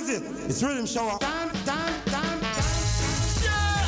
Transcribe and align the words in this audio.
is 0.00 0.08
it? 0.08 0.22
It's 0.48 0.62
riddim 0.62 0.88
shower. 0.88 1.18
Dun, 1.20 1.48
dun, 1.68 1.92
dun, 2.08 2.36
dun. 2.40 2.72
Yeah! 3.44 3.84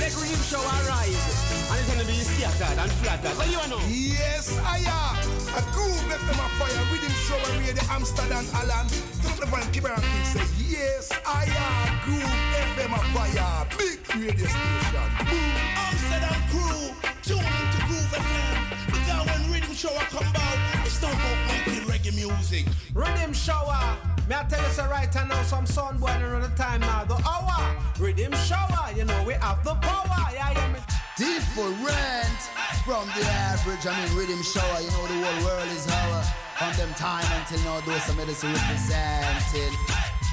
Let 0.00 0.12
riddim 0.16 0.42
shower 0.48 0.78
rise. 0.88 1.24
And 1.68 1.80
it's 1.80 1.88
gonna 1.92 2.04
be 2.08 2.18
scattered 2.24 2.78
and 2.80 2.90
flattered. 3.04 3.36
What 3.36 3.48
you 3.52 3.60
know? 3.68 3.80
Yes, 3.88 4.56
I 4.64 4.78
am. 4.88 5.16
A 5.52 5.62
groove 5.72 6.00
left 6.08 6.24
them 6.24 6.40
a 6.40 6.48
fire. 6.56 6.84
Riddim 6.88 7.14
shower 7.28 7.50
radio 7.60 7.84
Amsterdam 7.90 8.46
Alan. 8.56 8.86
Don't 9.22 9.38
the 9.40 9.46
van 9.46 9.70
keep 9.72 9.84
around 9.84 10.02
and 10.02 10.26
say, 10.26 10.44
Yes, 10.64 11.12
I 11.26 11.44
am. 11.44 11.92
Groove 12.04 12.34
FM 12.72 12.92
a 12.96 13.00
fire. 13.12 13.66
Big 13.76 14.00
radio 14.16 14.48
station. 14.48 15.08
Boom. 15.28 15.52
Amsterdam 15.84 16.40
crew. 16.48 16.82
Tune 17.20 17.44
into 17.44 17.80
Groove 17.88 18.12
FM. 18.16 18.56
Because 18.86 19.26
when 19.28 19.42
riddim 19.52 19.76
shower 19.76 20.04
come 20.08 20.24
out, 20.24 20.58
it's 20.86 21.00
not 21.02 21.12
about 21.12 21.38
making 21.48 21.84
reggae 21.84 22.14
music. 22.16 22.64
Riddim 22.94 23.34
shower. 23.34 24.13
Me 24.28 24.34
I 24.34 24.42
tell 24.44 24.62
you 24.62 24.70
so 24.70 24.86
right 24.86 25.14
now 25.14 25.42
some 25.42 25.66
sun 25.66 25.98
boy 25.98 26.06
around 26.06 26.42
the 26.42 26.48
time 26.56 26.80
now. 26.80 27.04
The 27.04 27.14
hour. 27.28 27.76
Riddim 27.96 28.34
shower. 28.46 28.90
You 28.96 29.04
know 29.04 29.22
we 29.26 29.34
have 29.34 29.62
the 29.62 29.74
power. 29.74 30.32
Yeah, 30.32 30.52
yeah. 30.52 30.72
Me. 30.72 30.78
Different 31.18 32.40
from 32.86 33.06
the 33.16 33.24
average. 33.28 33.86
I 33.86 33.92
mean, 34.00 34.08
riddim 34.16 34.42
shower. 34.42 34.80
You 34.80 34.90
know 34.92 35.06
the 35.08 35.26
whole 35.26 35.44
world 35.44 35.68
is 35.68 35.86
our. 35.88 36.22
From 36.56 36.72
them 36.76 36.94
time 36.94 37.26
until 37.38 37.60
now, 37.64 37.80
those 37.80 38.02
some 38.04 38.16
medicine 38.16 38.52
representing. 38.52 39.74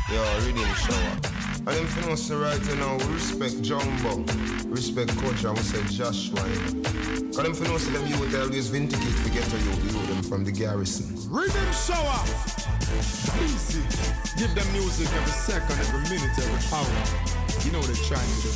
Yo, 0.10 0.24
riddim 0.40 0.74
shower. 0.76 1.41
And 1.68 1.78
them 1.78 1.86
finna 1.86 2.18
say 2.18 2.34
right 2.34 2.60
now, 2.80 2.98
we 2.98 3.14
respect 3.14 3.62
Jumbo, 3.62 4.26
respect 4.66 5.16
Coach, 5.18 5.44
and 5.44 5.56
we 5.56 5.62
say 5.62 5.84
Joshua. 5.94 6.42
Cause 7.30 7.46
them 7.46 7.54
finna 7.54 7.78
say 7.78 7.92
them 7.94 8.08
youth 8.08 8.34
always 8.34 8.68
vindicate 8.70 9.16
to 9.24 9.30
get 9.30 9.44
to 9.46 9.58
you, 9.60 9.70
you 9.70 10.08
them 10.10 10.24
from 10.24 10.44
the 10.44 10.52
garrison. 10.52 11.06
Riddim 11.30 11.70
shower. 11.86 12.18
Easy. 13.46 13.86
Give 14.42 14.50
them 14.56 14.66
music 14.74 15.06
every 15.14 15.32
second, 15.32 15.78
every 15.78 16.02
minute, 16.10 16.34
every 16.34 16.62
hour. 16.74 16.90
You 17.64 17.72
know 17.72 17.78
what 17.78 17.94
they're 17.94 18.10
trying 18.10 18.26
to 18.26 18.42
do 18.42 18.50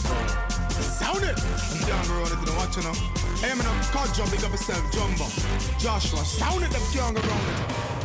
Sound 0.81 1.21
it! 1.21 1.37
I'm 1.37 1.85
down 1.85 2.07
the 2.09 2.13
road 2.17 2.33
to 2.33 2.41
the 2.41 2.57
watch 2.57 2.75
now. 2.81 2.93
Hey, 3.37 3.51
I'm 3.51 3.59
in 3.59 3.67
a 3.67 3.83
car 3.93 4.07
jump, 4.17 4.31
big 4.31 4.43
up 4.43 4.49
yourself, 4.49 4.81
Jumbo. 4.91 5.29
Joshua, 5.77 6.25
sound 6.25 6.63
it, 6.63 6.71
them 6.71 6.81
young 6.91 7.15
around 7.15 7.49
it. 7.53 7.95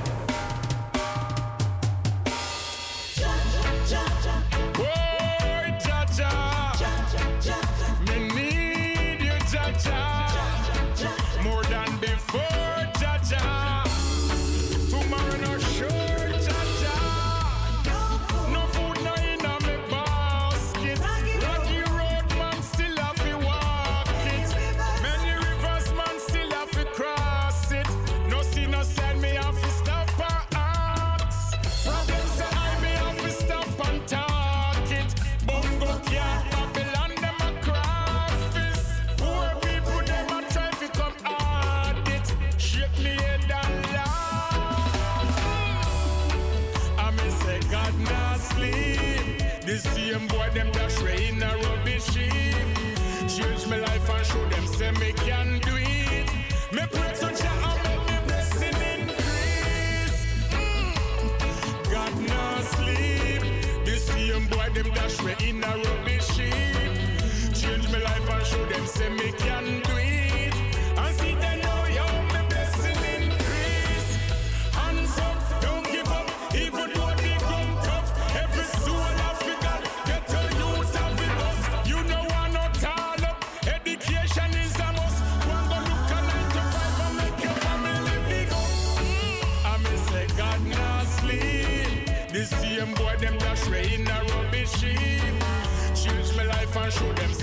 Boy, 3.90 4.19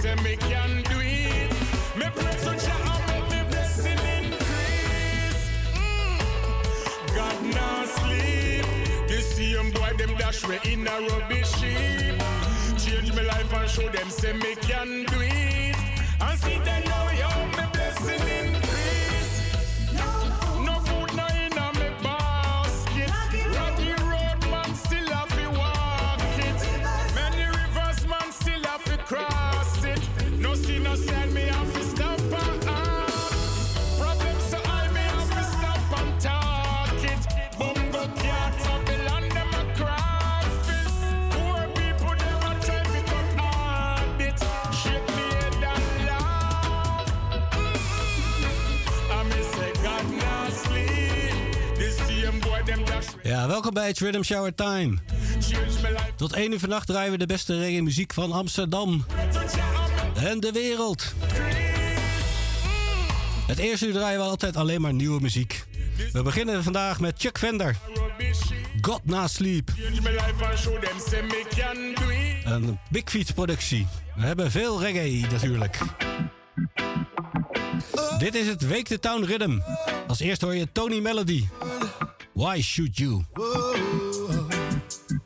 say 0.07 0.23
me 0.23 0.35
can 0.37 0.83
do 0.83 0.97
it. 0.99 1.51
Me 1.99 2.05
pray 2.15 2.35
to 2.43 2.51
Jah 2.63 2.81
and 2.91 3.03
make 3.09 3.27
me 3.33 3.41
blessing 3.51 4.01
increase. 4.15 5.41
Mm. 5.75 6.19
God 7.15 7.37
not 7.55 7.87
sleep. 7.97 8.65
The 9.07 9.19
same 9.21 9.71
boy 9.71 9.91
them 9.97 10.15
dash 10.17 10.47
way 10.47 10.59
in 10.71 10.87
a 10.87 10.95
rubbish 11.09 11.53
heap. 11.61 12.15
Change 12.83 13.13
my 13.15 13.23
life 13.23 13.53
and 13.53 13.69
show 13.69 13.89
them 13.89 14.09
say 14.09 14.33
me 14.33 14.55
can 14.55 15.05
do 15.11 15.19
it. 15.21 15.75
And 16.21 16.39
see 16.39 16.59
they 16.67 16.81
know 16.89 17.05
yo 17.21 17.31
me 17.57 17.65
blessing 17.73 18.46
Ja, 53.47 53.53
welkom 53.53 53.73
bij 53.73 53.87
het 53.87 53.99
Rhythm 53.99 54.21
Shower 54.21 54.55
Time. 54.55 54.97
Tot 56.15 56.33
1 56.33 56.51
uur 56.51 56.59
vannacht 56.59 56.87
draaien 56.87 57.11
we 57.11 57.17
de 57.17 57.25
beste 57.25 57.57
reggae 57.57 57.81
muziek 57.81 58.13
van 58.13 58.31
Amsterdam 58.31 59.05
en 60.15 60.39
de 60.39 60.51
wereld. 60.51 61.13
Het 63.47 63.57
eerste 63.57 63.85
uur 63.87 63.93
draaien 63.93 64.19
we 64.19 64.25
altijd 64.25 64.55
alleen 64.55 64.81
maar 64.81 64.93
nieuwe 64.93 65.21
muziek. 65.21 65.65
We 66.13 66.21
beginnen 66.21 66.63
vandaag 66.63 66.99
met 66.99 67.15
Chuck 67.17 67.37
Vender. 67.37 67.77
God 68.81 69.05
Na 69.05 69.27
Sleep. 69.27 69.71
Een 72.43 72.79
Big 72.89 73.09
Feet 73.09 73.33
productie. 73.33 73.87
We 74.15 74.25
hebben 74.25 74.51
veel 74.51 74.81
reggae 74.81 75.27
natuurlijk. 75.31 75.77
Dit 78.17 78.35
is 78.35 78.47
het 78.47 78.67
Wake 78.67 78.83
the 78.83 78.99
Town 78.99 79.23
Rhythm. 79.23 79.59
Als 80.07 80.19
eerste 80.19 80.45
hoor 80.45 80.55
je 80.55 80.71
Tony 80.71 80.99
Melody. 80.99 81.45
Why 82.37 82.61
Should 82.61 82.99
You? 82.99 83.25
The 83.35 85.16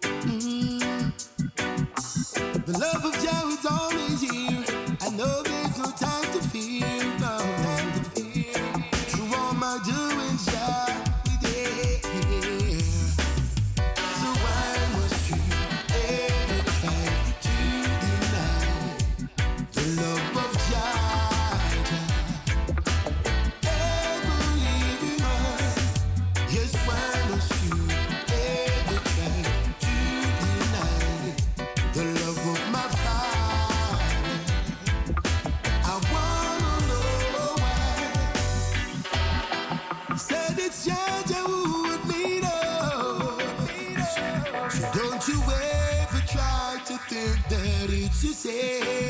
it's 48.45 49.00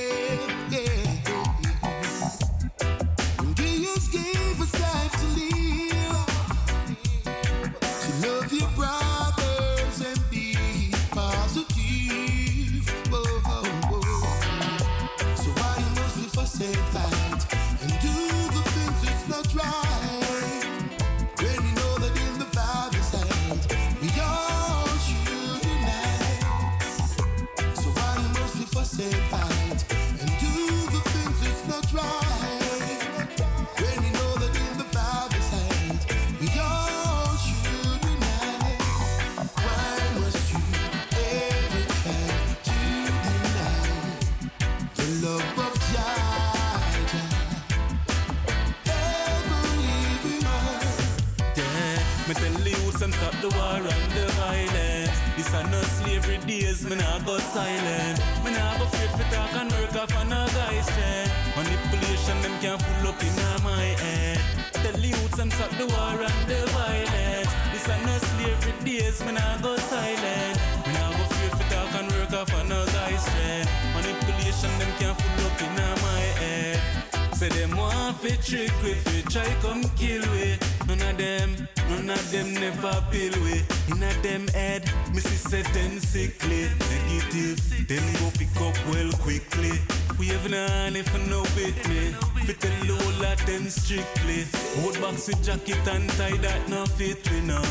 strictly. 93.92 94.46
Hold 94.82 95.00
box 95.02 95.28
with 95.28 95.44
jacket 95.44 95.86
and 95.88 96.10
tie 96.12 96.38
that 96.38 96.70
no 96.70 96.86
fit 96.86 97.20
we 97.32 97.42
no. 97.42 97.62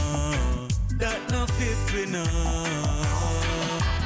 That 0.99 1.21
no 1.33 1.47
fit 1.57 1.81
we 1.95 2.05
no. 2.13 2.25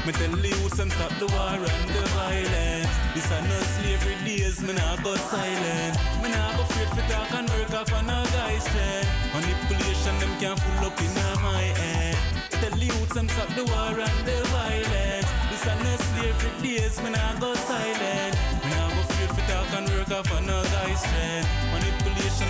Me 0.06 0.12
tell 0.12 0.36
the 0.36 0.48
youths 0.48 0.78
and 0.78 0.92
stop 0.92 1.12
the 1.18 1.26
war 1.26 1.58
and 1.58 1.88
the 1.96 2.04
violence. 2.14 2.94
This 3.14 3.30
are 3.32 3.42
no 3.42 3.58
slavery 3.74 4.16
days, 4.24 4.62
me 4.62 4.74
nah 4.74 4.96
go 5.02 5.16
silent. 5.16 5.94
Me 6.22 6.28
nah 6.30 6.56
go 6.56 6.62
afraid 6.62 6.90
for 6.94 7.04
talk 7.10 7.32
and 7.38 7.48
work 7.50 7.74
off 7.74 7.92
on 7.92 8.10
a 8.10 8.18
guy's 8.34 8.62
strength. 8.62 9.10
Manipulation 9.34 10.14
them 10.20 10.32
can 10.38 10.56
full 10.56 10.86
up 10.86 11.00
in 11.00 11.14
my 11.42 11.64
head. 11.80 12.16
Tell 12.50 12.76
the 12.78 12.86
youths 12.86 13.16
and 13.16 13.30
stop 13.30 13.48
the 13.58 13.64
war 13.64 13.96
and 14.06 14.20
the 14.28 14.38
violence. 14.54 15.30
This 15.50 15.66
are 15.66 15.80
no 15.82 15.92
slavery 16.08 16.52
days, 16.62 16.96
me 17.02 17.10
nah 17.10 17.34
go 17.40 17.54
silent. 17.54 18.34
Me 18.62 18.70
nah 18.70 18.88
go 18.94 19.00
afraid 19.02 19.30
for 19.34 19.44
talk 19.50 19.70
and 19.78 19.88
work 19.90 20.10
off 20.18 20.30
on 20.36 20.44
a 20.44 20.58
guy's 20.74 21.00
strength. 21.00 21.73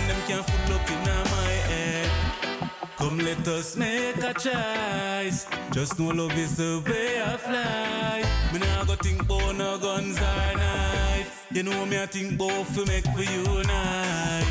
Them 0.07 0.21
can 0.27 0.43
full 0.43 0.75
up 0.75 0.89
in 0.91 0.99
my 1.03 1.51
head. 1.69 2.09
Come 2.97 3.17
let 3.19 3.47
us 3.47 3.75
make 3.75 4.17
a 4.17 4.33
choice. 4.33 5.47
Just 5.71 5.99
know 5.99 6.09
love 6.09 6.37
is 6.37 6.57
the 6.57 6.83
way 6.87 7.21
of 7.21 7.43
life. 7.49 8.53
Me 8.53 8.59
nah 8.59 8.83
go 8.85 8.95
think 8.95 9.21
about 9.21 9.55
no 9.55 9.77
guns 9.77 10.17
or 10.17 10.57
knife. 10.57 11.47
You 11.51 11.63
know 11.63 11.85
me 11.85 12.01
I 12.01 12.05
think 12.05 12.37
both 12.37 12.67
fi 12.75 12.85
make 12.85 13.07
we 13.17 13.25
unite. 13.25 14.47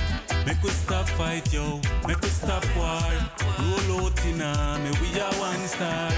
Make 0.47 0.63
we 0.63 0.71
stop 0.71 1.09
fight 1.11 1.53
yo, 1.53 1.81
make 2.07 2.21
we 2.21 2.29
stop 2.29 2.65
war. 2.77 3.01
Roll 3.59 4.07
out 4.07 4.25
in 4.27 4.39
me 4.83 4.91
we 5.01 5.21
are 5.21 5.35
one 5.35 5.67
star. 5.69 6.11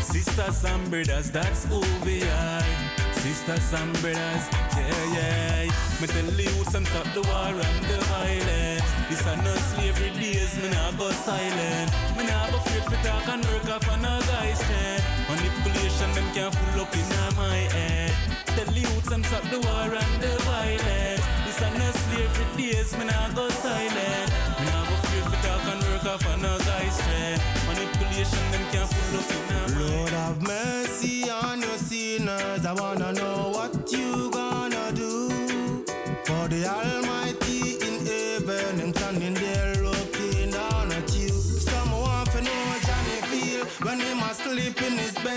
Sisters 0.00 0.64
and 0.64 0.90
brothers, 0.90 1.30
that's 1.30 1.64
who 1.64 1.80
we 2.04 2.22
are. 2.22 3.03
Sisters 3.24 3.72
and 3.72 3.90
brothers, 4.02 4.44
yeah 4.76 5.14
yeah. 5.16 5.64
Me 5.98 6.06
tell 6.06 6.28
the 6.36 6.42
youths 6.42 6.74
and 6.74 6.86
stop 6.86 7.08
the 7.14 7.22
war 7.22 7.56
and 7.56 7.80
the 7.88 7.96
violence. 8.12 8.84
This 9.08 9.26
are 9.26 9.40
no 9.40 9.54
slavery 9.72 10.12
days, 10.20 10.52
me 10.60 10.68
nah 10.68 10.92
go 10.92 11.08
silent. 11.24 11.88
Me 12.18 12.26
nah 12.28 12.50
go 12.50 12.58
afraid 12.58 12.84
for 12.84 13.00
talk 13.00 13.26
and 13.32 13.42
work 13.46 13.64
off 13.72 13.88
on 13.88 14.04
a 14.04 14.20
guy's 14.28 14.60
strength. 14.60 15.08
Manipulation 15.24 16.12
them 16.12 16.28
can 16.36 16.52
full 16.52 16.82
up 16.82 16.92
in 16.92 17.08
my 17.40 17.64
head. 17.72 18.12
Tell 18.44 18.74
you, 18.74 18.92
and 19.14 19.24
stop 19.24 19.44
the 19.48 19.58
war 19.58 19.88
and 19.88 20.14
the 20.20 20.34
violence. 20.44 21.24
This 21.48 21.62
are 21.64 21.72
no 21.80 21.88
slavery 22.04 22.46
days, 22.60 22.92
me 22.98 23.06
nah 23.06 23.32
go 23.32 23.48
silent. 23.48 24.28
Me 24.60 24.66
nah 24.68 24.84
go 24.84 24.94
afraid 25.00 25.24
for 25.32 25.40
talk 25.40 25.64
and 25.72 25.82
work 25.88 26.04
off 26.12 26.26
on 26.28 26.44
a 26.44 26.52
guy's 26.68 26.92
strength. 26.92 27.40
Manipulation 27.72 28.44
them 28.52 28.64
can 28.68 28.86
full 28.86 29.16
up 29.16 29.30
in 29.32 29.42
my 29.48 29.64
Lord 29.80 30.12
have 30.12 30.42
mercy 30.42 31.30
on 31.30 31.62
your 31.62 31.78
sinners. 31.78 32.66
I 32.66 32.72
wanna 32.74 33.13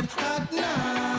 his 0.01 0.17
at 0.17 0.53
night. 0.53 1.17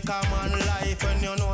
Take 0.00 0.08
a 0.08 0.30
man 0.30 0.50
life 0.66 1.04
when 1.04 1.22
you 1.22 1.36
know 1.36 1.53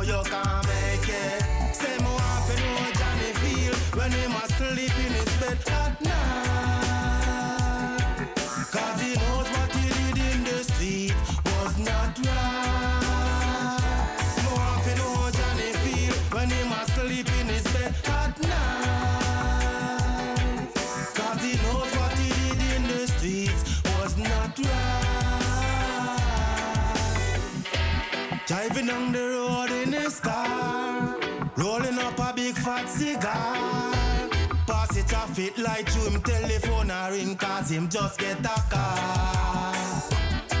it 35.61 35.67
like 35.67 35.85
to 35.91 35.99
him 36.09 36.21
telephone 36.21 36.91
a 36.91 37.09
ring 37.11 37.35
cause 37.35 37.69
him 37.69 37.89
just 37.89 38.19
get 38.19 38.39
a 38.39 38.61
car. 38.69 39.73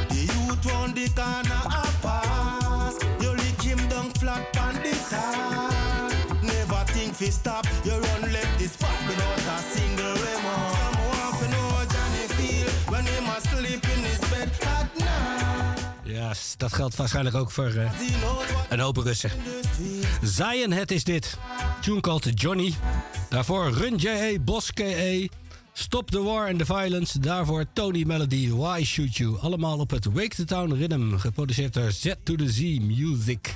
The 0.09 0.21
youth 0.33 0.65
round 0.65 0.95
the 0.95 1.07
corner 1.15 1.63
a 1.65 1.87
pass. 2.01 2.99
You 3.21 3.31
lick 3.31 3.61
him 3.61 3.89
down 3.89 4.09
flat 4.11 4.57
on 4.57 4.75
the 4.75 4.93
tar. 5.09 6.09
Never 6.43 6.83
think 6.91 7.13
fi 7.13 7.29
stop. 7.29 7.65
You 7.83 7.93
run 7.93 8.33
left 8.33 8.60
Dat 16.57 16.73
geldt 16.73 16.95
waarschijnlijk 16.95 17.35
ook 17.35 17.51
voor 17.51 17.73
uh, 17.73 17.91
een 18.69 18.79
hoop 18.79 18.97
Russen. 18.97 19.31
Zion 20.21 20.71
Het 20.71 20.91
is 20.91 21.03
dit. 21.03 21.37
Tune 21.81 21.99
called 21.99 22.41
Johnny. 22.41 22.73
Daarvoor 23.29 23.71
Run 23.71 23.95
J.A. 23.95 24.39
Boss 24.39 24.71
K.A. 24.73 25.27
Stop 25.73 26.11
the 26.11 26.23
War 26.23 26.47
and 26.47 26.57
the 26.57 26.65
Violence. 26.65 27.19
Daarvoor 27.19 27.65
Tony 27.73 28.03
Melody, 28.03 28.49
Why 28.49 28.83
Shoot 28.83 29.15
You. 29.15 29.37
Allemaal 29.39 29.79
op 29.79 29.89
het 29.89 30.05
Wake 30.05 30.35
the 30.35 30.45
Town 30.45 30.73
Rhythm. 30.73 31.17
Geproduceerd 31.17 31.73
door 31.73 31.91
Z 31.91 32.13
to 32.23 32.35
the 32.35 32.51
Z 32.51 32.59
Music. 32.79 33.55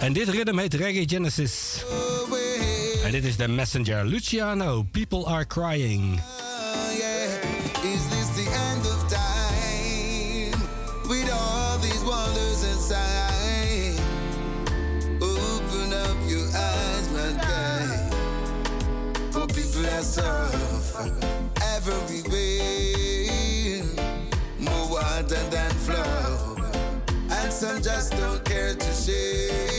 En 0.00 0.12
dit 0.12 0.28
rhythm 0.28 0.58
heet 0.58 0.74
Reggae 0.74 1.08
Genesis. 1.08 1.84
En 3.04 3.10
dit 3.10 3.24
is 3.24 3.36
de 3.36 3.48
Messenger. 3.48 4.04
Luciano, 4.04 4.82
People 4.82 5.24
Are 5.24 5.46
Crying. 5.46 6.20
That 20.02 20.08
suffer 20.08 21.10
everywhere. 21.76 23.12
More 24.58 24.90
water 24.90 25.42
than 25.50 25.70
flow. 25.70 26.56
And 27.30 27.52
some 27.52 27.82
just 27.82 28.12
don't 28.16 28.44
care 28.44 28.74
to 28.74 28.92
share. 28.92 29.71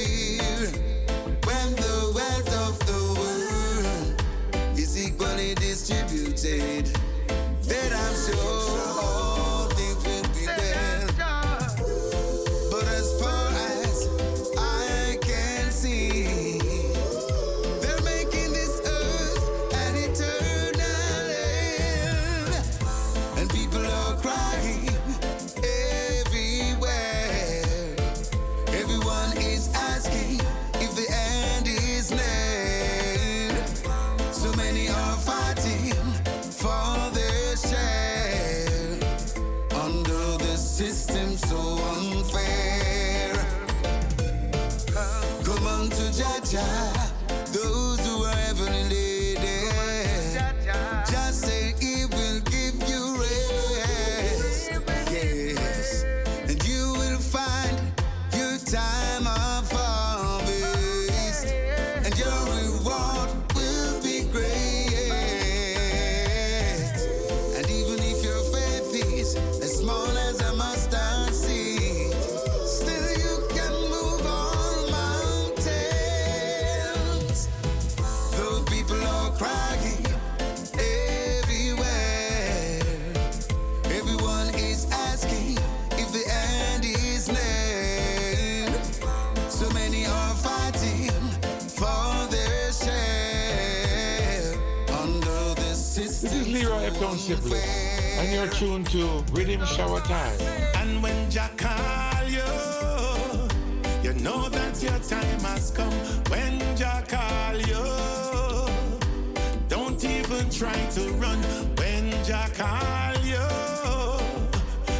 And 97.29 98.33
you're 98.33 98.47
tuned 98.47 98.87
to 98.87 99.23
Riddim 99.31 99.65
Shower 99.65 100.01
Time. 100.01 100.37
And 100.75 101.01
when 101.01 101.31
Jack 101.31 101.55
call 101.55 102.27
you, 102.27 102.43
you 104.03 104.13
know 104.21 104.49
that 104.49 104.83
your 104.83 104.99
time 104.99 105.39
has 105.39 105.71
come. 105.71 105.93
When 106.27 106.59
Jack 106.75 107.07
call 107.07 107.55
you, 107.55 108.67
don't 109.69 110.03
even 110.03 110.49
try 110.49 110.75
to 110.95 111.13
run. 111.13 111.37
When 111.77 112.11
Jack 112.25 112.55
call 112.55 113.15
you, 113.23 113.47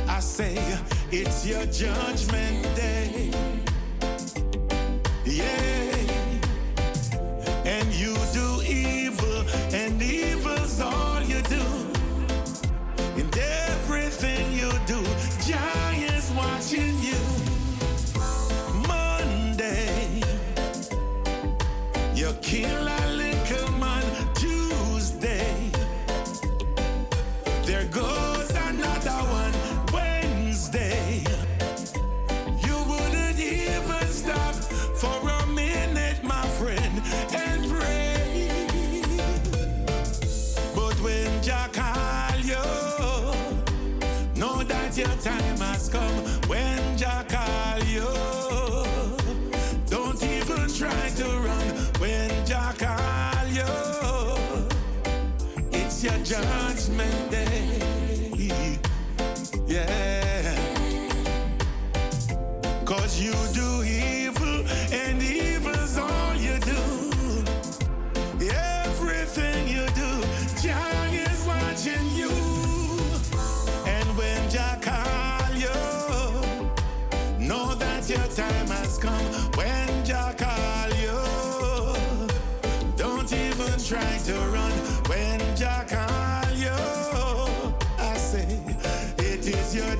I 0.07 0.21
say 0.21 0.55
it's 1.11 1.45
your 1.45 1.65
judgment 1.65 2.72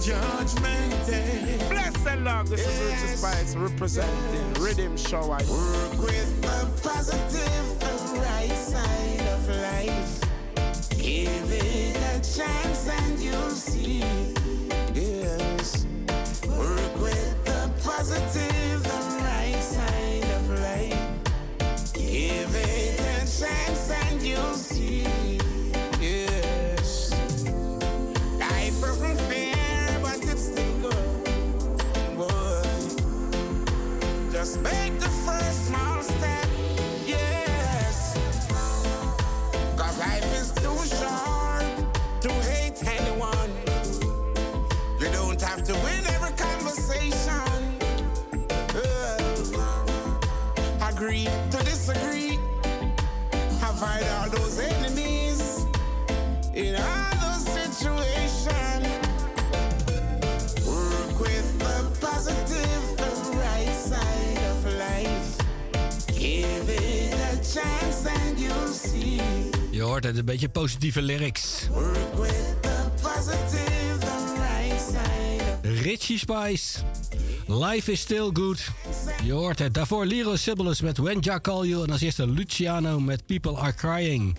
judgment 0.04 1.06
day. 1.06 1.58
Bless 1.70 1.94
the 2.04 2.18
Lord, 2.18 2.48
this 2.48 2.60
is 2.60 2.92
Richard 2.92 3.18
Spice 3.18 3.56
representing 3.56 4.54
Riddim 4.56 4.98
Shower. 4.98 5.38
Work 5.38 5.98
with 6.08 6.42
the 6.42 6.68
positive 6.84 7.68
and 7.82 8.18
right 8.18 8.52
side 8.52 9.22
of 9.32 9.48
life. 9.48 10.20
Give 10.90 11.52
it 11.52 11.96
a 11.96 12.20
chance 12.20 12.90
and 12.90 13.20
you'll 13.20 13.50
see. 13.52 14.04
Yes. 14.94 15.86
Work 16.48 16.96
with 17.02 17.46
the 17.46 17.72
positive 17.82 18.86
and 18.86 19.24
right 19.24 19.64
side 19.64 20.30
of 20.36 20.50
life. 20.60 21.94
Give 21.94 22.54
it 22.56 23.00
a 23.00 23.40
chance 23.40 23.90
and 23.90 24.22
you'll 24.22 24.54
see. 24.56 24.73
Het, 70.04 70.18
een 70.18 70.26
beetje 70.26 70.50
positieve 70.50 71.02
lyrics. 71.02 71.68
Richie 75.62 76.18
Spice. 76.18 76.80
Life 77.48 77.92
is 77.92 78.00
still 78.00 78.30
good. 78.34 78.68
Je 79.24 79.32
hoort 79.32 79.60
het. 79.60 79.74
Daarvoor 79.74 80.06
Liro 80.06 80.36
Sibilus 80.36 80.82
met 80.82 80.98
When 80.98 81.18
Ja 81.20 81.40
Call 81.40 81.68
You. 81.68 81.84
En 81.84 81.92
als 81.92 82.02
eerste 82.02 82.28
Luciano 82.28 83.00
met 83.00 83.26
People 83.26 83.58
Are 83.58 83.74
Crying. 83.74 84.38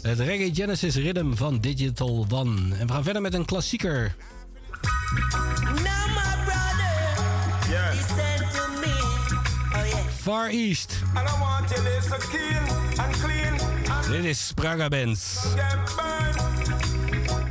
Het 0.00 0.18
Reggae 0.18 0.54
Genesis 0.54 0.96
Rhythm 0.96 1.34
van 1.34 1.58
Digital 1.58 2.26
One. 2.30 2.74
En 2.74 2.86
we 2.86 2.92
gaan 2.92 3.04
verder 3.04 3.22
met 3.22 3.34
een 3.34 3.44
klassieker. 3.44 4.14
Clean 13.20 13.60
and 13.90 14.06
Dit 14.08 14.24
is 14.24 14.38
Spragga 14.38 14.88
Benz. 14.88 15.44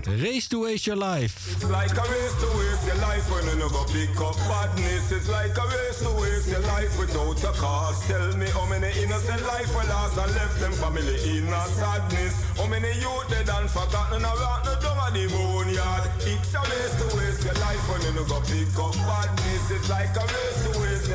Race 0.08 0.48
to 0.48 0.64
Waste 0.64 0.86
Your 0.86 0.96
Life. 0.96 1.54
It's 1.54 1.70
like 1.70 1.94
a 1.94 2.02
race 2.02 2.36
to 2.42 2.50
waste 2.58 2.86
your 2.88 2.96
life 2.98 3.30
when 3.30 3.46
you 3.46 3.56
never 3.62 3.84
pick 3.94 4.20
up 4.22 4.38
badness. 4.50 5.12
It's 5.12 5.30
like 5.30 5.56
a 5.58 5.66
race 5.70 6.02
to 6.02 6.12
waste 6.22 6.50
your 6.50 6.62
life 6.62 6.98
without 6.98 7.44
a 7.44 7.54
cause. 7.60 8.08
Tell 8.08 8.38
me 8.38 8.48
how 8.50 8.66
many 8.66 8.90
innocent 9.02 9.46
life 9.46 9.70
were 9.76 9.88
lost 9.90 10.18
and 10.18 10.34
left 10.34 10.60
them 10.60 10.74
family 10.74 11.18
in 11.38 11.46
a 11.46 11.64
sadness. 11.78 12.34
How 12.58 12.68
many 12.68 12.90
youth 12.98 13.30
dead 13.30 13.50
and 13.50 13.70
forgotten 13.70 14.24
around 14.24 14.66
the 14.66 14.76
dumb 14.82 14.98
of 14.98 15.14
the 15.14 15.26
boneyard. 15.30 16.10
It's 16.26 16.54
a 16.54 16.62
race 16.62 16.96
to 17.02 17.06
waste 17.18 17.44
your 17.46 17.58
life 17.62 17.84
when 17.90 18.02
you 18.02 18.14
never 18.18 18.42
pick 18.50 18.74
up 18.78 18.94
badness. 19.06 19.72
It's 19.72 19.90
like 19.90 20.16
a 20.18 20.26
race 20.26 20.53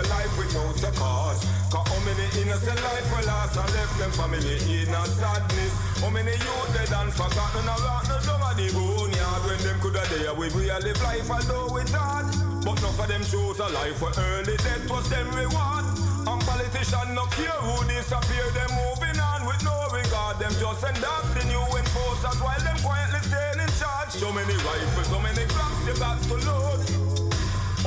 life 0.06 0.32
without 0.38 0.82
a 0.82 0.92
cause. 0.96 1.42
Cause 1.70 1.86
how 1.88 2.00
many 2.04 2.26
innocent 2.40 2.80
life 2.82 3.08
were 3.10 3.26
lost 3.26 3.56
and 3.56 3.70
left 3.74 3.98
them 3.98 4.12
family 4.12 4.56
in 4.70 4.94
a 4.94 5.02
sadness. 5.06 5.72
How 6.00 6.10
many 6.10 6.32
youth 6.32 6.70
dead 6.74 6.92
and 6.92 7.12
forgotten 7.12 7.66
around 7.66 8.06
the 8.06 8.18
dumb 8.24 8.42
of 8.42 8.54
the 8.56 8.68
boneyard. 8.72 9.42
When 9.44 9.58
them 9.64 9.78
coulda 9.80 10.04
there 10.10 10.34
with 10.34 10.54
we 10.54 10.70
a 10.70 10.78
live 10.78 11.02
life 11.02 11.30
although 11.30 11.76
it's 11.76 11.92
hard. 11.92 12.26
But 12.64 12.80
none 12.82 12.94
of 12.94 13.08
them 13.08 13.24
chose 13.24 13.58
a 13.58 13.68
life 13.68 14.00
where 14.00 14.14
early 14.16 14.56
death 14.58 14.88
was 14.90 15.08
them 15.10 15.28
reward. 15.34 15.84
And 16.28 16.40
politicians 16.44 17.12
no 17.16 17.24
care 17.32 17.58
who 17.64 17.80
disappear, 17.88 18.46
them 18.52 18.70
moving 18.76 19.18
on 19.18 19.46
with 19.46 19.62
no 19.64 19.76
regard. 19.92 20.38
Them 20.38 20.52
just 20.60 20.80
send 20.80 21.02
up 21.02 21.24
the 21.32 21.44
new 21.48 21.64
enforcers 21.64 22.38
while 22.40 22.60
them 22.60 22.76
quietly 22.84 23.20
staying 23.24 23.60
in 23.64 23.70
charge. 23.80 24.12
So 24.12 24.32
many 24.32 24.54
rifles, 24.62 25.08
so 25.08 25.18
many 25.20 25.44
clocks 25.48 25.80
you 25.86 25.96
got 25.96 26.20
to 26.22 26.36
load. 26.44 27.07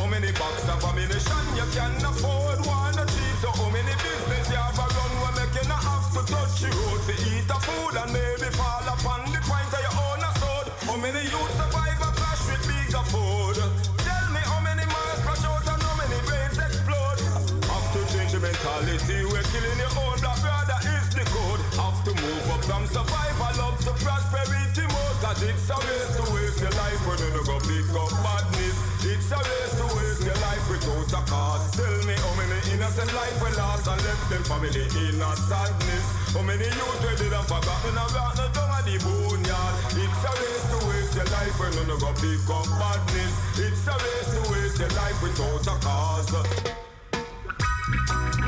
How 0.01 0.07
many 0.07 0.31
box 0.31 0.65
of 0.65 0.83
ammunition 0.83 1.45
you 1.53 1.61
can 1.77 1.93
afford? 2.01 2.57
One 2.65 2.97
achieve, 2.97 3.37
so 3.37 3.53
how 3.53 3.69
many 3.69 3.93
business 4.01 4.49
you 4.49 4.57
have 4.57 4.73
a 4.73 4.87
run 4.97 5.13
when 5.21 5.33
making 5.37 5.69
a 5.69 5.77
have 5.77 6.09
to 6.17 6.25
touch 6.25 6.57
the 6.57 6.73
road 6.73 7.05
to 7.05 7.13
eat 7.29 7.45
a 7.45 7.57
food 7.61 7.93
and 8.01 8.09
maybe 8.09 8.49
fall 8.57 8.81
upon 8.81 9.29
the 9.29 9.37
point 9.45 9.69
of 9.69 9.77
your 9.77 9.93
own 10.01 10.25
sword. 10.41 10.67
How 10.89 10.97
many 10.97 11.21
youth 11.21 11.53
survive 11.53 12.01
a 12.01 12.09
crash 12.17 12.41
with 12.49 12.65
bigger 12.65 13.05
food? 13.13 13.61
Tell 14.01 14.25
me 14.33 14.41
how 14.41 14.57
many 14.65 14.89
miles 14.89 15.21
crash 15.21 15.45
out 15.45 15.69
and 15.69 15.81
how 15.85 15.93
many 15.93 16.17
brains 16.25 16.57
explode? 16.57 17.21
Have 17.69 17.87
to 17.93 18.01
change 18.09 18.33
the 18.33 18.41
mentality, 18.41 19.21
we're 19.29 19.45
killing 19.53 19.77
your 19.85 19.93
own 20.01 20.17
black 20.17 20.41
brother 20.41 20.81
is 20.97 21.13
the 21.13 21.29
code. 21.29 21.61
Have 21.77 22.01
to 22.09 22.11
move 22.17 22.45
up 22.49 22.65
from 22.65 22.89
survival 22.89 23.69
up 23.69 23.77
to 23.85 23.93
prosperity. 24.01 25.00
Cause 25.21 25.43
it's 25.43 25.69
a 25.69 25.77
waste 25.77 26.17
to 26.17 26.23
waste 26.33 26.59
your 26.61 26.73
life 26.81 27.01
when 27.05 27.19
you 27.21 27.45
go 27.45 27.55
pick 27.61 27.85
up 27.93 28.09
badness. 28.25 28.73
It's 29.05 29.29
a 29.29 29.37
waste 29.37 29.77
to 29.77 29.85
waste 29.93 30.25
your 30.25 30.39
life 30.41 30.65
without 30.65 31.13
a 31.13 31.21
cause. 31.29 31.69
Tell 31.77 31.97
me 32.09 32.15
how 32.17 32.33
many 32.41 32.57
innocent 32.73 33.13
life 33.13 33.37
were 33.37 33.53
lost 33.53 33.85
and 33.85 34.01
left 34.01 34.25
them 34.33 34.43
family 34.49 34.81
in 34.81 35.21
a 35.21 35.31
sadness. 35.45 36.05
How 36.33 36.41
many 36.41 36.65
youth 36.65 37.01
were 37.05 37.15
dead 37.21 37.37
and 37.37 37.45
forgotten 37.45 37.95
around 38.01 38.35
the 38.35 38.49
down 38.49 38.73
of 38.73 38.81
the 38.81 38.97
boneyard. 39.05 39.73
It's 39.93 40.23
a 40.25 40.31
waste 40.41 40.69
to 40.73 40.77
waste 40.89 41.13
your 41.13 41.29
life 41.29 41.53
when 41.61 41.73
you 41.77 41.97
go 42.01 42.09
pick 42.17 42.49
up 42.49 42.65
badness. 42.81 43.33
It's 43.61 43.85
a 43.85 43.93
waste 43.93 44.33
to 44.33 44.41
waste 44.49 44.79
your 44.81 44.89
life 44.97 45.21
without 45.21 45.69
a 45.69 45.75
cause. 45.85 46.33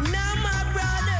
Now 0.09 0.33
my 0.41 0.59
brother, 0.73 1.12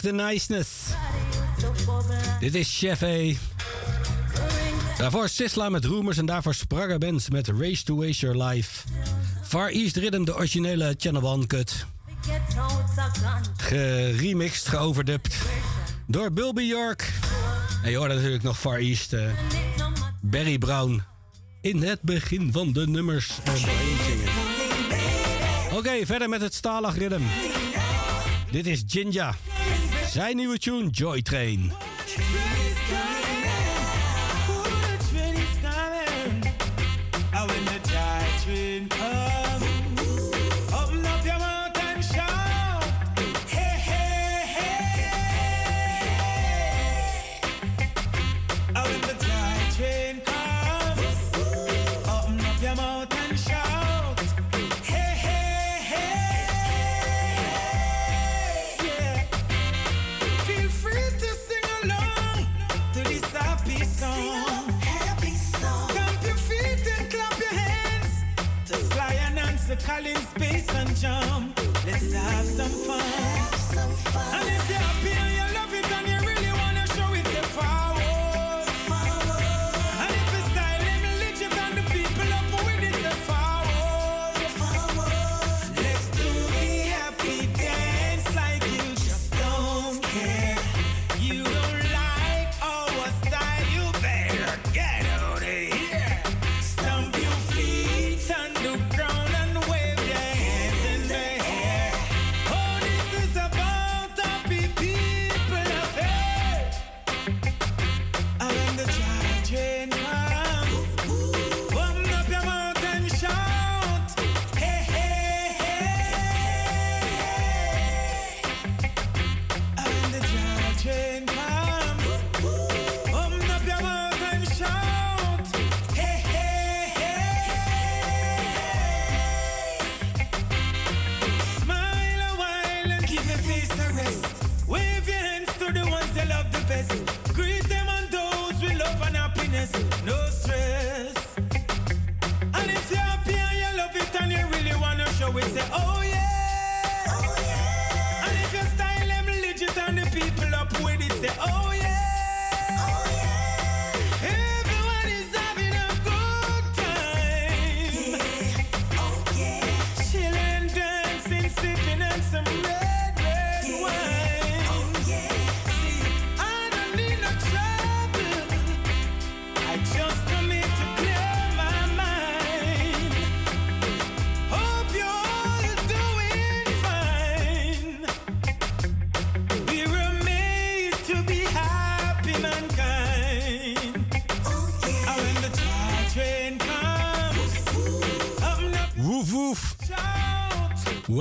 The 0.00 0.12
niceness. 0.12 0.68
Dit 2.40 2.54
is 2.54 2.78
Chef 2.78 3.02
A. 3.02 3.32
Daarvoor 4.98 5.28
Sisla 5.28 5.68
met 5.68 5.84
Rumors 5.84 6.16
en 6.18 6.26
daarvoor 6.26 6.54
Spragga 6.54 6.98
Bands 6.98 7.30
met 7.30 7.48
Race 7.48 7.84
to 7.84 7.96
Waste 7.96 8.26
Your 8.26 8.44
Life. 8.44 8.86
Far 9.42 9.68
East 9.68 9.96
Rhythm, 9.96 10.24
de 10.24 10.34
originele 10.34 10.94
Channel 10.98 11.22
One 11.22 11.46
cut. 11.46 11.86
Geremixed, 13.56 14.68
geoverdubt 14.68 15.34
door 16.06 16.32
Bilby 16.32 16.62
York. 16.62 17.12
En 17.82 17.90
je 17.90 17.96
hoort 17.96 18.14
natuurlijk 18.14 18.42
nog 18.42 18.58
Far 18.58 18.78
East. 18.78 19.12
eh, 19.12 19.22
Barry 20.20 20.58
Brown 20.58 21.02
in 21.60 21.82
het 21.82 22.02
begin 22.02 22.52
van 22.52 22.72
de 22.72 22.86
nummers. 22.86 23.30
Oké, 25.72 26.06
verder 26.06 26.28
met 26.28 26.40
het 26.40 26.54
Stalag 26.54 26.96
Rhythm. 26.96 27.22
Dit 28.50 28.66
is 28.66 28.82
Jinja. 28.86 29.34
Zijn 30.12 30.36
nieuwe 30.36 30.58
tune 30.58 30.90
Joy 30.90 31.22
Train. 31.22 31.72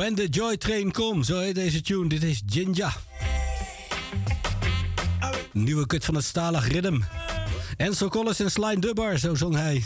When 0.09 0.27
the 0.27 0.39
Joy 0.39 0.57
Train 0.57 0.91
Come, 0.91 1.23
zo 1.23 1.39
heet 1.39 1.55
deze 1.55 1.81
tune. 1.81 2.07
Dit 2.07 2.23
is 2.23 2.41
Jinja. 2.45 2.93
Nieuwe 5.53 5.85
kut 5.85 6.05
van 6.05 6.15
het 6.15 6.23
Stalag 6.23 6.67
Rhythm. 6.67 6.99
Enzo 7.77 8.07
Collins 8.07 8.39
en 8.39 8.51
Sly 8.51 8.75
Dubbar, 8.75 9.17
zo 9.17 9.35
zong 9.35 9.55
hij. 9.55 9.83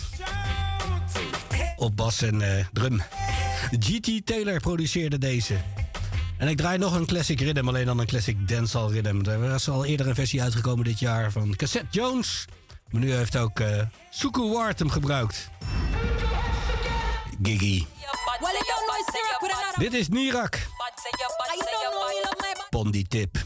Op 1.76 1.96
bas 1.96 2.22
en 2.22 2.42
eh, 2.42 2.66
drum. 2.74 3.02
GT 3.80 4.26
Taylor 4.26 4.60
produceerde 4.60 5.18
deze. 5.18 5.56
En 6.38 6.48
ik 6.48 6.58
draai 6.58 6.78
nog 6.78 6.96
een 6.96 7.06
classic 7.06 7.40
rhythm, 7.40 7.68
alleen 7.68 7.86
dan 7.86 8.00
een 8.00 8.08
classic 8.08 8.48
dancehall 8.48 8.92
rhythm. 8.92 9.30
Er 9.30 9.50
was 9.50 9.70
al 9.70 9.86
eerder 9.86 10.08
een 10.08 10.16
versie 10.16 10.42
uitgekomen 10.42 10.84
dit 10.86 11.00
jaar 11.00 11.32
van 11.32 11.56
Cassette 11.56 11.88
Jones. 11.92 12.46
Maar 12.90 13.02
nu 13.02 13.14
heeft 13.14 13.38
ook 13.38 13.60
eh 13.60 13.82
Suku 14.10 14.42
Ward 14.42 14.80
hem 14.80 14.90
gebruikt. 14.90 15.50
Giggy. 17.42 17.84
Dit 19.78 19.94
is 19.94 20.08
Nirak. 20.10 20.56
I 20.56 21.58
don't 21.58 21.94
know 21.94 22.10
you 22.10 22.22
love 22.24 22.38
my 22.40 22.54
Pondi 22.70 23.08
Tip. 23.08 23.38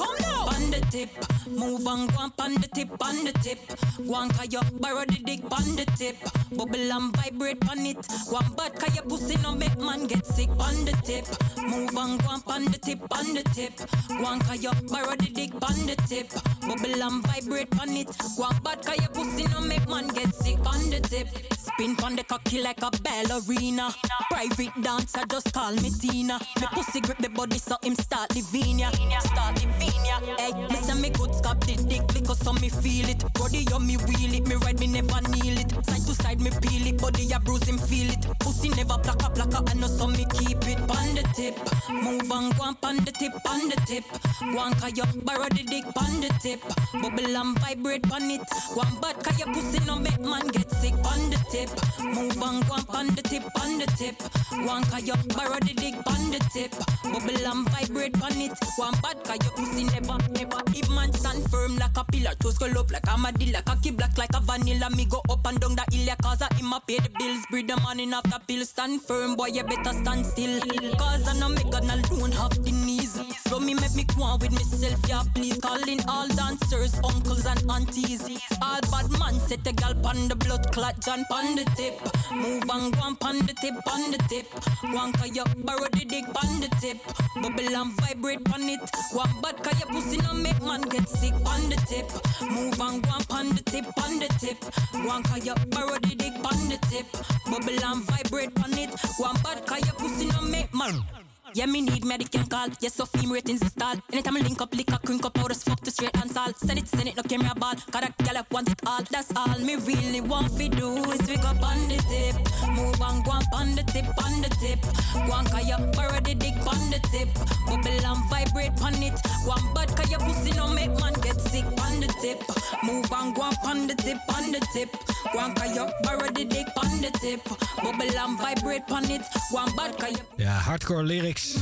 On 0.00 0.70
tip, 0.90 1.10
move 1.48 1.86
and 1.86 2.12
go 2.12 2.30
on 2.38 2.54
the 2.54 2.68
tip, 2.74 2.88
on 3.00 3.24
the 3.24 3.32
tip. 3.42 3.58
And 3.98 4.32
call 4.34 4.46
your 4.46 4.62
borrow 4.80 5.04
the 5.04 5.20
dick 5.24 5.42
on 5.44 5.76
the 5.76 5.84
tip. 5.96 6.16
Bubble 6.56 6.92
and 6.92 7.14
vibrate 7.16 7.68
on 7.68 7.84
it. 7.86 7.96
And 7.96 8.56
bad 8.56 8.94
your 8.94 9.04
pussy 9.04 9.36
no 9.42 9.54
make 9.54 9.78
man 9.78 10.06
get 10.06 10.24
sick 10.26 10.50
on 10.50 10.84
the 10.84 10.92
tip. 11.04 11.26
Move 11.72 11.96
and 11.96 12.22
go 12.22 12.34
up 12.34 12.48
on 12.48 12.64
the 12.66 12.78
tip, 12.78 13.00
on 13.16 13.32
the 13.32 13.42
tip. 13.54 13.72
Go 14.08 14.26
and 14.26 14.44
call 14.44 14.56
your 14.56 14.74
borrow 14.90 15.16
the 15.16 15.30
dick 15.32 15.54
on 15.54 15.86
the 15.86 15.96
tip. 16.06 16.28
Bubble 16.60 17.02
and 17.02 17.26
vibrate 17.26 17.80
on 17.80 17.96
it. 17.96 18.08
Go 18.36 18.44
and 18.44 18.62
bad 18.62 18.84
cause 18.84 18.98
your 18.98 19.08
pussy 19.08 19.44
no 19.48 19.60
make 19.60 19.88
man 19.88 20.08
get 20.08 20.34
sick 20.34 20.58
on 20.66 20.90
the 20.90 21.00
tip. 21.00 21.28
Spin 21.56 21.96
on 22.04 22.16
the 22.16 22.24
cocky 22.24 22.60
like 22.60 22.82
a 22.82 22.90
ballerina. 23.02 23.90
Private 24.30 24.82
dancer 24.82 25.24
just 25.30 25.52
call 25.54 25.72
me 25.76 25.90
Tina. 25.98 26.38
Me 26.60 26.66
pussy 26.72 27.00
grip 27.00 27.18
the 27.18 27.30
body 27.30 27.56
so 27.58 27.76
him 27.82 27.94
start 27.94 28.34
living 28.34 28.80
ya. 28.80 28.90
Start 29.20 29.56
living 29.56 30.04
ya. 30.04 30.20
Hey, 30.36 30.52
say 30.82 31.00
me 31.00 31.08
good 31.08 31.30
scop 31.30 31.60
the 31.64 31.76
dick 31.88 32.06
because 32.12 32.38
so 32.40 32.52
me 32.52 32.68
feel 32.68 33.08
it. 33.08 33.24
Body 33.34 33.66
on 33.72 33.86
me 33.86 33.96
wheel 33.96 34.34
it, 34.34 34.46
me 34.46 34.56
ride 34.56 34.78
me 34.78 34.88
never 34.88 35.20
kneel 35.30 35.56
it. 35.58 35.70
Side 35.86 36.04
to 36.04 36.14
side 36.14 36.40
me 36.40 36.50
peel 36.60 36.86
it, 36.86 37.00
body 37.00 37.32
a 37.32 37.40
bruise 37.40 37.64
him 37.64 37.78
feel 37.78 38.10
it. 38.10 38.26
Pussy 38.40 38.68
never 38.70 38.98
plaka 39.00 39.32
plaka, 39.34 39.70
I 39.70 39.74
know 39.74 39.86
so 39.86 40.06
me 40.06 40.26
keep 40.36 40.60
it 40.68 40.78
on 40.78 41.14
the 41.14 41.22
tip. 41.34 41.61
Move 41.90 42.30
and 42.30 42.56
go 42.56 42.64
up 42.64 42.84
on 42.84 42.96
the 43.04 43.12
tip, 43.12 43.32
on 43.48 43.68
the 43.68 43.76
tip. 43.86 44.04
Go 44.40 44.58
and 44.64 44.76
call 44.78 44.90
your 44.90 45.06
borrow 45.24 45.48
the 45.48 45.62
dick 45.62 45.84
on 45.96 46.20
the 46.20 46.30
tip. 46.42 46.60
Bubble 47.00 47.36
and 47.36 47.58
vibrate 47.60 48.10
on 48.12 48.30
it. 48.30 48.42
Go 48.74 48.80
and 48.82 49.00
bad 49.00 49.22
cause 49.22 49.38
your 49.38 49.48
pussy 49.54 49.78
no 49.86 49.96
make 49.96 50.20
man 50.20 50.46
get 50.48 50.70
sick 50.70 50.94
on 50.94 51.30
the 51.30 51.38
tip. 51.50 51.70
Move 52.02 52.42
and 52.42 52.66
go 52.66 52.74
up 52.74 52.94
on 52.94 53.08
the 53.14 53.22
tip, 53.22 53.44
on 53.60 53.78
the 53.78 53.86
tip. 53.98 54.16
Go 54.50 54.70
and 54.74 54.86
call 54.88 55.00
your 55.00 55.16
borrow 55.36 55.60
the 55.60 55.74
dick 55.74 55.94
on 56.06 56.30
the 56.30 56.40
tip. 56.52 56.72
Bubble 57.04 57.46
and 57.46 57.68
vibrate 57.70 58.22
on 58.22 58.40
it. 58.40 58.52
Go 58.76 58.88
and 58.88 59.02
bad 59.02 59.22
cause 59.24 59.38
your 59.44 59.54
pussy 59.54 59.84
never, 59.84 60.18
never. 60.32 60.60
If 60.74 60.88
man 60.90 61.12
stand 61.12 61.48
firm 61.50 61.76
like 61.76 61.96
a 61.96 62.04
pillar. 62.04 62.34
Toes 62.40 62.58
curl 62.58 62.78
up 62.78 62.90
like 62.90 63.06
a 63.06 63.32
dealer. 63.38 63.62
Cocky 63.62 63.90
black 63.90 64.16
like 64.18 64.34
a 64.34 64.40
vanilla. 64.40 64.90
Me 64.90 65.04
go 65.04 65.22
up 65.30 65.46
and 65.46 65.60
down 65.60 65.76
the 65.76 65.84
hill, 65.92 66.06
yeah, 66.06 66.16
cause 66.22 66.42
I 66.42 66.52
him 66.54 66.72
a 66.72 66.80
pay 66.80 66.98
the 66.98 67.10
bills. 67.18 67.44
Breed 67.50 67.68
the 67.68 67.76
money 67.78 68.12
off 68.12 68.24
the 68.24 68.40
pill. 68.46 68.64
Stand 68.64 69.02
firm, 69.02 69.36
boy, 69.36 69.46
you 69.46 69.62
better 69.62 69.92
stand 69.92 70.26
still. 70.26 70.60
Cause 70.96 71.28
I 71.28 71.38
know 71.38 71.51
me 71.52 71.62
gonna 71.70 72.02
don't 72.02 72.32
have 72.34 72.64
the 72.64 72.72
knees. 72.72 73.20
So 73.48 73.60
me 73.60 73.74
make 73.74 73.94
me 73.94 74.04
go 74.16 74.36
with 74.40 74.52
myself, 74.52 75.00
yeah, 75.08 75.22
please. 75.34 75.58
Calling 75.60 76.00
all 76.08 76.28
dancers, 76.28 76.94
uncles 77.04 77.46
and 77.46 77.70
aunties. 77.70 78.22
All 78.62 78.80
bad 78.90 79.10
man 79.18 79.34
set 79.40 79.64
the 79.64 79.72
gal 79.72 79.94
pon 79.94 80.28
the 80.28 80.36
blood 80.36 80.72
clot, 80.72 81.00
John 81.00 81.24
pon 81.30 81.56
the 81.56 81.64
tip. 81.76 82.00
Move 82.32 82.64
and 82.70 82.94
go 82.94 83.00
on 83.00 83.16
pon 83.16 83.38
the 83.38 83.54
tip, 83.60 83.74
pon 83.84 84.10
the 84.10 84.18
tip. 84.28 84.46
One 84.94 85.12
cause 85.12 85.34
you 85.34 85.44
borrow 85.64 85.88
the 85.92 86.04
dick 86.04 86.24
pon 86.32 86.60
the 86.60 86.68
tip. 86.80 86.98
Bubble 87.42 87.76
and 87.76 87.92
vibrate 88.00 88.44
pon 88.44 88.62
it. 88.62 88.80
One 89.12 89.40
bad 89.42 89.56
your 89.78 89.88
pussy 89.88 90.18
no 90.18 90.34
make 90.34 90.62
man 90.62 90.82
get 90.82 91.08
sick 91.08 91.34
pon 91.44 91.68
the 91.68 91.76
tip. 91.88 92.08
Move 92.50 92.80
and 92.80 93.02
go 93.02 93.10
on 93.10 93.24
pon 93.24 93.48
the 93.50 93.62
tip, 93.62 93.86
pon 93.96 94.18
the 94.18 94.28
tip. 94.40 94.58
One 95.06 95.22
cause 95.24 95.44
you 95.44 95.54
borrow 95.70 95.98
the 95.98 96.14
dick 96.14 96.34
pon 96.42 96.68
the 96.68 96.78
tip. 96.88 97.06
Bubble 97.46 97.84
and 97.84 98.04
vibrate 98.04 98.54
pon 98.54 98.72
it. 98.78 98.90
One 99.18 99.36
bad 99.42 99.62
your 99.84 99.94
pussy 99.94 100.26
no 100.26 100.42
make 100.42 100.72
man. 100.74 101.21
Yeah, 101.54 101.66
me 101.66 101.82
need 101.82 102.04
medical 102.04 102.44
call. 102.46 102.68
Yes, 102.80 102.94
so 102.94 103.04
fame 103.04 103.30
ratings 103.30 103.60
installed. 103.60 104.00
Anytime 104.10 104.38
I 104.38 104.40
link 104.40 104.60
up, 104.62 104.74
lick 104.74 104.90
a 104.90 104.98
crink 104.98 105.26
up, 105.26 105.38
out 105.38 105.50
of 105.50 105.56
smoke 105.56 105.80
to 105.80 105.90
straight 105.90 106.16
and 106.16 106.30
salt. 106.30 106.56
Send 106.58 106.78
it, 106.78 106.88
send 106.88 107.08
it, 107.08 107.16
no 107.16 107.22
camera 107.22 107.54
ball. 107.54 107.74
Got 107.90 108.08
a 108.08 108.24
gal 108.24 108.38
up 108.38 108.50
want 108.50 108.70
it 108.70 108.80
all. 108.86 109.02
That's 109.10 109.30
all 109.36 109.58
me 109.58 109.76
really 109.76 110.22
want 110.22 110.56
to 110.56 110.68
do 110.70 110.88
is 111.12 111.20
pick 111.22 111.44
up 111.44 111.62
on 111.62 111.88
the 111.88 111.96
tip. 112.08 112.36
Move 112.74 113.00
on, 113.02 113.22
go 113.22 113.32
on, 113.32 113.42
on 113.52 113.74
the 113.74 113.82
tip, 113.82 114.06
on 114.24 114.40
the 114.40 114.48
tip. 114.60 114.80
Go 115.26 115.32
on, 115.32 115.44
cause 115.44 115.68
you 115.68 115.76
borrow 115.92 116.20
the 116.20 116.34
dick 116.34 116.56
on 116.66 116.80
the 116.88 117.00
tip. 117.12 117.28
Bubble 117.66 118.06
and 118.06 118.30
vibrate 118.30 118.80
on 118.80 118.94
it. 119.02 119.20
Go 119.44 119.52
on, 119.52 119.74
bad, 119.74 119.94
cause 119.94 120.10
your 120.10 120.20
pussy 120.20 120.52
no 120.56 120.68
make 120.72 120.94
man 121.00 121.12
get 121.20 121.38
sick 121.38 121.66
on 121.66 122.00
the 122.00 122.08
tip. 122.22 122.40
Move 122.82 123.12
on, 123.12 123.34
go 123.34 123.42
on, 123.42 123.54
on 123.66 123.86
the 123.86 123.94
tip, 123.94 124.16
on 124.34 124.52
the 124.52 124.60
tip. 124.72 124.88
Go 125.32 125.38
on, 125.38 125.54
cause 125.54 125.76
you 125.76 125.86
borrow 126.02 126.30
the 126.32 126.46
dick 126.46 126.68
the 127.02 127.10
tip. 127.18 127.42
Bubble 127.82 128.18
and 128.18 128.38
vibrate 128.38 128.90
on 128.90 129.04
it. 129.10 129.22
Go 129.50 129.58
on, 129.58 129.74
bad, 129.76 130.22
Ja, 130.36 130.58
hardcore 130.58 131.02
lyrics. 131.02 131.54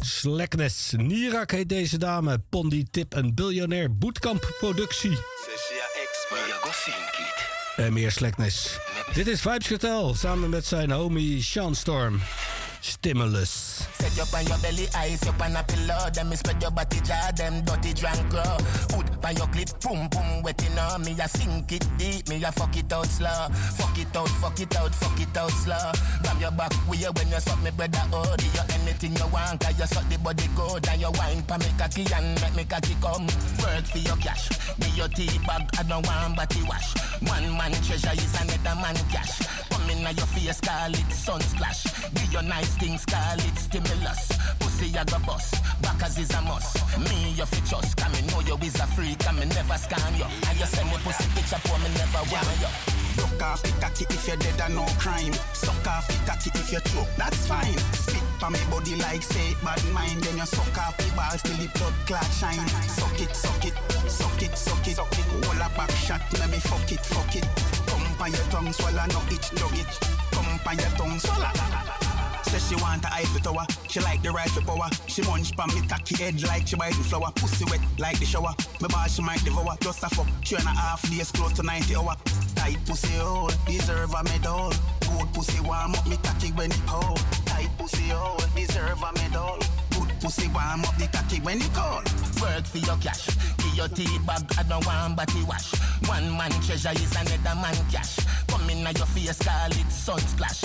Slackness. 0.00 0.92
Nirak 0.96 1.50
heet 1.50 1.68
deze 1.68 1.98
dame. 1.98 2.38
Pondi 2.48 2.84
Tip, 2.90 3.14
een 3.14 3.34
biljonair 3.34 3.96
bootcamp 3.96 4.54
productie. 4.58 5.18
En 7.76 7.92
meer 7.92 8.10
slackness. 8.10 8.78
Dit 9.14 9.26
is 9.26 9.40
Vibes 9.40 9.66
Cartel 9.66 10.14
samen 10.14 10.50
met 10.50 10.66
zijn 10.66 10.90
homie 10.90 11.42
Sean 11.42 11.74
Storm. 11.74 12.20
Stimulus. 12.84 13.88
Set 13.96 14.14
you 14.14 14.24
on 14.36 14.46
your 14.46 14.58
belly, 14.58 14.86
up 15.26 15.40
on 15.40 15.56
a 15.56 15.62
pillow. 15.64 16.28
Me 16.28 16.36
spread 16.36 16.60
your 16.60 16.70
body 16.70 17.00
jaw, 17.00 17.30
them 17.32 17.64
dirty 17.64 17.94
drunk 17.94 18.28
grow. 18.28 18.56
Hood 18.92 19.08
your 19.32 19.48
clit, 19.48 19.72
boom 19.80 20.06
boom, 20.08 20.42
wetting 20.42 20.78
on 20.78 21.00
uh, 21.00 21.04
me. 21.04 21.16
I 21.18 21.24
sink 21.24 21.72
it 21.72 21.86
deep, 21.96 22.28
me 22.28 22.44
I 22.44 22.50
fuck 22.50 22.76
it 22.76 22.92
out 22.92 23.06
slow. 23.06 23.48
Fuck 23.80 23.98
it 23.98 24.14
out, 24.14 24.28
fuck 24.28 24.60
it 24.60 24.76
out, 24.76 24.94
fuck 24.94 25.18
it 25.18 25.34
out 25.34 25.50
slow. 25.50 25.92
Grab 26.22 26.40
your 26.40 26.50
back 26.52 26.72
you 26.94 27.08
uh, 27.08 27.12
when 27.16 27.28
you 27.28 27.40
suck 27.40 27.62
me 27.62 27.70
brother 27.70 28.04
oh. 28.12 28.36
Do 28.36 28.44
you 28.44 28.64
anything 28.76 29.16
you 29.16 29.28
want, 29.32 29.60
cause 29.60 29.78
you 29.78 29.86
suck 29.86 30.06
the 30.10 30.18
body 30.18 30.44
good. 30.54 30.86
And 30.86 31.00
wine 31.16 31.42
pa 31.48 31.56
me 31.56 31.72
and 32.12 32.40
make 32.42 32.54
me 32.54 32.64
come. 33.00 33.28
For 33.88 33.98
your 33.98 34.16
cash, 34.16 34.48
be 34.76 34.88
your 34.90 35.08
tea 35.08 35.38
bag, 35.46 35.70
I 35.78 35.84
don't 35.84 36.06
want 36.06 36.36
body 36.36 36.60
wash. 36.68 36.92
One 37.24 37.48
man 37.56 37.72
treasure 37.80 38.12
is 38.12 38.34
another 38.36 38.76
man 38.76 38.96
cash. 39.08 39.40
Come 39.84 39.98
in 39.98 40.16
your 40.16 40.26
face, 40.32 40.60
call 40.62 40.94
it 40.94 41.12
sun 41.12 41.40
splash. 41.42 41.84
Give 42.14 42.32
your 42.32 42.42
nice 42.42 42.74
things, 42.76 43.04
call 43.04 43.36
it 43.36 43.58
stimulus. 43.58 44.32
Pussy 44.58 44.96
I 44.96 45.04
go 45.04 45.18
bust, 45.26 45.60
backers 45.82 46.16
is 46.16 46.32
a 46.32 46.40
must. 46.40 46.80
Me 47.04 47.34
you 47.36 47.44
fi 47.44 47.60
trust, 47.68 47.94
come 47.98 48.12
me 48.12 48.22
know 48.28 48.40
you 48.40 48.56
is 48.64 48.80
a 48.80 48.86
freak, 48.96 49.20
and 49.28 49.36
me 49.38 49.44
never 49.44 49.76
scam 49.76 50.16
you. 50.16 50.24
And 50.48 50.58
you 50.58 50.64
send 50.64 50.88
me 50.88 50.96
pussy 51.04 51.28
picture 51.36 51.60
for 51.68 51.76
me 51.84 51.92
never 52.00 52.24
want 52.32 52.48
you. 52.64 52.72
Broke 53.16 53.42
off 53.42 53.62
the 53.62 53.72
cocky 53.76 54.06
if 54.08 54.26
you're 54.26 54.38
dead 54.38 54.60
and 54.64 54.74
no 54.74 54.86
crime. 54.96 55.34
Suck 55.52 55.86
off 55.86 56.08
the 56.08 56.16
cocky 56.24 56.48
if 56.54 56.72
you 56.72 56.80
choke, 56.88 57.12
that's 57.18 57.46
fine. 57.46 57.76
Spit 57.92 58.24
on 58.40 58.52
me 58.52 58.60
body 58.70 58.96
like 58.96 59.22
say 59.22 59.52
bad 59.62 59.84
mind. 59.92 60.24
Then 60.24 60.38
you 60.38 60.46
suck 60.46 60.78
off 60.80 60.96
the 60.96 61.12
balls 61.12 61.42
till 61.42 61.60
the 61.60 61.68
blood 61.76 61.92
clot 62.08 62.30
shine. 62.40 62.68
Suck 62.88 63.20
it, 63.20 63.36
suck 63.36 63.64
it, 63.68 63.76
suck 64.08 64.40
it, 64.40 64.56
suck 64.56 64.88
it. 64.88 64.96
Hold 64.96 65.60
a 65.60 65.68
back 65.76 65.90
shot, 65.92 66.22
let 66.40 66.48
me 66.48 66.56
fuck 66.56 66.88
it, 66.90 67.04
fuck 67.04 67.36
it. 67.36 67.44
Come 68.14 68.26
on 68.26 68.32
your 68.32 68.44
tongue, 68.44 68.72
swallow 68.72 69.06
no 69.10 69.20
itch, 69.26 69.50
dog 69.50 69.76
it. 69.76 69.98
Come 70.30 70.46
on 70.66 70.78
your 70.78 70.88
tongue, 70.96 71.18
swallow. 71.18 71.50
Says 72.44 72.68
she 72.68 72.76
want 72.76 73.04
a 73.04 73.12
Eiffel 73.12 73.40
Tower. 73.40 73.66
She 73.88 73.98
like 74.00 74.22
the 74.22 74.30
rifle 74.30 74.62
power. 74.62 74.88
She 75.08 75.22
munch 75.22 75.56
pa 75.56 75.66
me 75.66 75.82
cocky 75.88 76.22
head 76.22 76.40
like 76.42 76.68
she 76.68 76.76
biting 76.76 77.02
flower. 77.02 77.32
Pussy 77.34 77.64
wet 77.64 77.80
like 77.98 78.18
the 78.20 78.24
shower. 78.24 78.54
Me 78.80 78.86
ball 78.88 79.06
she 79.08 79.20
might 79.20 79.42
devour. 79.44 79.76
Just 79.80 80.04
a 80.04 80.08
fuck. 80.08 80.28
Three 80.44 80.58
and 80.58 80.66
a 80.66 80.70
half 80.70 81.02
days 81.10 81.32
close 81.32 81.52
to 81.54 81.64
90 81.64 81.96
hour. 81.96 82.14
Tight 82.54 82.78
pussy 82.86 83.18
hole. 83.18 83.50
Deserve 83.66 84.14
a 84.14 84.22
medal. 84.22 84.70
Good 85.00 85.34
pussy 85.34 85.60
warm 85.60 85.94
up 85.94 86.06
me 86.06 86.16
cocky 86.22 86.52
when 86.52 86.70
it 86.70 86.80
cold. 86.86 87.18
Tight 87.46 87.70
pussy 87.78 88.10
hole. 88.10 88.38
Deserve 88.54 89.02
a 89.02 89.12
medal. 89.12 89.58
Pussy 90.24 90.48
warm 90.48 90.80
up 90.80 90.96
the 90.96 91.06
cocky 91.08 91.38
when 91.40 91.60
it 91.60 91.70
cold. 91.74 92.08
Work 92.40 92.64
for 92.64 92.78
your 92.78 92.96
cash. 92.96 93.26
Give 93.58 93.74
your 93.74 93.88
tea 93.88 94.08
bag, 94.26 94.40
I 94.56 94.62
don't 94.62 94.80
want 94.86 95.16
body 95.18 95.42
wash. 95.46 95.74
One 96.08 96.34
man 96.34 96.50
treasure 96.64 96.92
is 96.92 97.12
another 97.12 97.60
man 97.60 97.76
cash. 97.92 98.16
Come 98.48 98.70
in 98.70 98.78
your 98.78 99.04
face, 99.12 99.38
call 99.44 99.70
it 99.70 99.92
sun 99.92 100.18
splash. 100.20 100.62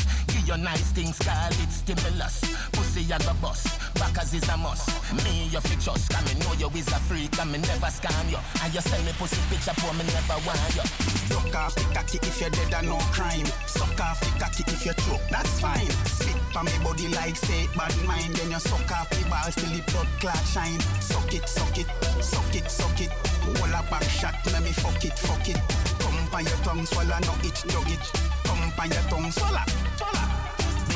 Your 0.50 0.58
nice 0.58 0.90
things, 0.98 1.20
call 1.20 1.54
it 1.62 1.70
stimulus. 1.70 2.42
Pussy 2.74 3.06
I 3.14 3.20
go 3.20 3.38
bust, 3.38 3.70
backers 3.94 4.34
is 4.34 4.50
a 4.50 4.58
must. 4.58 4.90
Me 5.22 5.46
you 5.46 5.62
fi 5.62 5.76
trust, 5.78 6.10
come 6.10 6.26
me 6.26 6.34
know 6.42 6.58
you 6.58 6.74
is 6.74 6.88
a 6.90 6.98
freak, 7.06 7.38
and 7.38 7.52
me 7.52 7.60
never 7.60 7.86
scam 7.94 8.26
you. 8.34 8.42
And 8.66 8.74
you 8.74 8.82
send 8.82 9.06
me 9.06 9.14
pussy 9.22 9.38
picture 9.54 9.78
for 9.78 9.94
me 9.94 10.10
never 10.10 10.42
want 10.50 10.74
you. 10.74 10.82
Suck 11.30 11.54
off 11.54 11.76
the 11.76 11.86
cocky 11.94 12.18
if 12.26 12.42
you're 12.42 12.50
dead 12.50 12.74
and 12.74 12.90
no 12.90 12.98
crime. 13.14 13.46
Suck 13.70 13.94
off 14.02 14.18
the 14.26 14.30
cocky 14.42 14.66
if 14.74 14.82
you 14.90 14.94
choke, 15.06 15.22
that's 15.30 15.62
fine. 15.62 15.86
Spit 16.18 16.42
on 16.58 16.66
me 16.66 16.74
body 16.82 17.10
like 17.14 17.38
say 17.38 17.70
bad 17.78 17.94
mind. 18.10 18.34
Then 18.34 18.50
you 18.50 18.58
suck 18.58 18.90
off 18.90 19.08
the 19.14 19.22
balls 19.30 19.54
till 19.54 19.70
the 19.70 19.86
blood 19.94 20.10
clot 20.18 20.42
shine. 20.50 20.82
Suck 20.98 21.30
it, 21.30 21.46
suck 21.48 21.78
it, 21.78 21.86
suck 22.26 22.56
it, 22.58 22.66
suck 22.66 22.98
it. 22.98 23.14
Hold 23.54 23.70
a 23.70 23.86
back 23.86 24.02
shot, 24.02 24.34
let 24.50 24.66
me 24.66 24.74
fuck 24.74 24.98
it, 25.06 25.14
fuck 25.14 25.46
it. 25.46 25.62
Come 26.02 26.18
on 26.34 26.42
your 26.42 26.58
tongue, 26.66 26.88
swallow 26.90 27.22
no 27.22 27.38
itch, 27.46 27.62
dog 27.70 27.86
it. 27.86 28.02
Come 28.50 28.74
on 28.82 28.90
your 28.90 29.06
tongue, 29.14 29.30
swallow, 29.30 29.62
swallow. 29.94 30.39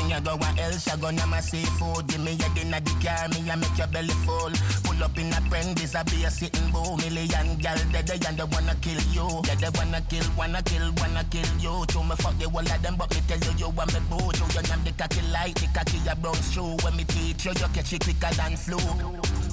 Me 0.04 0.12
a 0.12 0.20
go 0.20 0.36
where 0.36 0.54
else 0.58 0.86
I 0.88 0.96
go 0.96 1.10
na 1.10 1.24
my 1.26 1.40
seafood. 1.40 2.06
Give 2.08 2.20
me 2.20 2.32
a 2.32 2.48
dinner 2.54 2.80
the 2.80 2.92
car, 3.00 3.28
me 3.28 3.48
a 3.48 3.56
make 3.56 3.78
your 3.78 3.86
belly 3.88 4.12
full. 4.24 4.52
Pull 4.84 5.02
up 5.02 5.16
in 5.16 5.32
a 5.32 5.40
Prentice, 5.48 5.94
I 5.94 6.02
be 6.02 6.24
a 6.24 6.30
sitting 6.30 6.70
bull. 6.70 6.96
Million 6.98 7.56
gal 7.56 7.78
dead, 7.90 8.06
they 8.06 8.20
and 8.26 8.36
they 8.36 8.44
wanna 8.44 8.74
kill 8.82 9.00
you. 9.16 9.28
Yeah, 9.48 9.54
they 9.56 9.72
wanna 9.72 10.00
kill, 10.08 10.26
wanna 10.36 10.62
kill, 10.62 10.92
wanna 11.00 11.24
kill 11.30 11.48
you. 11.56 11.86
To 11.86 11.98
me 12.04 12.16
fuck 12.20 12.36
the 12.38 12.48
whole 12.48 12.60
of 12.60 12.82
them, 12.82 12.96
but 12.96 13.08
me 13.14 13.20
tell 13.26 13.40
you, 13.40 13.52
you 13.56 13.70
want 13.70 13.92
me 13.94 14.00
boo. 14.10 14.28
You, 14.36 14.44
you 14.52 14.62
name 14.68 14.84
the 14.84 14.92
cocky 14.92 15.22
light, 15.32 15.56
the 15.56 15.68
cocky 15.72 15.98
a 16.04 16.14
brown 16.16 16.36
shoe. 16.52 16.76
When 16.84 16.96
me 16.96 17.04
teach 17.04 17.46
you, 17.46 17.52
you 17.52 17.68
catch 17.72 17.92
it 17.92 18.04
quicker 18.04 18.34
than 18.36 18.56
flu. 18.56 18.76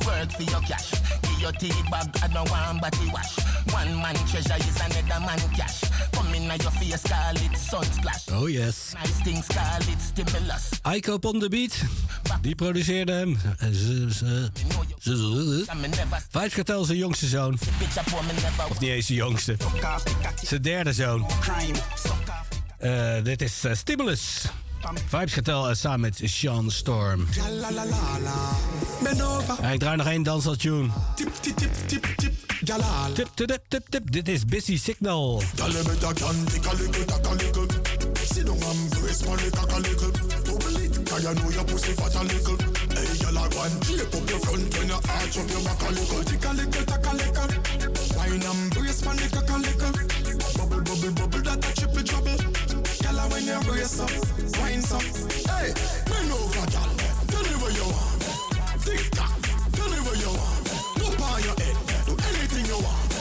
Work 0.03 0.31
for 0.35 0.43
your 0.43 0.61
cash, 0.67 0.91
give 1.23 1.39
your 1.39 1.51
tea 1.53 1.71
bag, 1.89 2.11
I 2.23 2.27
don't 2.27 2.49
want 2.51 2.81
body 2.81 3.07
wash. 3.13 3.39
One 3.71 3.95
man 4.03 4.15
treasure 4.27 4.59
is 4.59 4.75
another 4.83 5.21
man 5.23 5.39
cash. 5.55 5.87
Come 6.11 6.33
in 6.35 6.43
your 6.43 6.71
face, 6.71 7.03
call 7.03 7.35
it 7.35 7.57
sun 7.57 7.83
splash 7.83 8.25
Oh 8.31 8.47
yes. 8.47 8.93
Nice 8.95 9.21
things, 9.21 9.47
call 9.47 9.81
it 9.81 10.01
stimulus 10.01 10.40
Aiko 10.81 11.17
on 11.21 11.39
the 11.39 11.49
beat. 11.49 11.73
Die 12.41 12.55
produceerde 12.55 13.11
hem. 13.11 13.37
Cartel 16.53 16.83
zijn 16.85 16.97
jongste 16.97 17.27
zoon. 17.27 17.59
Of 18.69 18.79
niet 18.79 18.89
eens 18.89 19.05
zijn 19.05 19.17
jongste. 19.17 19.57
Zijn 20.43 20.61
derde 20.61 20.93
zoon. 20.93 21.25
Eh, 22.77 23.23
dit 23.23 23.41
is 23.41 23.63
eh, 23.63 23.75
Stimulus. 23.75 24.45
Vibes 25.07 25.33
Cartel 25.33 25.69
eh, 25.69 25.75
samen 25.75 25.99
met 25.99 26.21
Sean 26.23 26.71
Storm. 26.71 27.27
Ja, 29.61 29.69
ik 29.71 29.79
draai 29.79 29.95
nog 29.97 30.07
één 30.07 30.23
dansaltune. 30.23 30.89
Tip. 31.15 31.31
Tip, 33.13 33.29
tip, 33.35 33.59
tip, 33.67 33.85
tip. 33.89 34.11
Dit 34.11 34.27
is 34.27 34.45
Busy 34.45 34.77
Signal. 34.77 35.41
You. 38.31 38.41
Sit 38.41 38.45
down 38.47 38.63
and 38.63 38.91
brace 38.91 39.19
the 39.19 39.51
cock 39.51 39.71
a 39.71 39.79
little. 39.79 40.11
Bubble 40.11 40.77
it, 40.79 40.95
'cause 41.05 41.23
you 41.23 41.33
know 41.35 41.49
your 41.51 41.65
pussy 41.65 41.93
fat 41.93 42.15
a 42.15 42.23
little. 42.23 42.57
Hey, 42.95 43.11
gyal 43.19 43.37
a 43.37 43.43
one 43.55 43.75
shape 43.83 44.15
up 44.15 44.29
your 44.29 44.39
front 44.39 44.77
when 44.77 44.87
you 44.87 44.99
arch 45.11 45.37
up 45.37 45.49
your 45.51 45.61
back 45.61 45.81
a 45.81 45.89
little. 45.91 46.23
Take 46.23 46.45
a 46.45 46.51
little, 46.53 46.85
take 46.85 47.07
a 47.07 47.13
little. 47.19 47.49
Wine 48.15 48.43
and 48.43 48.69
brace 48.71 49.01
the 49.01 49.41
cock 49.47 49.51
a. 49.51 49.91
Bubble, 50.57 50.81
bubble, 50.81 51.11
bubble, 51.11 51.41
that 51.43 51.65
a 51.65 51.71
triple 51.75 52.03
trouble. 52.03 52.39
A 53.11 53.23
when 53.27 53.45
you 53.45 53.59
brace 53.67 53.99
up, 53.99 54.11
wine 54.57 54.83
up. 54.95 55.03
Hey, 55.51 55.73
bend 56.07 56.31
over, 56.31 56.65
gyal. 56.71 56.91
Tell 57.27 57.43
me 57.43 57.55
what 57.61 57.73
you 57.75 57.87
want. 57.91 58.21
Tick 58.85 59.11
tock, 59.11 59.41
tell 59.73 59.89
me 59.89 59.99
what 60.07 60.17
you 60.17 60.31
want. 60.31 60.63
Pop 61.01 61.21
on 61.21 61.43
your 61.43 61.55
head, 61.59 61.75
do 62.07 62.13
anything 62.31 62.65
you 62.65 62.79
want. 62.79 63.11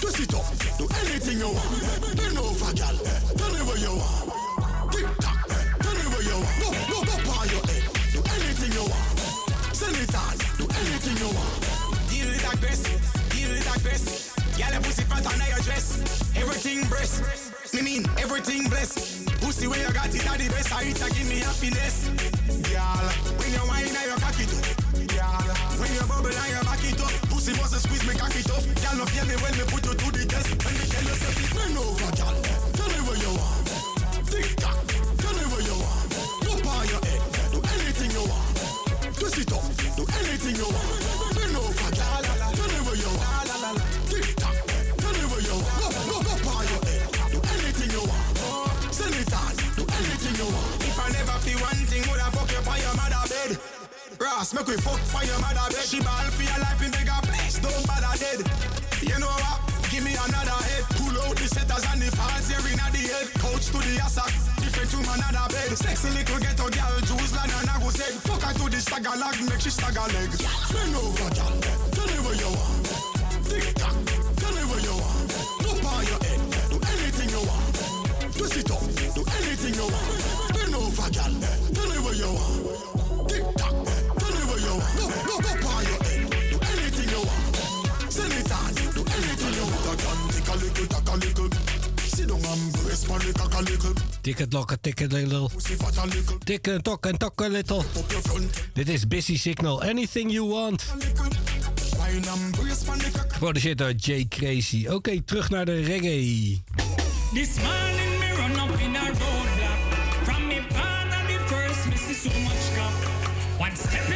Twist 0.00 0.20
it 0.20 0.34
up, 0.34 0.46
do 0.78 0.84
anything 1.00 1.38
you 1.38 1.50
want. 1.50 2.16
Bend 2.16 2.38
over, 2.38 2.72
girl. 2.74 3.47
With 13.78 13.86
aggressive. 13.86 14.58
Girl, 14.58 14.72
your 14.72 14.82
pussy 14.82 15.04
fat 15.04 15.26
and 15.26 15.42
your 15.48 15.62
dress. 15.62 15.98
Everything 16.36 16.86
breast. 16.88 17.22
Me 17.74 17.82
mean 17.82 18.02
everything 18.18 18.68
blessed. 18.68 19.26
Pussy 19.40 19.66
where 19.66 19.78
you 19.78 19.92
got 19.92 20.14
it 20.14 20.26
at 20.26 20.38
the 20.38 20.48
best. 20.48 20.72
I 20.72 20.82
a 20.82 21.08
give 21.14 21.28
me 21.28 21.38
happiness. 21.38 22.08
Girl, 22.66 23.06
when 23.38 23.50
you 23.52 23.64
wine, 23.68 23.94
I 23.94 24.04
you 24.08 24.18
cock 24.18 24.38
it 24.38 24.50
up. 24.50 24.66
Girl, 25.14 25.46
when 25.78 25.90
you 25.94 26.04
bubble, 26.08 26.34
I 26.34 26.48
you 26.50 26.62
back 26.64 26.84
it 26.84 27.00
up. 27.00 27.12
Pussy 27.30 27.52
must 27.54 27.78
screeze 27.78 28.04
me 28.06 28.14
cock 28.18 28.34
it 28.34 28.50
up. 28.50 28.62
Girl, 28.62 28.96
no 28.98 29.04
fear 29.06 29.24
me 29.26 29.36
when 29.42 29.54
me 29.54 29.64
put 29.68 29.84
you 29.86 29.94
to 29.94 30.06
the 30.10 30.22
test. 30.26 30.48
When 30.64 30.74
me 30.74 30.84
tell 30.88 31.04
you 31.06 31.16
say, 31.18 31.32
bend 31.54 31.78
over, 31.78 32.10
girl. 32.18 32.36
Tell 32.74 32.88
me 32.88 33.00
where 33.06 33.20
you 33.20 33.32
want. 33.38 33.66
Tick 34.26 34.48
tock. 34.58 34.78
Tell 35.22 35.34
me 35.38 35.44
where 35.54 35.64
you 35.64 35.76
want. 35.78 36.10
Up 36.50 36.66
on 36.66 36.84
your 36.88 37.02
head. 37.04 37.20
Do 37.52 37.58
anything 37.78 38.10
you 38.10 38.24
want. 38.26 38.48
Twist 39.18 39.38
it 39.38 39.52
up. 39.52 39.64
Do 39.94 40.04
anything 40.18 40.56
you 40.56 40.66
want. 40.66 41.17
Ross, 54.28 54.52
make 54.52 54.66
we 54.68 54.76
fuck 54.76 55.00
for 55.08 55.24
your 55.24 55.40
mother 55.40 55.64
bed. 55.72 55.80
She 55.88 56.00
ball 56.04 56.28
for 56.36 56.44
your 56.44 56.60
life 56.60 56.80
in 56.84 56.92
bigger 56.92 57.16
place. 57.24 57.56
Don't 57.64 57.80
bother 57.88 58.12
dead. 58.20 58.44
You 59.00 59.16
know 59.16 59.32
what? 59.40 59.56
Give 59.88 60.04
me 60.04 60.12
another 60.12 60.60
head. 60.68 60.84
Pull 61.00 61.16
out 61.24 61.32
the 61.32 61.48
setters 61.48 61.84
and 61.88 62.02
the 62.02 62.12
fans 62.12 62.44
here 62.44 62.60
in 62.60 62.76
the 62.76 63.02
head. 63.08 63.26
Couch 63.40 63.72
to 63.72 63.80
the 63.80 63.96
assack. 64.04 64.28
Different 64.60 64.90
to 64.92 64.98
another 65.00 65.48
bed. 65.48 65.72
Sexy 65.80 66.12
little 66.12 66.38
ghetto 66.44 66.68
girl. 66.68 66.96
Juice 67.08 67.32
land 67.32 67.52
and 67.56 67.72
I 67.72 67.80
go 67.80 67.88
said. 67.88 68.14
Fuck 68.28 68.44
her 68.44 68.52
to 68.52 68.64
the 68.68 68.80
stagger 68.84 69.16
leg. 69.16 69.36
Make 69.48 69.64
she 69.64 69.72
stagger 69.72 70.04
leg. 70.12 70.28
Bend 70.28 70.92
over, 70.92 71.30
girl. 71.32 71.54
Tell 71.96 72.08
me 72.12 72.18
where 72.20 72.36
you 72.36 72.50
want. 72.52 72.84
Tick 73.48 73.64
tock. 73.80 73.96
Tell 74.44 74.52
me 74.52 74.62
where 74.68 74.82
you 74.84 74.92
want. 74.92 75.28
Up 75.72 75.82
on 75.88 76.04
your 76.04 76.20
head. 76.20 76.40
Do 76.68 76.76
anything 76.84 77.32
you 77.32 77.42
want. 77.48 77.74
Twist 78.36 78.60
it 78.60 78.70
up. 78.76 78.84
Do 79.16 79.22
anything 79.40 79.72
you 79.72 79.88
want. 79.88 80.20
Bend 80.52 80.76
over, 80.76 81.08
girl. 81.16 81.34
Tell 81.72 81.88
me 81.88 81.96
where 82.04 82.18
you 82.18 82.28
want. 82.28 82.67
Tik 94.20 94.38
het 94.38 94.52
lokken, 94.52 94.80
tik 94.80 94.98
het 94.98 95.12
little. 95.12 95.48
Tikken, 96.44 96.82
tokken, 96.82 97.18
tokken 97.18 97.50
little. 97.50 97.82
Dit 98.72 98.88
is 98.88 99.06
Busy 99.06 99.38
Signal. 99.38 99.82
Anything 99.82 100.32
you 100.32 100.48
want. 100.48 100.84
And. 100.92 102.56
Geproduceerd 103.28 103.78
door 103.78 103.92
Jay 103.92 104.26
Crazy. 104.28 104.86
Oké, 104.88 105.22
terug 105.22 105.50
naar 105.50 105.64
de 105.64 105.80
reggae. 105.80 106.62
This 107.32 107.48
morning 107.56 108.18
me 108.18 108.34
run 108.36 108.70
up 108.70 108.80
in 108.80 108.96
a 108.96 109.04
roadblock. 109.04 109.78
From 110.22 110.46
me 110.46 110.62
part 110.68 111.06
of 111.06 111.26
the 111.26 111.38
first, 111.46 111.86
me 111.88 111.96
see 111.96 112.30
so 112.30 112.38
much 112.40 112.74
cop. 112.76 112.92
One 113.58 113.76
stepping 113.76 114.07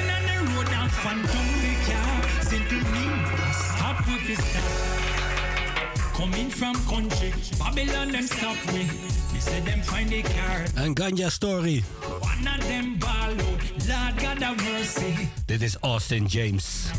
from 6.62 6.78
country, 6.86 7.32
Babylon 7.58 8.12
them 8.12 8.22
stop 8.22 8.56
me. 8.72 8.84
Me 9.32 9.40
say 9.40 9.60
them 9.60 9.80
find 9.82 10.08
the 10.08 10.22
car. 10.22 10.62
Een 10.74 10.94
ganja 10.94 11.28
story. 11.28 11.84
One 12.20 12.46
of 12.46 12.66
them 12.66 12.98
ball. 12.98 13.34
Lord 13.88 14.14
God 14.22 14.42
have 14.42 14.62
mercy. 14.72 15.28
Dit 15.46 15.62
is 15.62 15.80
Austin 15.80 16.26
James. 16.26 16.90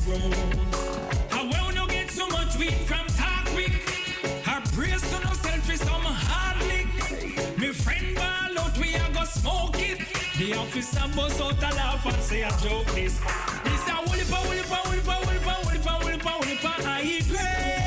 How 1.29 1.49
well 1.49 1.71
no 1.73 1.85
get 1.85 2.11
so 2.11 2.27
much 2.27 2.57
weed 2.57 2.75
from 2.85 3.05
Tarwick? 3.15 3.73
Her 4.43 4.61
praise 4.75 5.01
to 5.09 5.19
no 5.23 5.33
selfish, 5.33 5.79
some 5.79 6.07
hard 6.27 6.57
lick. 6.67 6.87
Me 7.57 7.67
friend 7.67 8.15
ball 8.15 8.59
out, 8.63 8.77
we 8.77 8.91
go 9.13 9.23
smoke 9.23 9.79
it. 9.79 9.99
The 10.37 10.57
officer 10.57 11.07
bust 11.15 11.41
out 11.41 11.63
a 11.63 11.75
laugh 11.75 12.05
and 12.05 12.21
say 12.21 12.41
a 12.41 12.49
joke 12.63 12.91
this. 12.95 13.17
This 13.63 13.87
a 13.87 13.95
woolly 14.07 14.25
pa, 14.29 14.43
woolly 14.45 14.63
pa, 14.71 14.81
woolly 14.85 15.01
pa, 15.07 15.19
woolly 15.23 15.39
pa, 15.39 15.55
woolly 15.63 15.79
pa, 15.79 15.99
woolly 16.03 16.17
pa, 16.17 16.37
woolly 16.39 16.57
pa, 16.57 16.73
high 16.83 17.21
grade, 17.31 17.82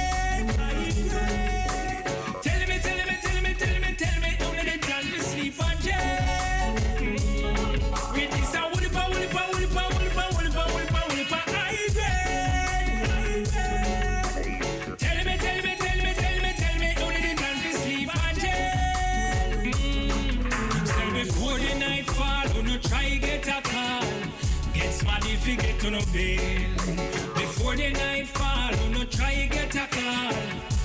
you 26.16 26.36
get 26.36 26.78
to 26.78 26.94
no 26.94 27.06
bail. 27.06 27.34
Before 27.34 27.76
the 27.76 27.90
night 27.92 28.28
fall, 28.28 28.72
who 28.72 28.94
no 28.94 29.04
try 29.04 29.34
to 29.34 29.46
get 29.48 29.74
a 29.74 29.86
call. 29.90 30.32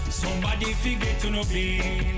Somebody 0.09 0.75
you 0.83 0.99
get 0.99 1.19
to 1.19 1.29
no 1.29 1.43
bail. 1.45 2.13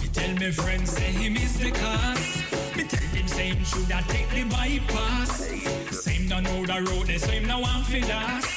Me 0.00 0.08
tell 0.12 0.34
me 0.34 0.50
friends 0.50 0.90
say 0.90 1.10
he 1.10 1.28
miss 1.28 1.56
the 1.56 1.70
cause. 1.70 2.76
Me 2.76 2.84
tell 2.84 3.08
him 3.08 3.28
say 3.28 3.48
him 3.48 3.64
shoulda 3.64 4.04
take 4.08 4.28
the 4.30 4.44
bypass. 4.44 5.48
Same 5.90 6.28
don't 6.28 6.44
know 6.44 6.66
the 6.66 6.90
road, 6.90 7.06
they 7.06 7.18
say 7.18 7.38
him 7.38 7.46
no 7.46 7.60
one 7.60 7.82
for 7.84 8.00
last. 8.00 8.48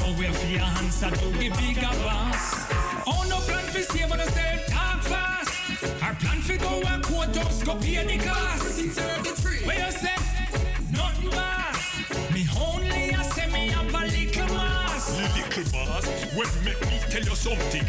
No 0.00 0.06
way 0.18 0.32
for 0.32 0.46
your 0.46 0.62
answer 0.62 1.10
to 1.10 1.26
the 1.38 1.48
bigger 1.50 1.94
boss. 2.02 2.70
Oh 3.06 3.24
no 3.28 3.36
plan 3.46 3.64
for 3.72 3.82
save 3.82 4.10
on 4.12 4.18
yourself, 4.18 4.66
talk 4.66 5.02
fast. 5.02 5.84
Our 6.02 6.14
plan 6.14 6.40
for 6.40 6.56
go 6.56 6.80
a 6.80 7.00
courthouse, 7.00 7.62
go 7.62 7.74
pay 7.76 8.04
the 8.06 8.24
cost. 8.24 9.66
Where 9.66 9.86
you 9.86 9.92
say? 9.92 10.17
Little 15.58 15.72
boss, 15.72 16.06
well, 16.36 16.48
make 16.64 16.80
me 16.82 17.00
tell 17.10 17.22
you 17.22 17.34
something. 17.34 17.84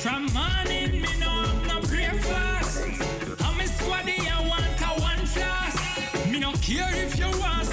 From 0.00 0.26
morning, 0.34 1.02
me 1.02 1.08
no 1.20 1.28
have 1.28 1.66
no 1.68 1.80
breakfast. 1.82 2.82
I'm 3.44 3.60
a 3.60 3.62
squaddy, 3.62 4.18
I 4.28 4.48
want 4.48 4.64
a 4.80 5.00
one 5.00 5.24
flask. 5.26 6.26
Me 6.28 6.40
no 6.40 6.50
care 6.54 6.90
if 6.92 7.16
you 7.16 7.26
want 7.38 7.68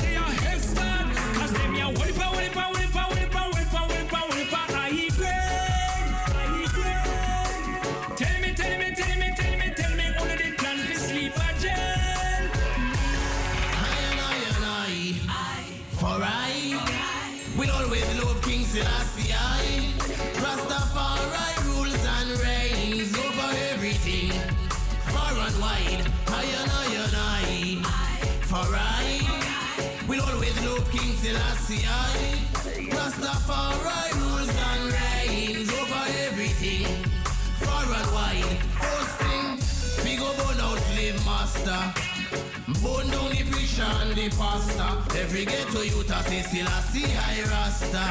Bone 42.84 43.10
down 43.10 43.30
the 43.30 43.44
preacher 43.50 43.88
and 44.02 44.14
the 44.14 44.30
pastor. 44.36 45.18
Every 45.18 45.46
ghetto 45.46 45.82
youth 45.82 46.12
a 46.12 46.22
say 46.24 46.42
still 46.42 46.68
a 46.68 46.82
see 46.92 47.08
high 47.08 47.42
rasta. 47.48 48.04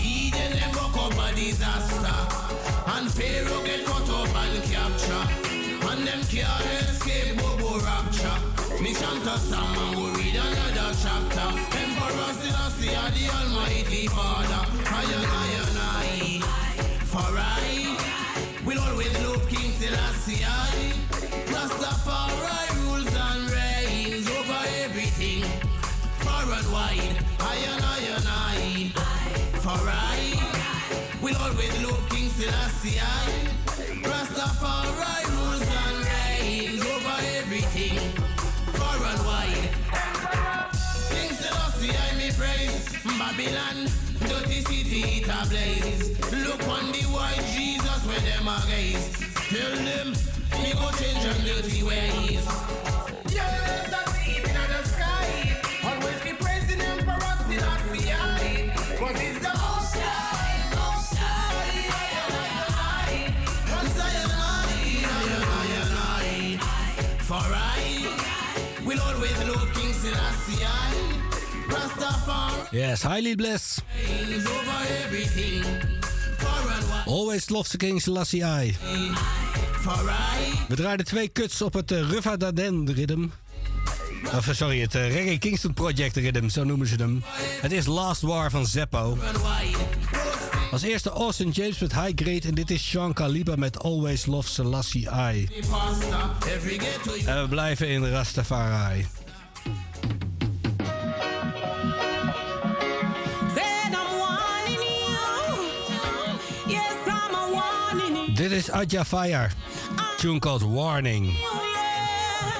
Eden 0.00 0.52
them 0.56 0.72
buck 0.72 0.96
up 0.96 1.12
a 1.12 1.34
disaster. 1.36 2.18
And 2.96 3.12
Pharaoh 3.12 3.62
get 3.64 3.84
cut 3.84 4.08
up 4.08 4.34
and 4.34 4.62
capture. 4.64 5.24
And 5.92 6.08
them 6.08 6.22
can't 6.32 6.66
escape 6.88 7.36
Bobo 7.36 7.78
rapture. 7.84 8.38
Me 8.82 8.94
chant 8.94 9.26
a 9.28 9.36
song 9.38 9.76
and 9.76 9.94
go 9.94 10.08
read 10.16 10.36
another 10.36 10.96
chapter. 11.02 11.48
Emperor 11.76 12.32
Selassie 12.40 12.96
are 12.96 13.12
the 13.12 13.28
Almighty 13.28 14.06
Father. 14.08 14.64
I 14.88 15.04
and 15.16 15.26
I 15.28 15.48
and 15.60 15.78
I. 15.84 16.40
For 17.12 17.28
I 17.36 17.92
will 18.64 18.80
always 18.80 19.12
love 19.20 19.46
King 19.50 19.70
Selassie. 19.72 20.44
Rastafari 21.52 22.65
Selassie. 32.90 33.00
Rastafari 34.02 35.24
rules 35.34 35.62
and 35.62 35.98
reigns 36.06 36.82
over 36.82 37.18
everything. 37.38 37.98
Far 38.78 38.96
and 38.96 39.26
wide. 39.26 39.70
King 41.10 41.32
I 41.90 42.16
me 42.16 42.30
praise 42.32 42.88
Babylon. 43.18 43.88
Dirty 44.28 44.60
city 44.62 45.20
it 45.20 45.28
a 45.28 45.48
blaze. 45.48 46.18
Look 46.32 46.62
on 46.68 46.92
the 46.92 47.02
white 47.10 47.44
Jesus 47.54 48.06
where 48.06 48.20
them 48.20 48.48
a 48.48 48.62
gaze. 48.68 49.18
Tell 49.48 49.76
them, 49.84 50.14
he 50.60 50.72
go 50.72 50.90
change 50.92 51.22
them 51.24 51.44
dirty 51.44 51.82
ways. 51.82 52.65
Yes, 72.76 73.02
highly 73.02 73.34
blessed. 73.34 73.82
Always 77.06 77.50
love 77.50 77.70
the 77.70 77.78
King 77.78 78.00
Selassie 78.00 78.44
I. 78.44 78.76
We 80.68 80.74
draaiden 80.74 81.06
twee 81.06 81.32
cuts 81.32 81.62
op 81.62 81.72
het 81.72 81.92
uh, 81.92 82.10
Rufa 82.10 82.36
Daden 82.36 82.94
rhythm. 82.94 83.26
Of, 84.34 84.48
sorry, 84.52 84.80
het 84.80 84.94
eh, 84.94 85.12
Reggae 85.12 85.38
Kingston 85.38 85.74
Project 85.74 86.16
rhythm, 86.16 86.48
zo 86.48 86.64
noemen 86.64 86.86
ze 86.86 86.94
hem. 86.94 87.22
Het 87.60 87.72
is 87.72 87.86
Last 87.86 88.20
War 88.20 88.50
van 88.50 88.66
Zeppo. 88.66 89.18
Als 90.70 90.82
eerste 90.82 91.10
Austin 91.10 91.50
James 91.50 91.78
met 91.78 91.92
High 91.92 92.12
Grade 92.14 92.48
en 92.48 92.54
dit 92.54 92.70
is 92.70 92.88
Sean 92.88 93.12
Kaliba 93.12 93.54
met 93.56 93.82
Always 93.82 94.26
Love 94.26 94.48
Selassie 94.48 95.02
you 95.02 95.46
En 97.26 97.42
we 97.42 97.46
blijven 97.48 97.88
in 97.88 98.04
Rastafari. 98.04 99.06
Dit 108.46 108.58
is 108.58 108.70
Adja 108.70 109.04
Fire. 109.04 109.48
Tune 110.16 110.38
called 110.38 110.62
Warning. 110.62 111.38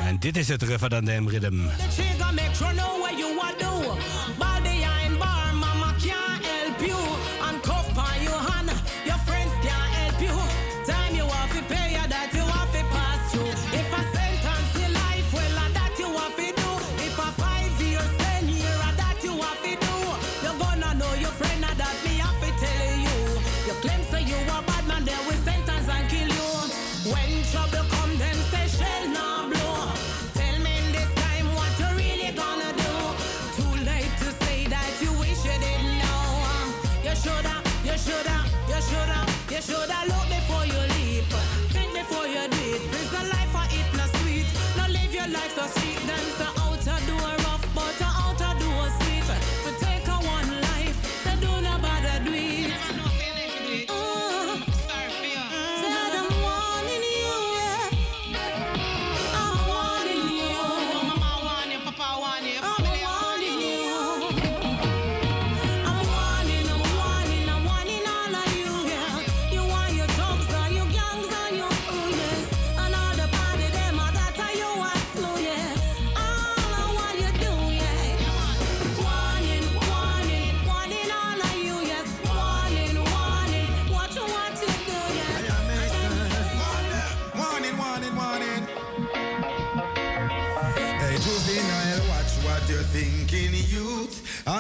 En 0.01 0.19
dit 0.19 0.37
is 0.37 0.49
het 0.49 0.63
Daden 0.63 1.29
rhythm. 1.29 1.63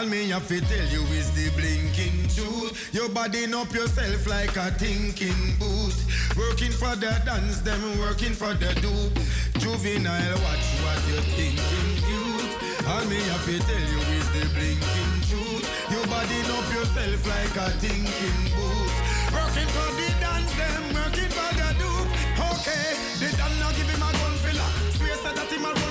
All 0.06 0.12
me 0.12 0.28
have 0.28 0.46
to 0.46 0.60
tell 0.60 0.86
you 0.86 1.02
is 1.18 1.32
the 1.34 1.50
blinking 1.58 2.30
truth. 2.30 2.94
You're 2.94 3.08
bodying 3.08 3.52
up 3.54 3.74
yourself 3.74 4.24
like 4.28 4.54
a 4.54 4.70
thinking 4.78 5.58
booth. 5.58 5.98
Working 6.38 6.70
for 6.70 6.94
the 6.94 7.10
dance, 7.26 7.58
them 7.62 7.82
working 7.98 8.30
for 8.30 8.54
the 8.54 8.70
dupe. 8.78 9.18
Juvenile, 9.58 10.38
watch 10.46 10.66
what 10.86 11.02
you're 11.10 11.26
thinking, 11.34 11.90
youth. 12.06 12.86
All 12.86 13.02
me 13.10 13.18
have 13.18 13.42
to 13.50 13.58
tell 13.66 13.82
you 13.82 13.98
is 14.14 14.28
the 14.30 14.46
blinking 14.54 15.14
truth. 15.26 15.66
You're 15.90 16.06
bodying 16.06 16.54
up 16.54 16.70
yourself 16.70 17.26
like 17.26 17.56
a 17.66 17.74
thinking 17.82 18.42
booth. 18.54 18.94
Working 19.34 19.70
for 19.74 19.90
the 19.90 20.06
dance, 20.22 20.54
them 20.54 20.86
working 20.94 21.32
for 21.34 21.50
the 21.50 21.68
dupe. 21.82 22.10
Okay, 22.54 22.94
the 23.18 23.34
done 23.34 23.58
now 23.58 23.74
give 23.74 23.90
him 23.90 24.06
a 24.06 24.10
gun 24.14 24.34
filler. 24.38 24.70
Space 24.94 25.22
that 25.26 25.50
him 25.50 25.66
a 25.66 25.85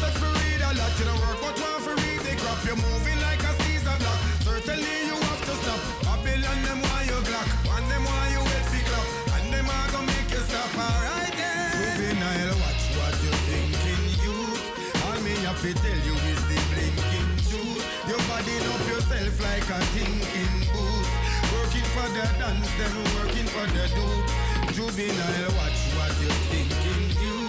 Said 0.00 0.16
for 0.16 0.32
read 0.32 0.62
a 0.64 0.70
lot. 0.80 0.92
You 0.98 1.04
don't 1.04 1.20
work 1.20 1.38
but 1.44 1.56
want 1.60 1.80
for 1.84 1.92
read 1.92 2.20
the 2.24 2.32
crap. 2.40 2.64
You're 2.64 2.80
moving 2.80 3.20
like 3.20 3.42
a 3.44 3.52
Caesar 3.60 3.96
block. 4.00 4.18
Certainly 4.48 4.96
you 5.08 5.16
have 5.28 5.42
to 5.44 5.54
stop. 5.60 5.80
Babylon 6.08 6.58
them 6.64 6.80
why 6.80 7.04
you 7.04 7.20
glock. 7.28 7.48
And 7.76 7.84
them 7.92 8.04
why 8.08 8.24
you 8.32 8.40
wait 8.40 8.64
for 8.72 8.82
clap. 8.88 9.06
And 9.36 9.52
them 9.52 9.68
are 9.68 9.88
gonna 9.92 10.08
make 10.08 10.30
you 10.32 10.42
stop. 10.48 10.72
Alright 10.72 11.36
then. 11.36 12.00
Juvenile, 12.00 12.56
watch 12.64 12.84
what 12.96 13.14
you're 13.20 13.42
thinking, 13.44 14.04
youth. 14.24 14.64
All 15.04 15.20
me 15.20 15.36
have 15.44 15.60
to 15.60 15.70
tell 15.84 16.00
you 16.08 16.16
is 16.32 16.42
the 16.48 16.58
blinking 16.72 17.30
truth. 17.48 17.84
You're 18.08 18.24
bodying 18.24 18.66
up 18.72 18.82
yourself 18.88 19.36
like 19.44 19.68
a 19.68 19.78
thinking 19.92 20.56
booth. 20.72 21.10
Working 21.52 21.88
for 21.92 22.08
the 22.16 22.24
dance, 22.40 22.72
them 22.80 22.96
working 23.20 23.48
for 23.52 23.66
the 23.76 23.84
dupe. 23.92 24.28
Juvenile, 24.72 25.52
watch 25.60 25.80
what 25.92 26.12
you're 26.24 26.40
thinking, 26.48 27.04
youth. 27.20 27.39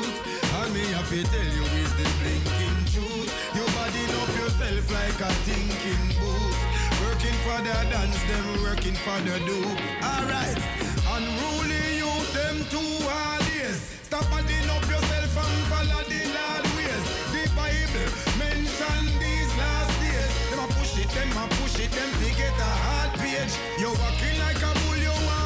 Have 1.02 1.10
to 1.10 1.24
tell 1.24 1.50
you 1.58 1.66
is 1.82 1.94
the 1.98 2.06
blinking 2.22 2.80
truth. 2.94 3.30
You're 3.58 3.74
bodying 3.74 4.14
up 4.22 4.30
yourself 4.38 4.86
like 4.94 5.18
a 5.18 5.34
thinking 5.50 6.06
booth. 6.22 6.62
Working 7.02 7.38
for 7.42 7.58
the 7.58 7.74
dance, 7.90 8.22
them 8.30 8.46
working 8.62 8.94
for 9.02 9.18
the 9.26 9.42
dupe. 9.42 9.82
Alright, 10.06 10.62
unruly 11.10 11.98
youth, 11.98 12.30
them 12.38 12.62
two 12.70 13.02
hard 13.10 13.42
days. 13.50 13.82
Stop 14.06 14.30
adding 14.30 14.70
up 14.70 14.86
yourself 14.86 15.34
and 15.42 15.62
follow 15.74 16.06
the 16.06 16.22
Lord 16.38 16.66
ways. 16.78 17.06
The 17.34 17.50
Bible 17.58 18.10
mention 18.38 19.02
these 19.18 19.52
last 19.58 19.94
days. 20.06 20.30
Them 20.54 20.62
a 20.62 20.68
push 20.70 21.02
it, 21.02 21.10
them 21.18 21.34
a 21.34 21.50
push 21.58 21.82
it, 21.82 21.90
them 21.98 22.12
to 22.14 22.30
get 22.38 22.54
a 22.62 22.72
hard 22.86 23.12
page. 23.18 23.58
You're 23.82 23.90
walking 23.90 24.38
like 24.38 24.62
a 24.62 24.72
bull, 24.86 25.02
you 25.02 25.18
want 25.26 25.41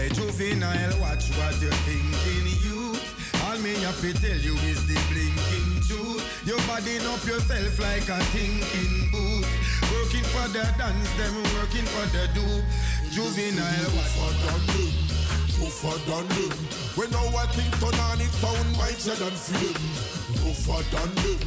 Hey 0.00 0.08
juvenile, 0.16 0.96
watch 0.96 1.28
what 1.36 1.60
you're 1.60 1.76
thinking, 1.84 2.48
youth. 2.64 3.04
All 3.44 3.58
me 3.60 3.76
have 3.84 4.00
to 4.00 4.16
tell 4.16 4.40
you 4.40 4.56
is 4.72 4.80
the 4.88 4.96
blinking 5.12 5.84
truth. 5.84 6.24
You're 6.48 6.56
bodying 6.64 7.04
up 7.04 7.20
yourself 7.28 7.76
like 7.76 8.08
a 8.08 8.16
thinking 8.32 9.12
booth. 9.12 9.44
Working 9.92 10.24
for 10.32 10.48
the 10.56 10.64
dance, 10.80 11.12
them 11.20 11.36
working 11.52 11.84
for 11.92 12.08
the 12.16 12.32
do. 12.32 12.48
Juvenile, 13.12 13.92
watch 13.92 14.16
what 14.16 14.40
you're 14.40 14.88
Tougher 15.60 16.00
than 16.08 16.24
them. 16.32 16.56
When 16.96 17.12
our 17.20 17.44
thing 17.52 17.68
turn 17.76 18.00
on, 18.08 18.24
it 18.24 18.32
sound 18.40 18.72
mightier 18.80 19.20
than 19.20 19.36
film. 19.36 19.84
Tougher 20.40 20.80
than 20.96 21.12
them, 21.20 21.44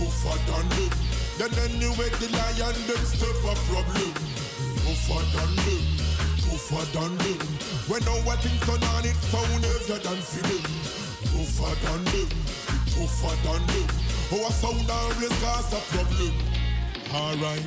tougher 0.00 0.40
than 0.48 0.64
them. 0.80 0.92
Then 1.36 1.52
anyway, 1.60 2.08
the 2.16 2.32
lion 2.40 2.72
them 2.88 3.04
step 3.04 3.36
a 3.44 3.52
problem. 3.68 4.16
Tougher 4.80 5.20
than 5.36 5.52
them, 5.60 5.84
tougher 6.52 6.84
than 6.92 7.16
them. 7.16 7.40
When 7.88 8.02
our 8.04 8.36
thing 8.44 8.58
turn 8.68 8.82
on, 8.92 9.04
it 9.08 9.16
sound 9.32 9.64
heavier 9.64 10.00
than 10.04 10.20
film. 10.20 10.64
Tougher 11.32 11.74
than 11.80 12.04
them, 12.12 12.30
tougher 12.92 13.36
than 13.44 13.62
them. 13.72 13.88
Our 14.32 14.52
sound 14.52 14.90
always 14.90 15.32
cause 15.40 15.72
a 15.72 15.80
problem. 15.92 16.34
Alright. 17.08 17.64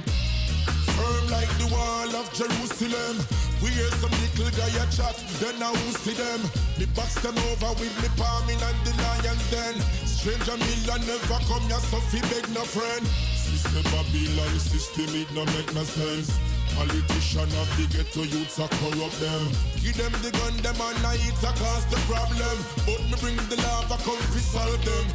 Firm 0.93 1.25
like 1.33 1.49
the 1.57 1.67
wall 1.73 2.09
of 2.13 2.29
Jerusalem. 2.33 3.25
We 3.63 3.73
hear 3.73 3.89
some 3.97 4.13
little 4.21 4.51
guy 4.53 4.69
a 4.77 4.85
chat, 4.93 5.17
then 5.41 5.61
I 5.63 5.71
will 5.71 5.97
see 6.05 6.13
them. 6.13 6.41
Me 6.77 6.85
box 6.93 7.15
them 7.25 7.37
over 7.49 7.73
with 7.81 7.95
me 8.01 8.09
palming 8.17 8.61
and 8.61 8.79
the 8.85 8.93
lion 9.01 9.39
den. 9.49 9.75
Stranger 10.05 10.57
million 10.57 11.01
never 11.09 11.41
come 11.49 11.65
here, 11.65 11.81
so 11.89 11.97
fi 12.11 12.21
beg 12.29 12.45
no 12.53 12.61
friend. 12.61 13.05
System 13.33 13.83
Babylon 13.89 14.59
system, 14.59 15.09
it 15.15 15.29
no 15.33 15.45
make 15.57 15.73
no 15.73 15.83
sense. 15.83 16.37
Politician 16.75 17.49
of 17.61 17.69
the 17.77 17.87
ghetto 17.89 18.23
youths 18.23 18.59
a 18.59 18.67
corrupt 18.67 19.19
them. 19.19 19.43
Give 19.81 19.95
them 19.97 20.11
the 20.21 20.31
gun, 20.31 20.55
them 20.61 20.81
and 20.81 21.05
I 21.05 21.15
it 21.15 21.43
a 21.43 21.51
cause 21.55 21.85
the 21.87 21.97
problem. 22.07 22.57
But 22.85 23.01
me 23.09 23.15
bring 23.21 23.37
the 23.49 23.55
lava, 23.63 23.97
come 24.03 24.19
fi 24.33 24.39
solve 24.39 24.83
them. 24.85 25.07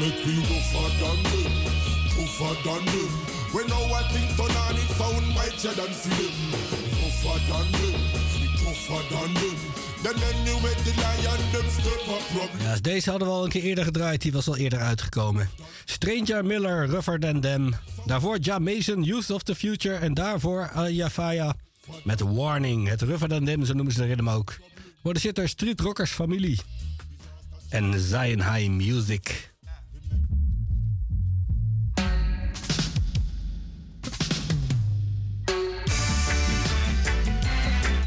Make 0.00 0.24
we 0.24 0.32
rougher 0.32 0.88
than 1.02 1.22
them, 1.24 1.52
tougher 2.08 2.54
than 2.64 2.84
them. 2.86 3.12
When 3.52 3.70
our 3.70 4.02
thing 4.08 4.28
turn 4.34 4.56
on, 4.56 4.76
it 4.76 4.88
sound 4.96 5.26
mightier 5.34 5.72
than 5.72 5.92
film. 5.92 6.89
Tougher 7.22 7.38
than 7.48 7.90
deze 12.82 13.10
hadden 13.10 13.28
we 13.28 13.34
al 13.34 13.44
een 13.44 13.50
keer 13.50 13.62
eerder 13.62 13.84
gedraaid. 13.84 14.22
Die 14.22 14.32
was 14.32 14.48
al 14.48 14.56
eerder 14.56 14.78
uitgekomen. 14.78 15.48
Stranger 15.84 16.44
Miller, 16.44 16.86
Rougher 16.86 17.20
Than 17.20 17.40
Them. 17.40 17.74
Daarvoor 18.06 18.38
Ja 18.40 18.58
Mason, 18.58 19.02
Youth 19.02 19.30
of 19.30 19.42
the 19.42 19.54
Future. 19.54 19.94
En 19.94 20.14
daarvoor 20.14 20.70
Ayafaya 20.70 21.54
met 22.04 22.20
Warning. 22.20 22.88
Het 22.88 23.02
Rougher 23.02 23.28
Than 23.28 23.44
Them, 23.44 23.64
zo 23.64 23.72
noemen 23.72 23.92
ze 23.92 24.00
de 24.00 24.06
ritme 24.06 24.32
ook. 24.32 24.58
Er 25.02 25.20
zit 25.20 25.38
er 25.38 25.48
Street 25.48 25.80
Rockers 25.80 26.10
familie. 26.10 26.60
En 27.68 28.00
Zion 28.00 28.54
High 28.54 28.68
Music. 28.68 29.49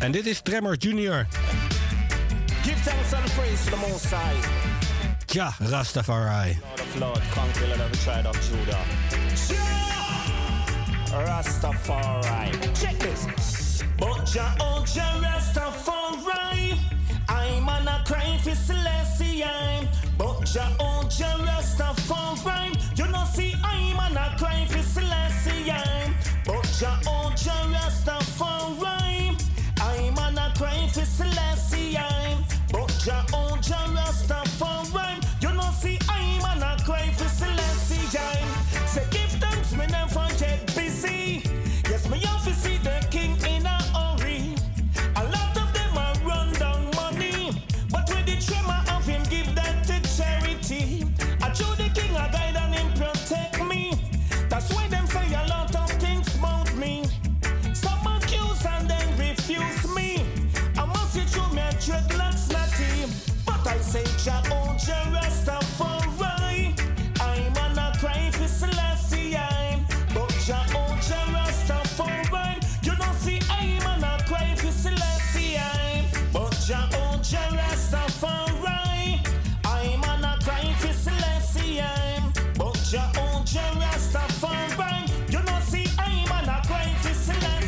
En 0.04 0.12
dit 0.12 0.26
is 0.26 0.41
Tremor 0.41 0.76
Jr. 0.76 1.26
Give 2.64 2.82
thanks 2.84 3.14
and 3.14 3.32
praise 3.32 3.64
to 3.64 3.70
the 3.70 3.78
Most 3.89 4.06
High. 4.06 4.36
Ja, 5.26 5.54
Rastafari. 5.60 6.60
Lord 6.60 6.80
of 6.80 6.99
Lord, 6.99 7.22
conqueror 7.32 7.84
of 7.86 7.91
the 7.91 7.97
tribe 8.04 8.26
of 8.26 8.38
Judah. 8.49 8.84
Jah! 9.47 9.64
Rastafari. 11.26 12.51
Check 12.82 12.99
this. 12.99 13.84
But 13.97 14.26
Jah, 14.26 14.56
oh 14.60 14.84
Rastafari. 15.22 16.78
I'm 17.30 17.70
on 17.70 17.88
a 17.88 18.04
cry 18.06 18.38
for 18.43 18.56
Celestia. 18.56 19.88
But 20.18 20.43
Jah, 20.45 20.76
oh 20.82 21.08
Rastafari. 21.08 22.23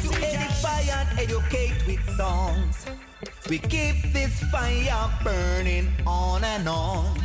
To 0.04 0.16
edify 0.24 0.82
and 0.82 1.20
educate 1.20 1.86
with 1.86 2.18
songs. 2.18 2.86
We 3.50 3.60
keep 3.60 4.14
this 4.14 4.40
fire 4.52 5.10
burning 5.24 5.92
on 6.08 6.44
and 6.44 6.68
on. 6.70 7.18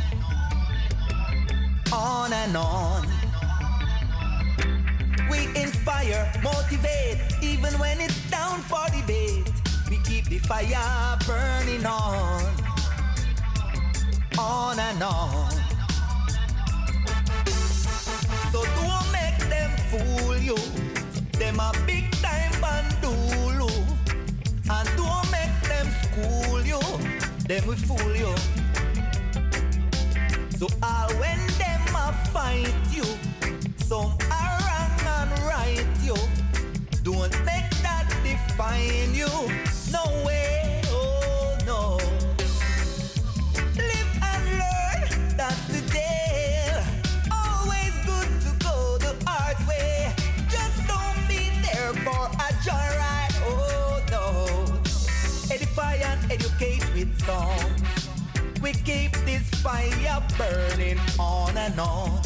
On 1.93 2.33
and 2.33 2.57
on. 2.57 3.07
We 5.29 5.47
inspire, 5.55 6.31
motivate, 6.43 7.19
even 7.41 7.73
when 7.79 8.01
it's 8.01 8.29
down 8.29 8.59
for 8.61 8.85
debate. 8.91 9.49
We 9.89 9.97
keep 10.03 10.25
the 10.25 10.39
fire 10.39 11.17
burning 11.25 11.85
on. 11.85 12.43
On 14.37 14.77
and 14.77 15.03
on. 15.03 15.70
So 18.51 18.63
don't 18.63 19.11
make 19.13 19.37
them 19.49 19.71
fool 19.89 20.37
you. 20.37 20.57
Them 21.39 21.59
a 21.59 21.71
big 21.87 22.11
time 22.21 22.51
bandulu. 22.61 23.71
And 24.69 24.89
don't 24.97 25.31
make 25.31 25.55
them 25.71 25.87
school 26.03 26.61
you. 26.61 26.81
Them 27.47 27.65
will 27.65 27.77
fool 27.87 28.15
you. 28.15 28.35
So 30.57 30.67
all 30.83 31.09
when 31.13 31.39
them 31.57 31.95
a 31.95 32.13
fight 32.33 32.73
you, 32.91 33.05
some 33.77 34.13
are 34.29 34.57
wrong 34.65 34.99
and 35.17 35.31
right 35.47 35.87
you. 36.03 36.15
Don't 37.03 37.31
make 37.45 37.71
that 37.81 38.07
define 38.21 39.15
you. 39.15 39.31
No 39.91 40.03
way, 40.25 40.60
and 56.61 56.93
with 56.93 57.25
songs. 57.25 58.09
We 58.61 58.73
keep 58.73 59.13
this 59.25 59.49
fire 59.61 60.21
burning 60.37 60.99
on 61.17 61.57
and 61.57 61.79
on. 61.79 62.21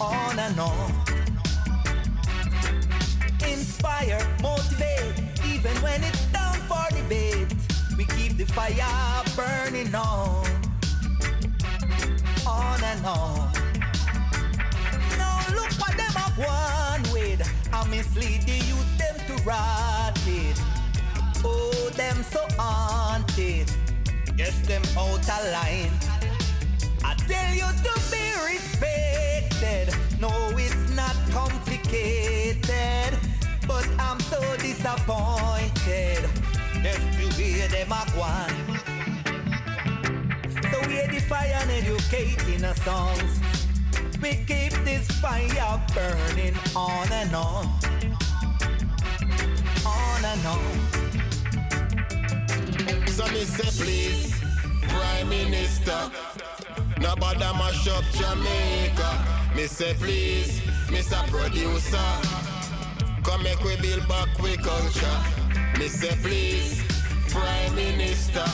On 0.00 0.38
and 0.38 0.58
on. 0.58 0.92
Inspire, 3.46 4.18
motivate, 4.42 5.20
even 5.46 5.74
when 5.82 6.02
it's 6.04 6.24
down 6.32 6.54
for 6.70 6.86
debate. 6.96 7.54
We 7.98 8.06
keep 8.06 8.38
the 8.38 8.46
fire 8.46 9.24
burning 9.36 9.94
on. 9.94 10.46
On 12.46 12.82
and 12.82 13.06
on. 13.06 13.52
Now 15.18 15.38
look 15.50 15.72
what 15.82 15.96
them 15.98 16.12
have 16.16 16.38
one 16.38 17.02
with. 17.12 17.42
I 17.72 17.86
mislead 17.88 18.42
the 18.42 18.58
youth 18.68 18.98
them 18.98 19.16
to 19.26 19.42
rot 19.44 20.18
it. 20.26 20.71
Oh, 21.44 21.90
them 21.96 22.22
so 22.22 22.40
haunted. 22.58 23.70
Yes, 24.36 24.56
them 24.66 24.82
out 24.96 25.18
of 25.18 25.52
line. 25.52 25.92
I 27.04 27.14
tell 27.26 27.54
you 27.54 27.68
to 27.86 27.94
be 28.10 28.24
respected. 28.46 29.94
No, 30.20 30.30
it's 30.56 30.90
not 30.90 31.16
complicated. 31.32 33.18
But 33.66 33.88
I'm 33.98 34.20
so 34.20 34.40
disappointed. 34.56 36.28
Just 36.82 37.06
to 37.18 37.42
hear 37.42 37.68
them 37.68 37.92
a 37.92 38.04
one. 38.16 38.56
So 40.70 40.88
we 40.88 40.98
edify 41.00 41.46
and 41.46 41.70
educate 41.70 42.42
in 42.48 42.64
our 42.64 42.76
songs. 42.76 43.40
We 44.22 44.36
keep 44.46 44.72
this 44.84 45.06
fire 45.20 45.82
burning 45.94 46.54
on 46.76 47.10
and 47.12 47.34
on. 47.34 47.66
On 49.84 50.24
and 50.24 50.46
on. 50.46 51.01
So 53.24 53.32
me 53.32 53.44
say 53.44 53.84
please, 53.84 54.34
Prime 54.88 55.28
Minister, 55.28 56.10
Nobody 57.00 57.38
mash 57.38 57.86
up 57.88 58.02
Jamaica. 58.12 59.52
Me 59.54 59.66
say 59.66 59.94
please, 59.94 60.60
Mr. 60.88 61.24
Producer. 61.28 61.98
Come 63.22 63.44
make 63.44 63.62
we 63.62 63.76
build 63.76 64.08
back 64.08 64.26
we 64.42 64.56
culture. 64.56 65.18
Me 65.78 65.86
say 65.86 66.16
please, 66.20 66.82
Prime 67.28 67.74
Minister. 67.76 68.44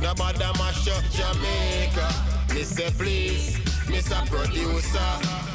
Nobody 0.00 0.38
mash 0.58 0.88
up 0.88 1.02
Jamaica. 1.10 2.54
Me 2.54 2.62
say 2.62 2.90
please, 2.96 3.56
Mr. 3.88 4.24
Producer. 4.30 5.53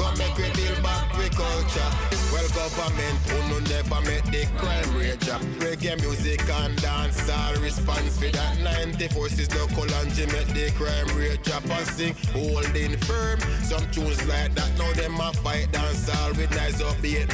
Come 0.00 0.16
make 0.16 0.34
we 0.38 0.48
build 0.56 0.82
back 0.82 1.12
we 1.18 1.28
culture. 1.28 1.90
Well, 2.32 2.48
government 2.56 3.18
who 3.28 3.36
no 3.52 3.58
never 3.68 4.00
make 4.08 4.24
the 4.32 4.48
crime 4.56 4.96
rate 4.96 5.28
up. 5.28 5.42
Reggae 5.60 6.00
music 6.00 6.40
and 6.48 6.74
dance 6.80 7.28
all 7.28 7.54
response 7.60 8.16
for 8.16 8.30
that 8.32 8.58
94 8.60 9.26
is 9.26 9.54
local 9.54 9.84
and 9.84 10.10
G 10.14 10.24
make 10.26 10.48
the 10.56 10.72
crime 10.72 11.08
rate 11.18 11.42
drop 11.42 11.68
and 11.68 11.86
sing 11.86 12.14
holding 12.32 12.96
firm. 13.04 13.40
Some 13.62 13.84
tunes 13.90 14.26
like 14.26 14.54
that 14.54 14.72
now 14.78 14.90
them 14.92 15.20
a 15.20 15.32
fight 15.44 15.70
dance 15.70 16.08
all 16.08 16.30
with 16.30 16.50
nice 16.56 16.80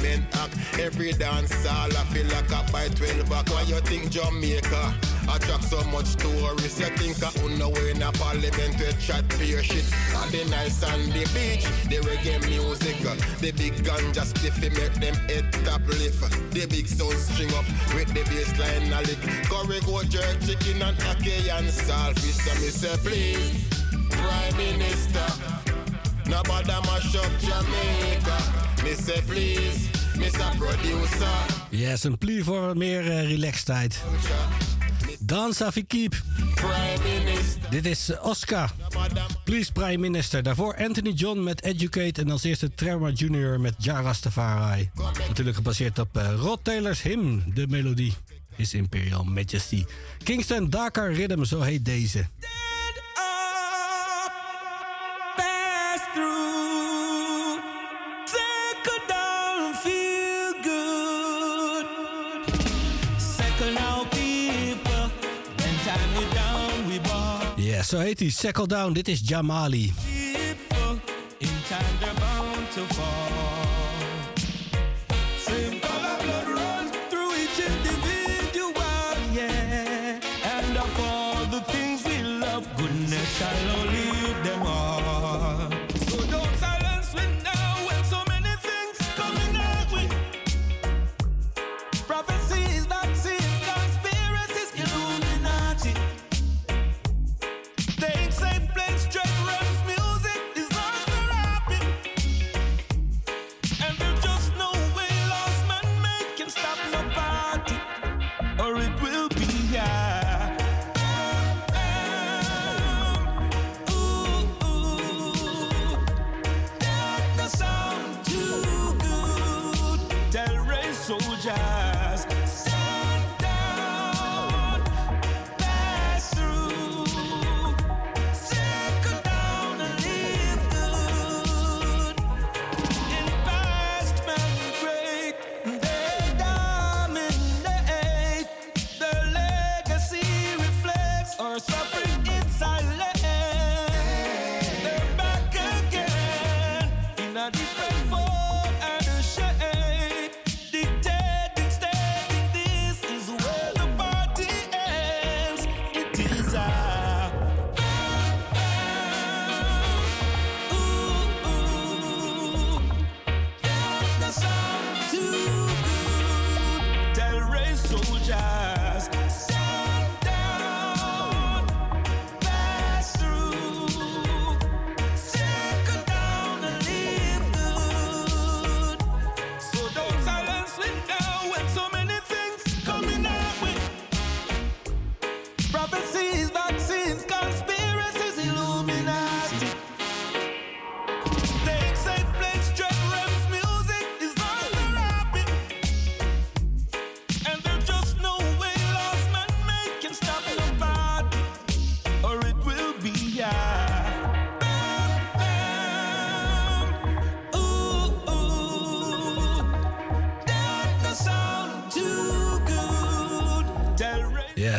men 0.02 0.26
act. 0.32 0.56
Every 0.80 1.12
dance 1.12 1.54
all 1.66 1.96
I 1.96 2.04
feel 2.10 2.26
like 2.26 2.50
up 2.50 2.72
by 2.72 2.88
12 2.88 3.20
o'clock. 3.20 3.48
Why 3.50 3.62
you 3.62 3.78
think 3.80 4.10
Jamaica? 4.10 5.15
Attract 5.28 5.64
so 5.64 5.82
much 5.90 6.16
tourists. 6.16 6.80
You 6.80 6.86
think 6.96 7.16
I 7.22 7.30
know 7.58 7.74
in 7.90 8.02
a 8.02 8.12
parliament 8.12 8.78
we 8.78 8.92
chat 9.00 9.24
your 9.40 9.62
shit. 9.62 9.84
On 10.16 10.30
the 10.30 10.44
nice 10.50 10.82
and 10.82 11.12
the 11.12 11.24
beach, 11.34 11.64
the 11.90 11.98
reggae 12.06 12.40
music, 12.48 12.96
the 13.40 13.52
big 13.52 13.74
ganja 13.84 14.24
spiffy 14.24 14.70
make 14.70 14.94
them 14.94 15.14
head 15.28 15.52
top 15.64 15.86
lift. 15.86 16.20
The 16.52 16.66
big 16.66 16.86
sound 16.86 17.18
string 17.18 17.52
up 17.54 17.66
with 17.94 18.08
the 18.14 18.22
bass 18.30 18.52
line 18.58 18.92
a 18.92 19.00
lick. 19.02 19.20
Curry 19.48 19.80
go 19.86 20.02
jerk 20.04 20.40
chicken 20.40 20.82
and 20.82 20.96
ackee 20.98 21.48
and 21.56 21.68
saltfish. 21.68 22.38
So 22.44 22.54
me 22.60 22.70
say 22.70 22.96
please, 23.04 23.68
Prime 24.10 24.56
Minister, 24.56 25.26
nobody 26.28 26.72
mash 26.86 27.16
up 27.16 27.32
Jamaica. 27.40 28.38
Me 28.84 28.92
say 28.94 29.20
please, 29.26 29.88
Mr. 30.16 30.56
Producer. 30.58 31.36
Yes, 31.70 32.04
een 32.04 32.18
plea 32.18 32.44
voor 32.44 32.76
meer 32.76 33.04
uh, 33.04 33.22
relaxedheid. 33.30 34.02
Dance 35.26 35.64
Afi 35.64 35.86
Keep. 35.86 36.14
Dit 37.70 37.86
is 37.86 38.10
eh, 38.10 38.24
Oscar. 38.24 38.70
Please 39.44 39.72
Prime 39.72 39.96
Minister. 39.96 40.42
Daarvoor 40.42 40.76
Anthony 40.76 41.10
John 41.10 41.42
met 41.42 41.62
Educate. 41.64 42.20
En 42.20 42.30
als 42.30 42.44
eerste 42.44 42.74
Trevor 42.74 43.12
Jr. 43.12 43.60
met 43.60 43.74
Jarastafari. 43.78 44.90
Natuurlijk 45.28 45.56
gebaseerd 45.56 45.98
op 45.98 46.16
uh, 46.16 46.32
Rod 46.38 46.64
Taylor's 46.64 47.02
hymn. 47.02 47.42
De 47.54 47.66
melodie 47.66 48.14
is 48.56 48.74
Imperial 48.74 49.24
Majesty. 49.24 49.84
Kingston 50.24 50.70
Dakar 50.70 51.12
Rhythm, 51.12 51.44
zo 51.44 51.60
heet 51.60 51.84
deze. 51.84 52.26
Zo 67.86 67.98
heet 67.98 68.18
hij. 68.20 68.30
Settle 68.30 68.66
Down. 68.66 68.92
Dit 68.92 69.08
is 69.08 69.20
Jamali. 69.24 69.92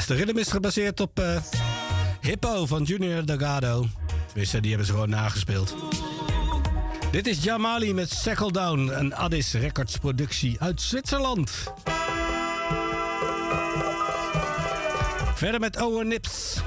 De 0.08 0.14
rhythm 0.14 0.38
is 0.38 0.48
gebaseerd 0.48 1.00
op 1.00 1.20
eh, 1.20 1.42
Hippo 2.22 2.66
van 2.66 2.84
Junior 2.84 3.26
Delgado. 3.26 3.88
Tenminste, 4.28 4.60
die 4.60 4.70
hebben 4.70 4.88
ze 4.88 4.94
gewoon 4.94 5.10
nagespeeld. 5.10 5.76
Dit 7.12 7.28
is 7.28 7.44
Jamali 7.44 7.94
met 7.94 8.10
Settle 8.10 8.52
Down, 8.52 8.90
een 8.94 9.16
Addis 9.16 9.54
Records 9.54 9.98
productie 9.98 10.56
uit 10.60 10.82
Zwitserland. 10.82 11.52
Verder 15.36 15.60
met 15.60 15.82
Owen 15.82 16.08
Nips. 16.08 16.62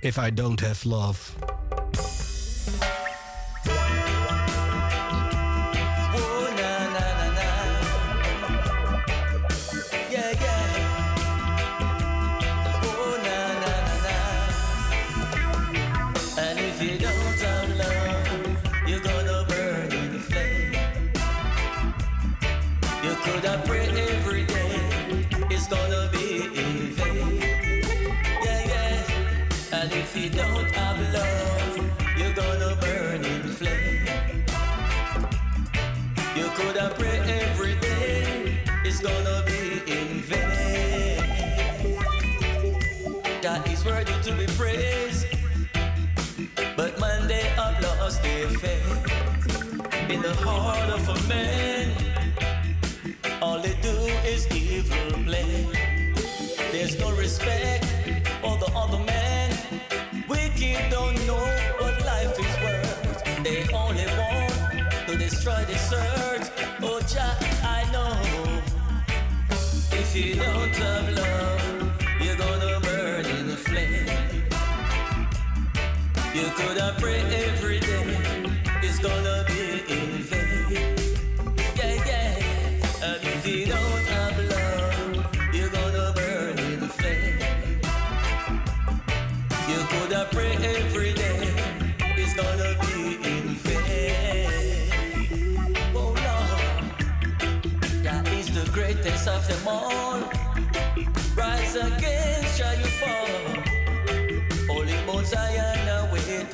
If 0.00 0.16
I 0.16 0.34
Don't 0.34 0.60
Have 0.60 0.88
Love. 0.88 1.33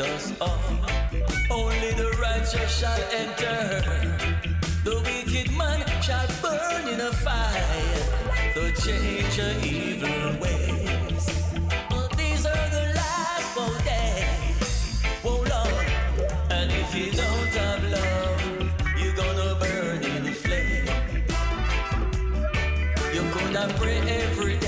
us 0.01 0.33
up. 0.41 0.61
Only 1.51 1.93
the 1.93 2.11
righteous 2.21 2.71
shall 2.79 3.03
enter. 3.13 3.83
The 4.85 4.97
wicked 5.05 5.51
man 5.57 5.85
shall 6.01 6.27
burn 6.41 6.89
in 6.89 7.01
a 7.01 7.13
fire. 7.13 7.85
The 8.55 8.73
change 8.83 9.39
evil 9.65 10.41
ways. 10.41 11.27
But 11.91 12.17
these 12.17 12.47
are 12.47 12.69
the 12.71 12.93
last 12.95 13.47
four 13.57 13.77
days. 13.85 15.03
Oh 15.25 15.45
Lord, 15.55 15.89
and 16.51 16.71
if 16.73 16.95
you 16.95 17.13
don't 17.13 17.53
have 17.61 17.85
love, 17.85 18.41
you're 18.99 19.15
gonna 19.15 19.55
burn 19.61 20.03
in 20.03 20.25
the 20.25 20.33
flame. 20.33 20.89
You're 23.15 23.33
gonna 23.35 23.73
pray 23.79 23.99
every 24.23 24.60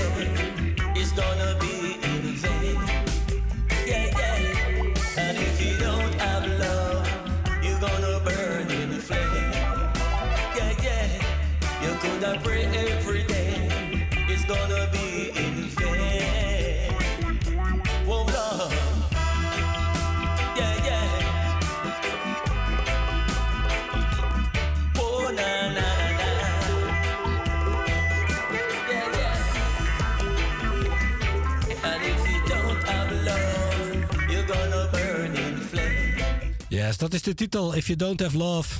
dat 37.03 37.13
is 37.13 37.21
de 37.21 37.33
titel. 37.33 37.73
If 37.73 37.85
You 37.85 37.97
Don't 37.97 38.19
Have 38.19 38.37
Love. 38.37 38.73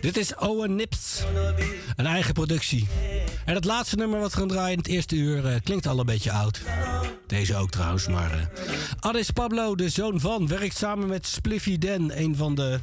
Dit 0.00 0.16
is 0.16 0.34
Owen 0.34 0.74
Nips. 0.76 1.22
Een 1.96 2.06
eigen 2.06 2.34
productie. 2.34 2.88
En 3.44 3.54
het 3.54 3.64
laatste 3.64 3.96
nummer 3.96 4.20
wat 4.20 4.32
we 4.32 4.38
gaan 4.38 4.48
draaien 4.48 4.72
in 4.72 4.78
het 4.78 4.86
eerste 4.86 5.16
uur 5.16 5.46
eh, 5.46 5.60
klinkt 5.62 5.86
al 5.86 5.98
een 5.98 6.06
beetje 6.06 6.32
oud. 6.32 6.62
Deze 7.26 7.56
ook 7.56 7.70
trouwens, 7.70 8.06
maar... 8.08 8.34
Uh. 8.34 8.42
Addis 9.00 9.30
Pablo, 9.30 9.74
de 9.74 9.88
zoon 9.88 10.20
van, 10.20 10.48
werkt 10.48 10.76
samen 10.76 11.08
met 11.08 11.26
Spliffy 11.26 11.78
Den. 11.78 12.20
Een 12.20 12.36
van 12.36 12.54
de 12.54 12.80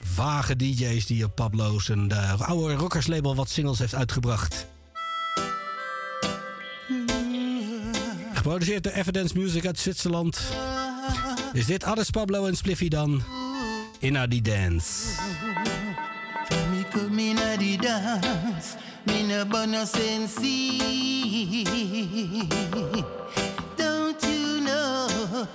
vage 0.00 0.56
DJ's 0.56 1.06
die 1.06 1.24
op 1.24 1.34
Pablo's 1.34 1.88
en 1.88 2.08
de 2.08 2.14
eh, 2.14 2.40
oude 2.40 2.74
rockerslabel 2.74 3.34
wat 3.34 3.50
singles 3.50 3.78
heeft 3.78 3.94
uitgebracht. 3.94 4.66
Geproduceerd 8.32 8.82
door 8.82 8.92
Evidence 8.92 9.38
Music 9.38 9.66
uit 9.66 9.78
Zwitserland. 9.78 10.40
Is 11.52 11.66
dit 11.66 11.84
Addis 11.84 12.10
Pablo 12.10 12.46
en 12.46 12.56
Spliffy 12.56 12.88
dan? 12.88 13.22
inna 14.02 14.26
the 14.26 14.40
dance. 14.40 15.16
For 16.46 16.66
me 16.70 16.84
come 16.90 17.18
inna 17.18 17.56
the 17.56 17.76
dance, 17.76 18.76
me 19.06 19.22
no 19.22 19.44
bono 19.44 19.84
sensi. 19.84 21.64
Don't 23.76 24.22
you 24.24 24.60
know 24.60 25.46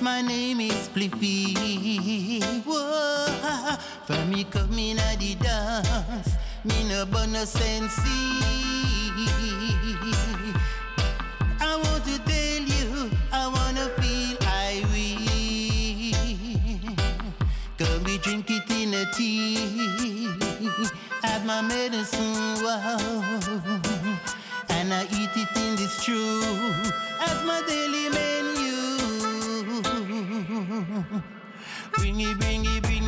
my 0.00 0.22
name 0.22 0.60
is 0.60 0.88
Pliffy? 0.88 2.42
Whoa. 2.64 3.76
For 4.06 4.24
me 4.24 4.44
come 4.44 4.78
inna 4.78 5.16
the 5.18 5.34
dance, 5.34 6.36
me 6.64 6.88
no 6.88 7.04
bono 7.06 7.44
sensi. 7.44 8.40
I 11.60 11.76
want 11.76 12.04
to 12.06 12.18
dance. 12.18 12.51
tea 19.12 20.28
as 21.24 21.44
my 21.44 21.62
medicine, 21.62 22.62
wow. 22.64 22.98
And 24.68 24.92
I 24.92 25.04
eat 25.04 25.30
it 25.36 25.56
in 25.56 25.76
this 25.76 26.04
true 26.04 26.42
as 27.20 27.44
my 27.44 27.62
daily 27.66 28.08
menu. 28.08 28.72
Bring 31.94 32.20
it, 32.20 32.38
bring 32.38 32.64
it, 32.64 32.82
bring 32.82 32.96
it. 32.96 33.01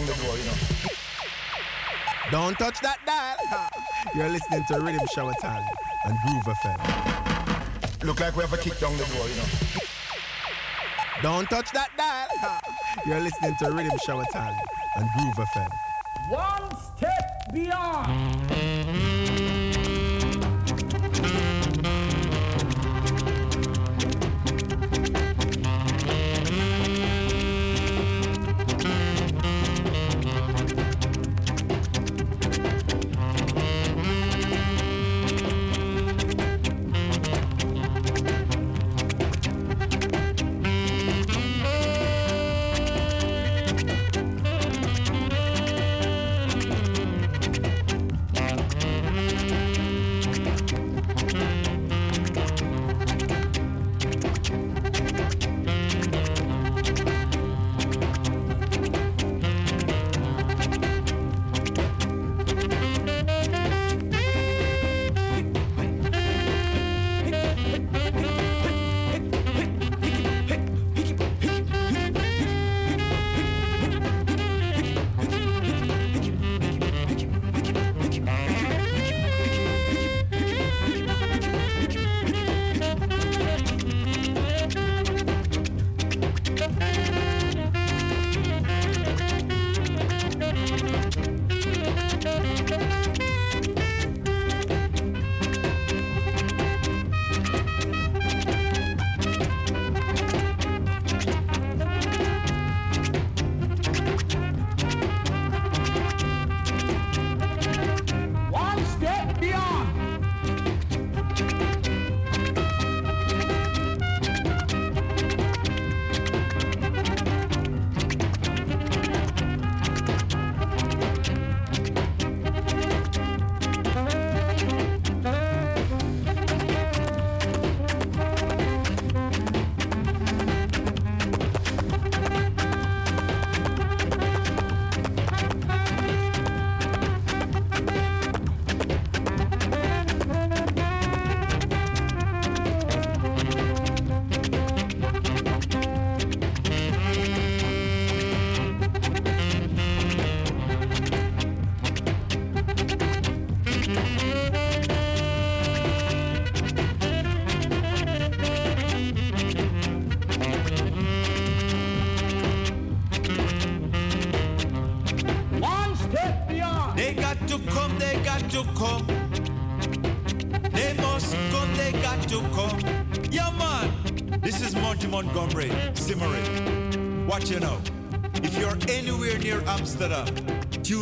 Like 0.00 0.08
we 0.08 0.12
have 0.12 0.18
a 0.18 0.18
kick 0.18 0.18
down 0.18 0.18
the 0.18 0.24
door, 0.24 0.38
you 0.38 0.44
know. 0.44 0.56
Don't 2.30 2.58
touch 2.58 2.80
that 2.80 2.98
dial. 3.06 3.68
You're 4.14 4.28
listening 4.28 4.64
to 4.68 4.74
Riddim 4.74 5.10
Shower 5.14 5.34
Time 5.40 5.64
and 6.04 6.16
Groove 6.24 6.56
FM. 6.56 8.04
Look 8.04 8.20
like 8.20 8.36
we 8.36 8.42
have 8.42 8.52
a 8.52 8.56
kick 8.56 8.78
down 8.78 8.96
the 8.96 9.04
door, 9.04 9.28
you 9.28 9.36
know. 9.36 9.46
Don't 11.22 11.50
touch 11.50 11.70
that 11.72 11.90
dial. 11.96 12.60
You're 13.06 13.20
listening 13.20 13.56
to 13.58 13.64
Riddim 13.66 14.00
Shower 14.02 14.24
Time 14.32 14.56
and 14.96 15.08
Groove 15.16 15.48
FM. 15.48 15.70
One 16.30 16.70
step 16.96 17.52
beyond. 17.52 18.69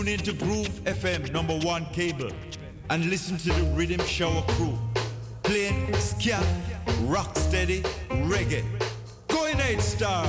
Tune 0.08 0.18
into 0.20 0.32
Groove 0.32 0.84
FM 0.84 1.30
number 1.32 1.58
one 1.58 1.84
cable 1.92 2.30
and 2.88 3.10
listen 3.10 3.36
to 3.36 3.48
the 3.48 3.60
Riddim 3.76 4.02
Shower 4.06 4.40
crew 4.52 4.78
playing 5.42 5.92
scat, 5.96 6.46
rock 7.02 7.36
steady, 7.36 7.82
reggae. 8.08 8.64
Going 9.28 9.60
eight 9.60 9.82
star. 9.82 10.26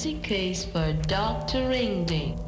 fancy 0.00 0.18
case 0.22 0.64
for 0.64 0.94
Dr. 1.08 1.68
Ringding. 1.68 2.39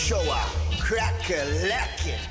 show 0.00 0.30
up, 0.32 0.48
crack 0.78 1.28
a 1.28 1.68
lacking. 1.68 2.29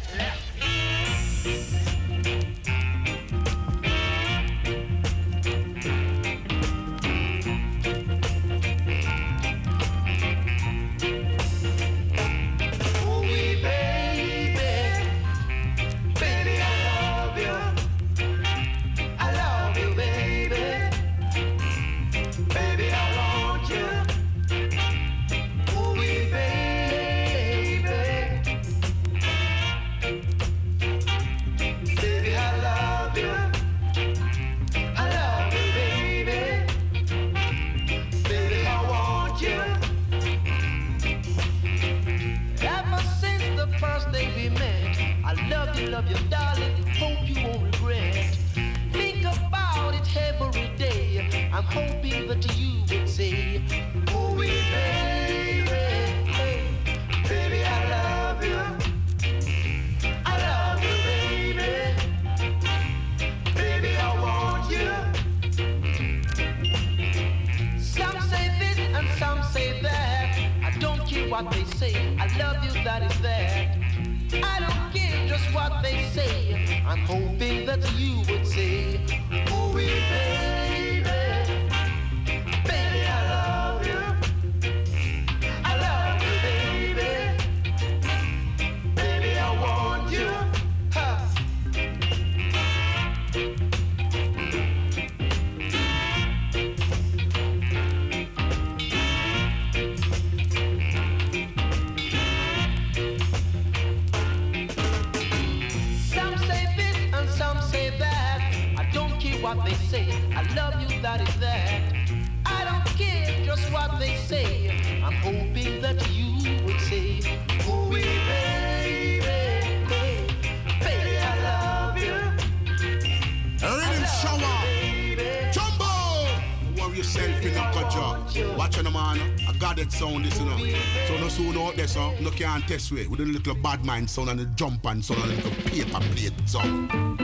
No 132.69 132.77
can't. 132.77 133.09
With 133.09 133.19
a 133.21 133.23
little 133.23 133.55
bad 133.55 133.83
mind 133.83 134.09
sound 134.09 134.29
and 134.29 134.41
a 134.41 134.45
jump 134.45 134.85
and 134.85 135.03
sound 135.03 135.23
and 135.23 135.31
a 135.31 135.35
little 135.35 135.51
paper 135.63 135.99
plate 136.13 136.33
sound. 136.49 137.18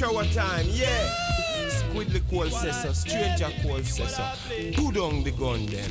shower 0.00 0.24
time, 0.32 0.66
yeah. 0.70 1.10
Squidly 1.68 2.22
call 2.30 2.46
Cessa, 2.46 2.94
stranger 2.94 3.50
call 3.62 3.80
Cessa. 3.80 4.34
Put 4.74 4.96
on 4.96 5.22
the 5.24 5.30
gun 5.32 5.66
then. 5.66 5.90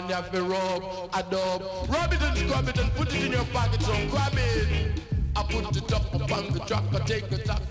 man, 0.00 0.08
you 0.08 0.14
have 0.14 0.30
to 0.30 0.42
rub, 0.42 0.82
adob. 1.12 1.88
Rub 1.88 2.12
it 2.12 2.22
and 2.22 2.38
scrub 2.38 2.68
it 2.68 2.78
and 2.78 2.90
put 2.94 3.14
it 3.14 3.24
in 3.24 3.32
your 3.32 3.44
pocket, 3.46 3.82
so 3.82 3.92
grab 4.10 4.32
it. 4.34 5.00
I 5.36 5.42
put 5.42 5.76
it 5.76 5.92
up 5.92 6.14
upon 6.14 6.52
the 6.52 6.60
track, 6.60 6.84
I 6.92 6.98
take 7.00 7.32
it 7.32 7.48
up. 7.48 7.63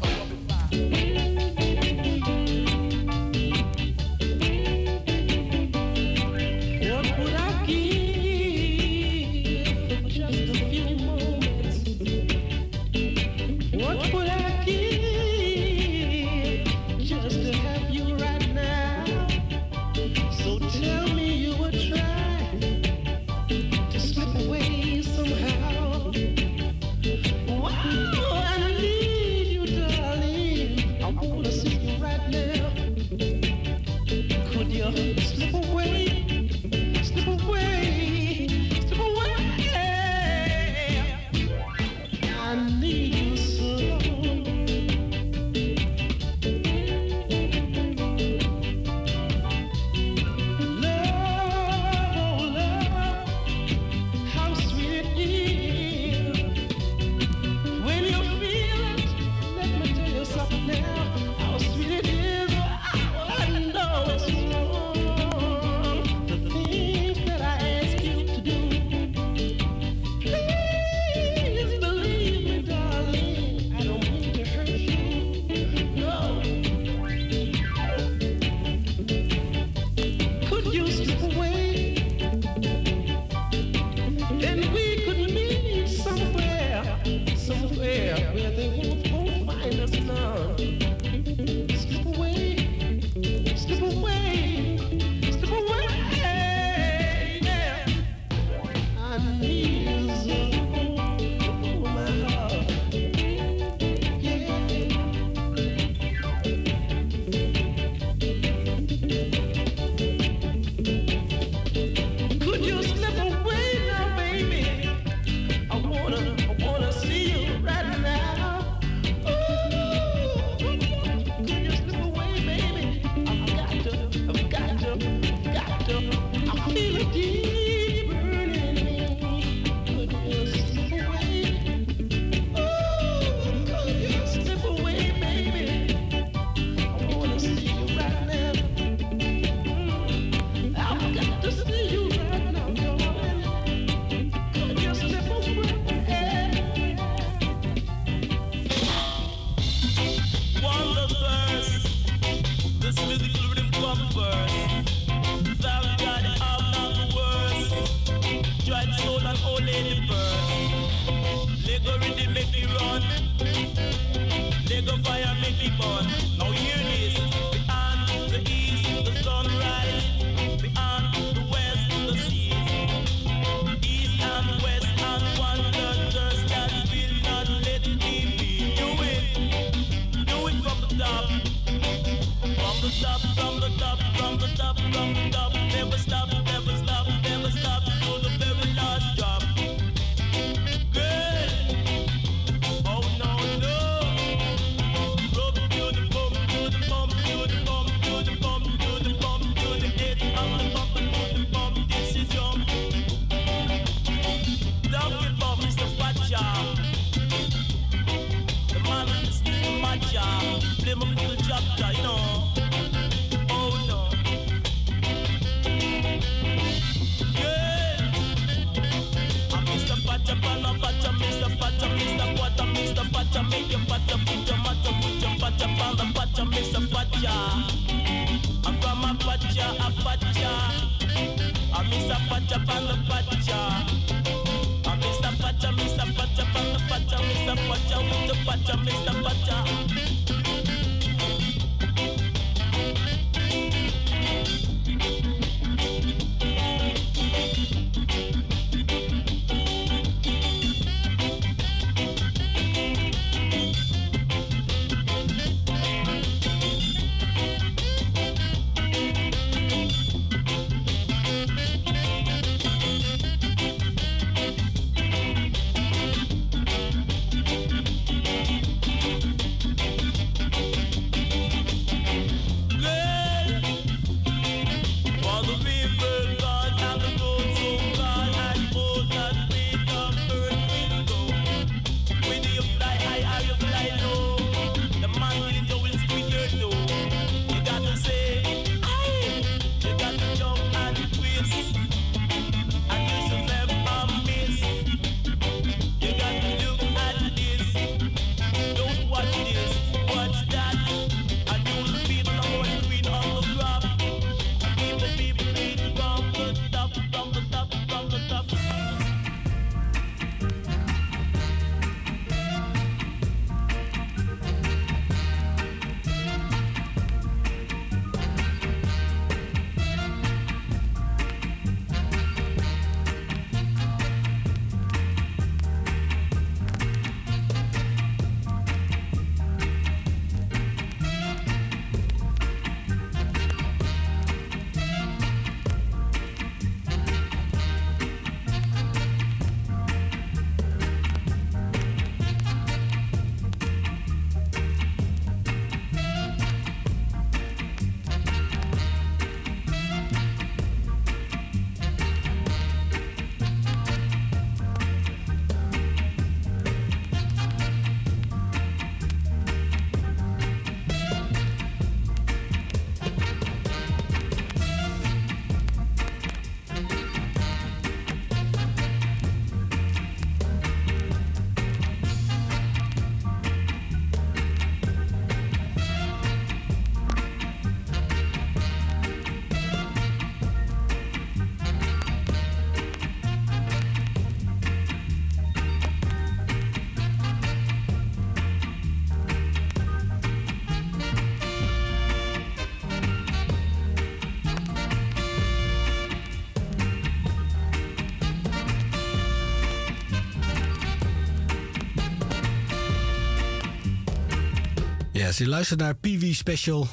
luisteraars. 405.34 405.38
Je 405.38 405.48
luistert 405.48 405.80
naar 405.80 405.96
PV 405.96 406.36
Special, 406.36 406.88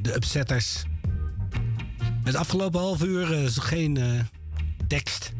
de 0.00 0.14
Upsetters. 0.14 0.84
Het 2.24 2.34
afgelopen 2.34 2.80
half 2.80 3.02
uur 3.02 3.32
eh, 3.32 3.44
is 3.44 3.58
geen 3.58 3.96
eh, 3.96 4.20
tekst. 4.86 5.32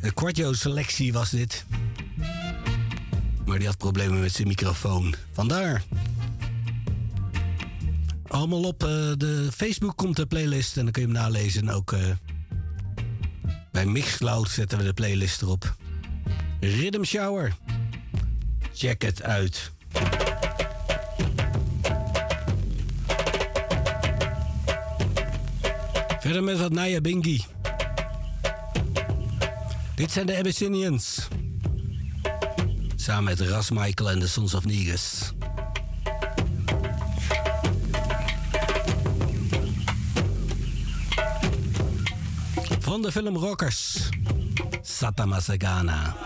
Een 0.00 0.14
kwartjo 0.14 0.52
selectie 0.52 1.12
was 1.12 1.30
dit. 1.30 1.64
Maar 3.46 3.58
die 3.58 3.66
had 3.66 3.78
problemen 3.78 4.20
met 4.20 4.32
zijn 4.32 4.48
microfoon. 4.48 5.14
Vandaar. 5.32 5.82
Allemaal 8.26 8.62
op 8.62 8.82
eh, 8.82 8.88
de 9.16 9.48
Facebook 9.54 9.96
komt 9.96 10.16
de 10.16 10.26
playlist 10.26 10.76
en 10.76 10.82
dan 10.82 10.92
kun 10.92 11.02
je 11.02 11.08
hem 11.08 11.16
nalezen. 11.16 11.62
En 11.62 11.74
ook 11.74 11.94
bij 13.72 13.86
Mixcloud 13.86 14.48
zetten 14.48 14.78
we 14.78 14.84
de 14.84 14.92
playlist 14.92 15.42
erop. 15.42 15.76
Rhythm 16.60 17.02
Shower. 17.02 17.56
Check 18.72 19.02
het 19.02 19.22
uit. 19.22 19.76
Verder 26.28 26.44
met 26.44 26.58
wat 26.58 26.72
Naya 26.72 27.00
Bingi. 27.00 27.44
Dit 29.94 30.10
zijn 30.10 30.26
de 30.26 30.36
Abyssinians. 30.36 31.28
Samen 32.96 33.24
met 33.24 33.40
Ras 33.40 33.70
Michael 33.70 34.10
en 34.10 34.18
de 34.18 34.26
Sons 34.26 34.54
of 34.54 34.64
Negus. 34.64 35.32
Van 42.78 43.02
de 43.02 43.12
film 43.12 43.36
Rockers. 43.36 44.08
Satama 44.82 45.40
Sagana. 45.40 46.16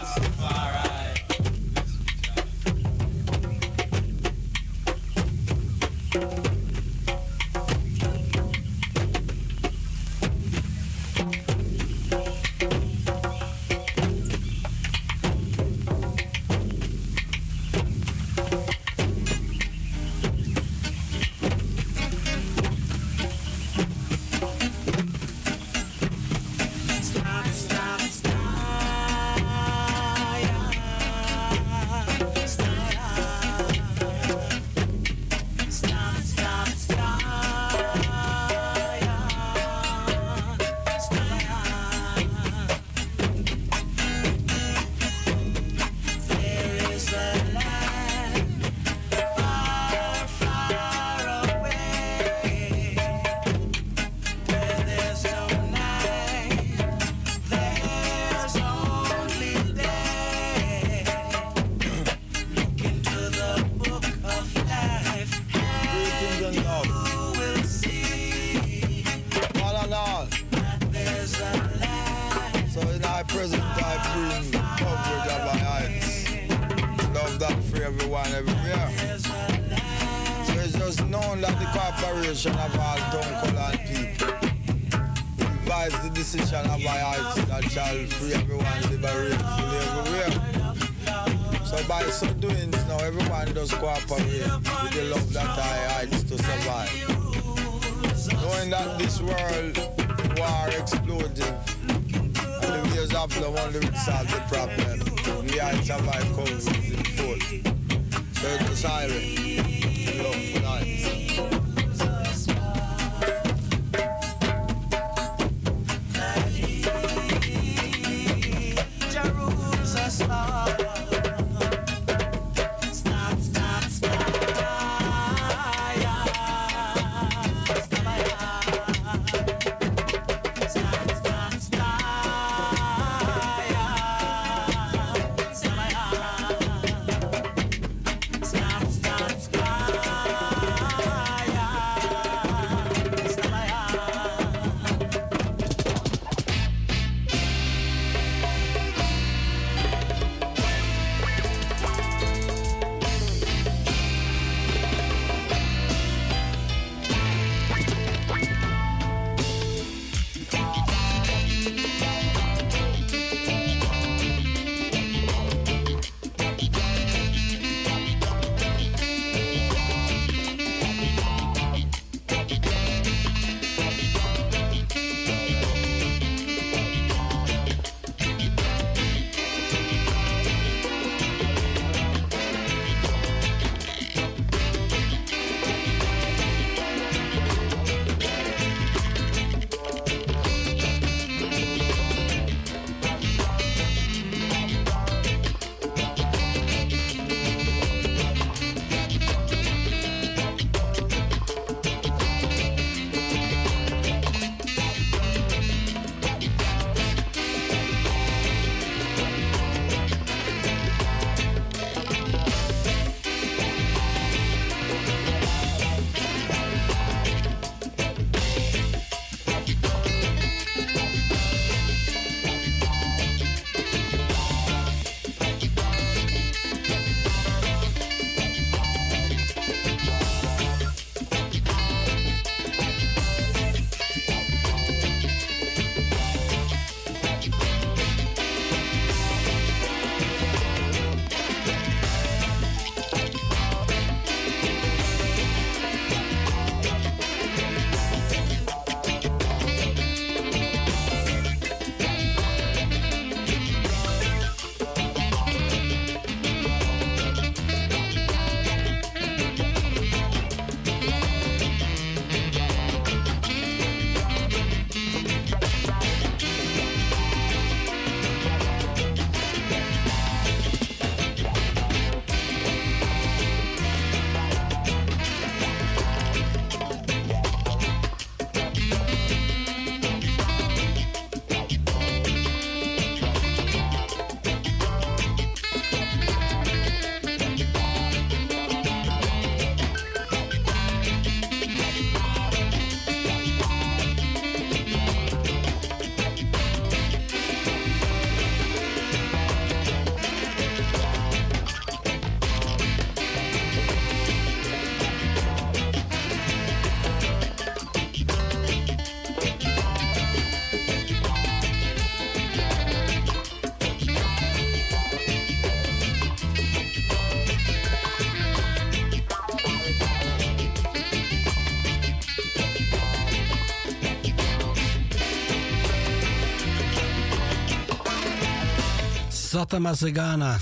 Zata 329.63 329.79
Mazagana. 329.79 330.59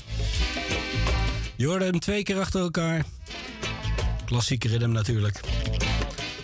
Je 1.57 1.69
hem 1.69 2.01
twee 2.01 2.23
keer 2.23 2.39
achter 2.41 2.61
elkaar. 2.61 3.05
Klassieke 4.25 4.69
ritme 4.69 4.87
natuurlijk. 4.87 5.41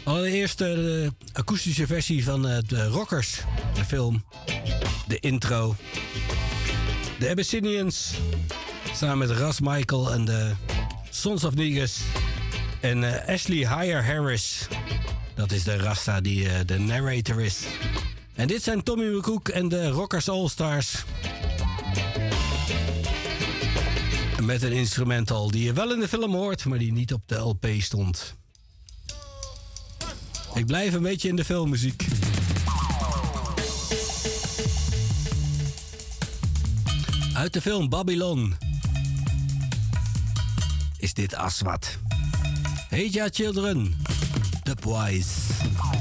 Allereerst 0.05 0.61
eh, 0.61 0.69
de 0.69 1.12
akoestische 1.33 1.87
versie 1.87 2.24
van 2.24 2.49
eh, 2.49 2.59
de 2.66 2.87
Rockers, 2.87 3.41
de 3.74 3.85
film. 3.85 4.24
De 5.07 5.19
intro. 5.20 5.77
De 7.19 7.31
Abyssinians. 7.31 8.15
Samen 8.95 9.19
met 9.19 9.31
Ras 9.31 9.61
Michael 9.61 10.12
en 10.12 10.24
de 10.24 10.53
Sons 11.11 11.45
of 11.45 11.55
Negus. 11.55 12.01
En 12.81 13.05
eh, 13.05 13.35
Ashley 13.35 13.57
Hire 13.57 14.03
Harris. 14.03 14.69
Dat 15.35 15.53
is 15.53 15.65
de 15.65 15.77
Rasta 15.77 16.20
die 16.20 16.65
de 16.65 16.78
narrator 16.78 17.41
is. 17.41 17.65
En 18.35 18.47
dit 18.47 18.62
zijn 18.62 18.83
Tommy 18.83 19.16
McCook 19.16 19.49
en 19.49 19.69
de 19.69 19.89
Rockers 19.89 20.28
All 20.28 20.49
Stars. 20.49 20.95
Met 24.47 24.62
een 24.62 24.73
instrumental 24.73 25.51
die 25.51 25.64
je 25.64 25.73
wel 25.73 25.93
in 25.93 26.01
de 26.01 26.09
film 26.09 26.35
hoort, 26.35 26.64
maar 26.64 26.78
die 26.78 26.93
niet 26.93 27.12
op 27.12 27.23
de 27.27 27.35
LP 27.35 27.66
stond. 27.78 28.35
Ik 30.55 30.66
blijf 30.66 30.94
een 30.94 31.02
beetje 31.02 31.28
in 31.28 31.36
de 31.36 31.44
filmmuziek. 31.44 32.06
Uit 37.35 37.52
de 37.52 37.60
film 37.60 37.89
Babylon 37.89 38.55
is 40.98 41.14
dit 41.14 41.35
Aswat. 41.35 41.98
Ja 42.90 43.28
children, 43.31 43.97
Dubwise. 44.62 45.31
Ja, 45.62 45.95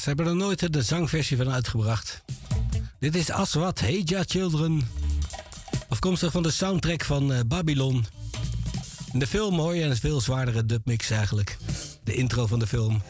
ze 0.00 0.08
hebben 0.08 0.26
er 0.26 0.36
nooit 0.36 0.72
de 0.72 0.82
zangversie 0.82 1.36
van 1.36 1.50
uitgebracht. 1.50 2.22
Dit 2.98 3.14
is 3.14 3.30
Aswat, 3.30 3.80
Hey 3.80 4.02
Ja 4.04 4.22
Children. 4.26 4.88
Afkomstig 5.88 6.32
van 6.32 6.42
de 6.42 6.50
soundtrack 6.50 7.04
van 7.04 7.32
eh, 7.32 7.40
Babylon. 7.46 8.06
De 9.12 9.26
film 9.26 9.58
hoor 9.58 9.74
je 9.74 9.82
een 9.82 9.96
veel 9.96 10.20
zwaardere 10.20 10.66
dubmix 10.66 11.10
eigenlijk. 11.10 11.56
De 12.04 12.14
intro 12.14 12.46
van 12.46 12.58
de 12.58 12.66
film. 12.66 13.02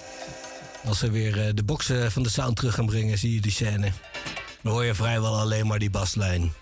Als 0.85 0.99
ze 0.99 1.11
weer 1.11 1.47
eh, 1.47 1.55
de 1.55 1.63
boxen 1.63 2.13
van 2.13 2.23
de 2.23 2.29
sound 2.29 2.57
terug 2.57 2.75
gaan 2.75 2.87
brengen, 2.87 3.19
zie 3.19 3.35
je 3.35 3.41
die 3.41 3.53
scène. 3.53 3.93
Dan 4.63 4.73
hoor 4.73 4.85
je 4.85 4.95
vrijwel 4.95 5.39
alleen 5.39 5.67
maar 5.67 5.79
die 5.79 5.91
baslijn. 5.91 6.53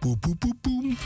Poe 0.00 0.18
poe 0.18 0.36
poe 0.36 0.54
poem. 0.60 0.96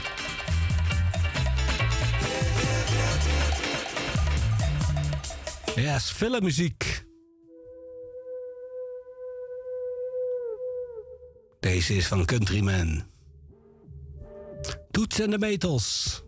Ja, 5.75 5.95
is 5.95 6.11
filmmuziek. 6.11 7.07
Deze 11.69 11.95
is 11.95 12.07
van 12.07 12.25
Countryman. 12.25 13.03
Toets 14.91 15.21
en 15.21 15.31
de 15.31 15.39
metels. 15.39 16.23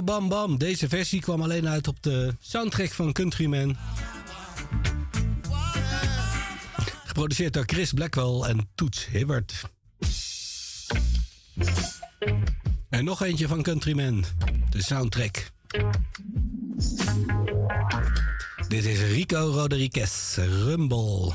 Bam 0.00 0.28
Bam. 0.28 0.58
Deze 0.58 0.88
versie 0.88 1.20
kwam 1.20 1.42
alleen 1.42 1.68
uit 1.68 1.88
op 1.88 2.02
de 2.02 2.34
soundtrack 2.40 2.90
van 2.90 3.12
Countryman. 3.12 3.76
Geproduceerd 7.04 7.52
door 7.52 7.64
Chris 7.66 7.92
Blackwell 7.92 8.40
en 8.40 8.68
Toets 8.74 9.06
Hibbert. 9.06 9.62
En 12.88 13.04
nog 13.04 13.22
eentje 13.22 13.48
van 13.48 13.62
Countryman. 13.62 14.24
De 14.70 14.82
soundtrack. 14.82 15.50
Dit 18.68 18.84
is 18.84 19.00
Rico 19.00 19.50
Rodriguez, 19.54 20.36
Rumble. 20.36 21.32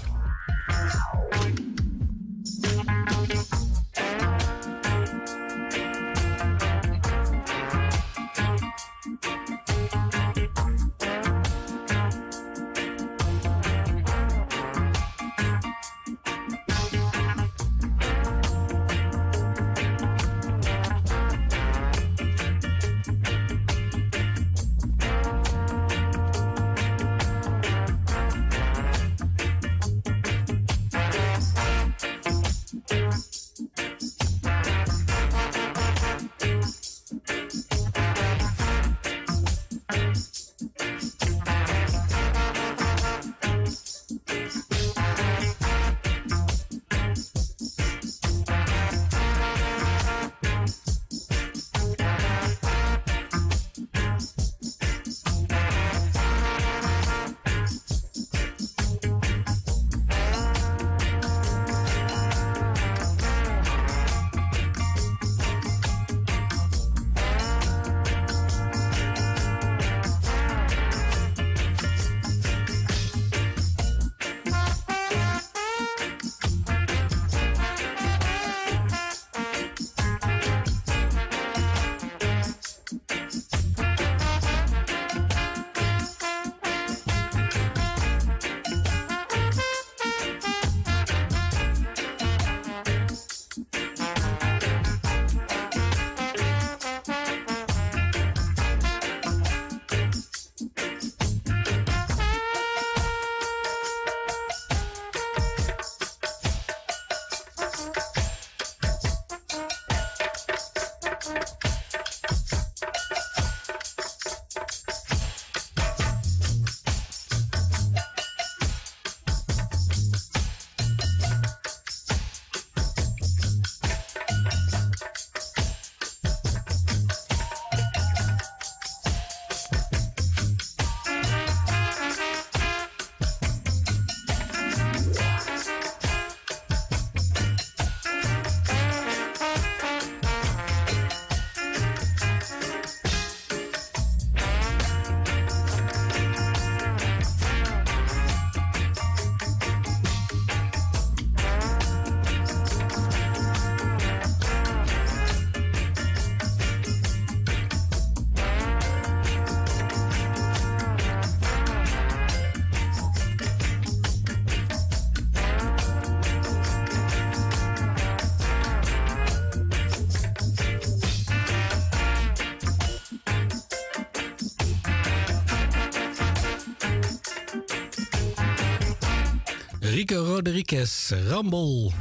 Rodriguez, 180.68 181.10
Rumble. 181.10 181.91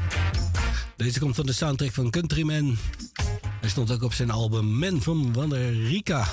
Deze 0.97 1.20
komt 1.20 1.34
van 1.34 1.47
de 1.47 1.52
soundtrack 1.52 1.93
van 1.93 2.10
Countryman. 2.10 2.76
Hij 3.60 3.68
stond 3.68 3.90
ook 3.90 4.02
op 4.02 4.12
zijn 4.12 4.30
album 4.30 4.78
Man 4.78 5.02
from 5.02 5.32
Wanderika. 5.32 6.26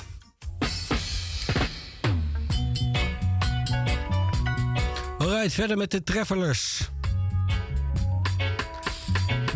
Alright, 5.18 5.52
verder 5.52 5.76
met 5.76 5.90
de 5.90 6.02
Travelers. 6.02 6.90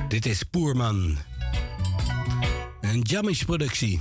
Dit 0.08 0.26
is 0.26 0.42
Poerman. 0.42 1.16
Een 2.80 3.00
Jamish 3.00 3.42
productie. 3.42 4.00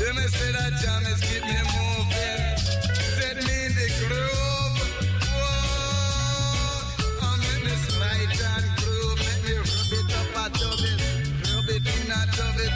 Let 0.00 0.16
that 0.54 0.72
keep 1.22 1.42
me 1.44 1.54
moving. 1.70 2.58
Set 3.14 3.36
me 3.46 3.56
in 3.66 3.72
the 3.78 3.86
groove. 4.02 4.78
I'm 7.22 7.38
in 7.38 7.60
this 7.62 7.84
groove. 8.82 9.22
Me 9.46 9.54
rub 9.54 9.94
it 9.94 10.10
up 10.18 10.34
a 10.34 10.50
dub 10.58 10.82
it. 10.82 10.98
Rub 11.46 11.70
it 11.70 11.86
in 11.86 12.10
a 12.10 12.20
dub 12.34 12.58
it 12.58 12.74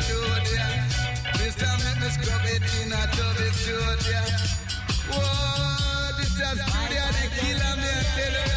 yeah. 0.55 0.87
Time 1.59 1.83
me 2.01 2.09
scrub 2.09 2.47
it 2.47 2.63
in 2.79 2.93
a 2.93 3.03
dub 3.19 3.41
it 3.43 3.55
yeah. 4.07 4.31
Whoa. 5.11 6.15
This 6.19 6.39
is 6.39 6.61
studio 6.71 7.07
the 7.19 7.27
killer, 7.35 7.75
me 7.83 7.91
I 7.91 8.07
tell 8.15 8.33
you. 8.33 8.48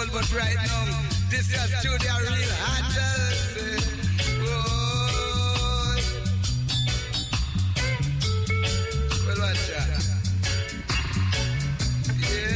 football, 0.00 0.20
but 0.20 0.32
right 0.32 0.56
now, 0.56 0.84
this 1.30 1.48
is 1.48 1.70
to 1.82 1.88
their 1.98 2.20
real 2.22 2.54
handles. 2.54 3.86
Well. 4.40 4.78
Yeah. 12.18 12.46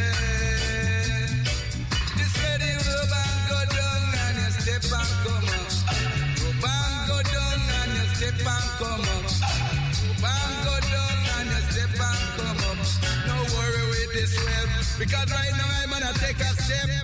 Go 3.48 3.58
down 3.74 4.02
and 4.14 4.36
you 4.38 4.50
step 4.50 4.84
and 4.84 5.12
come 5.24 5.48
up. 5.48 5.70
Go 7.06 7.18
down 7.22 7.58
and 7.80 7.92
you 7.92 8.06
step 8.14 8.40
and 8.40 8.68
come 8.78 9.06
up. 9.14 9.28
Go 10.64 10.74
down 10.92 11.16
and 11.38 11.48
you 11.50 11.60
step 11.70 12.00
and 12.00 12.22
come 12.36 12.62
up. 12.70 12.78
No 13.26 13.36
worry 13.56 13.84
with 13.90 14.10
this 14.12 14.32
web, 14.36 14.68
because 14.98 15.28
right 15.32 15.54
now 15.56 15.68
I'm 15.82 15.90
gonna 15.90 16.12
take 16.18 16.40
a 16.40 16.42
step. 16.62 17.03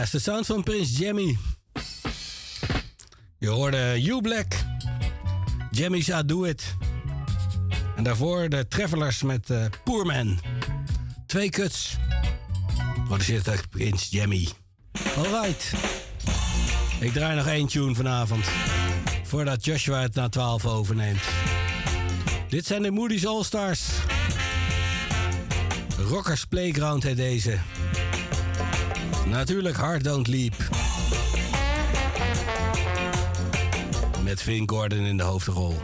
Dat 0.00 0.08
is 0.08 0.24
de 0.24 0.30
sound 0.30 0.46
van 0.46 0.62
Prins 0.62 0.98
Jammy. 0.98 1.38
Je 3.38 3.48
hoorde 3.48 4.02
You 4.02 4.20
Black, 4.20 4.46
Jammy 5.70 6.00
Shall 6.02 6.24
Do 6.24 6.44
It. 6.44 6.74
En 7.96 8.04
daarvoor 8.04 8.48
de 8.48 8.68
Travelers 8.68 9.22
met 9.22 9.50
eh, 9.50 9.60
uh, 9.60 9.64
Poorman. 9.84 10.40
Twee 11.26 11.50
kuts. 11.50 11.96
Produceert 13.04 13.48
uit 13.48 13.70
Prins 13.70 14.08
Jammy. 14.10 14.48
Alright. 15.16 15.72
Ik 17.00 17.12
draai 17.12 17.36
nog 17.36 17.46
één 17.46 17.66
tune 17.66 17.94
vanavond. 17.94 18.46
Voordat 19.22 19.64
Joshua 19.64 20.00
het 20.00 20.14
na 20.14 20.28
12 20.28 20.66
overneemt. 20.66 21.22
Dit 22.48 22.66
zijn 22.66 22.82
de 22.82 22.90
Moody's 22.90 23.24
All-Stars. 23.24 23.88
Rockers 26.08 26.44
Playground 26.44 27.02
heet 27.02 27.16
deze. 27.16 27.58
Natuurlijk 29.30 29.76
Hard 29.76 30.04
Don't 30.04 30.26
Leap. 30.26 30.54
Met 34.22 34.42
Vin 34.42 34.68
Gordon 34.68 34.98
in 34.98 35.16
de 35.16 35.22
hoofdrol. 35.22 35.74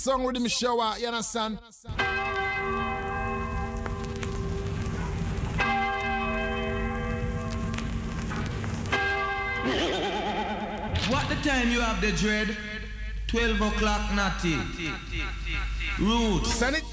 song 0.00 0.24
riddim 0.24 0.48
shower, 0.48 0.94
you 0.98 1.08
understand? 1.08 1.58
What 11.10 11.28
the 11.28 11.36
time 11.46 11.70
you 11.70 11.80
have 11.82 12.00
the 12.00 12.12
dread? 12.12 12.56
12 13.28 13.60
o'clock 13.60 14.14
natty. 14.14 14.56
Rude. 15.98 16.46
Send 16.46 16.76
it. 16.76 16.84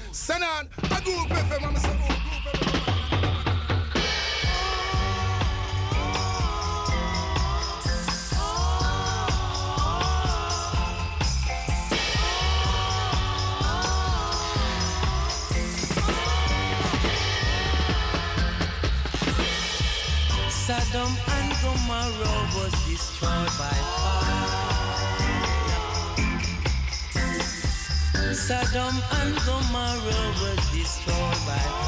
destroyed 22.98 23.52
by 23.58 23.76
fire. 23.96 24.74
Sodom 28.34 28.96
and 29.20 29.36
Gomorrah 29.46 30.34
were 30.40 30.58
destroyed 30.72 31.40
by 31.46 31.58
fire. 31.58 31.87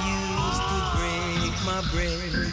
dreary. 2.01 2.49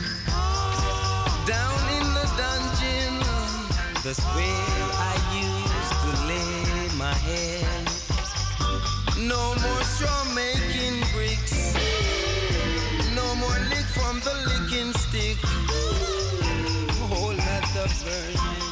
Down 1.47 1.81
in 1.97 2.07
the 2.13 2.27
dungeon, 2.37 3.15
that's 4.05 4.23
where 4.35 4.89
I 4.93 5.15
used 5.33 5.95
to 6.05 6.11
lay 6.29 6.97
my 6.99 7.15
head. 7.15 7.67
No 9.19 9.55
more 9.63 9.85
straw 9.85 10.25
making 10.35 11.01
bricks, 11.15 11.75
no 13.15 13.35
more 13.37 13.59
lick 13.71 13.87
from 13.97 14.21
the 14.21 14.35
licking 14.49 14.93
stick. 14.93 15.39
Whole 17.09 17.33
lot 17.33 17.77
of 17.85 17.91
burning, 18.05 18.63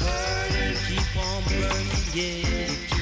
burning, 0.00 0.76
keep 0.88 1.16
on 1.16 1.42
burning, 1.44 2.04
yeah. 2.14 2.97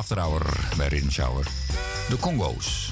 After 0.00 0.18
Hour 0.20 0.42
bij 0.76 0.88
De 0.88 2.16
Congo's. 2.20 2.90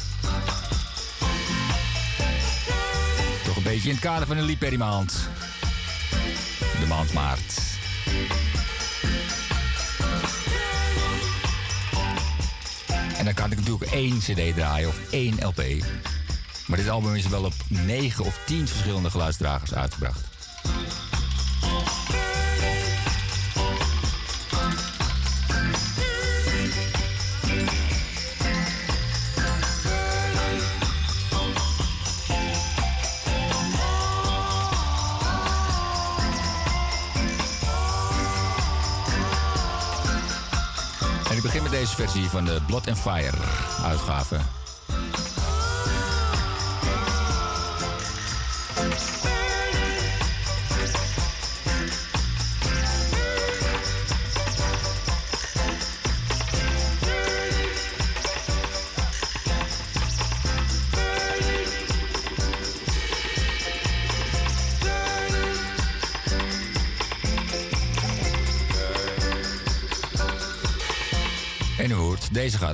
Toch 3.44 3.56
een 3.56 3.62
beetje 3.62 3.88
in 3.88 3.94
het 3.94 4.04
kader 4.04 4.26
van 4.26 4.36
de 4.36 4.42
Lieperi 4.42 4.78
maand. 4.78 5.28
De 6.80 6.86
maand 6.88 7.12
maart. 7.12 7.60
En 13.16 13.24
dan 13.24 13.34
kan 13.34 13.52
ik 13.52 13.58
natuurlijk 13.58 13.90
één 13.90 14.18
cd 14.18 14.54
draaien 14.54 14.88
of 14.88 15.00
één 15.10 15.34
LP. 15.40 15.62
Maar 16.66 16.78
dit 16.78 16.88
album 16.88 17.14
is 17.14 17.28
wel 17.28 17.44
op 17.44 17.54
negen 17.68 18.24
of 18.24 18.40
tien 18.46 18.68
verschillende 18.68 19.10
geluidsdragers 19.10 19.74
uitgebracht. 19.74 20.27
zie 42.08 42.28
van 42.28 42.44
de 42.44 42.58
Blood 42.66 42.88
and 42.88 42.98
Fire 42.98 43.36
uitgave. 43.84 44.57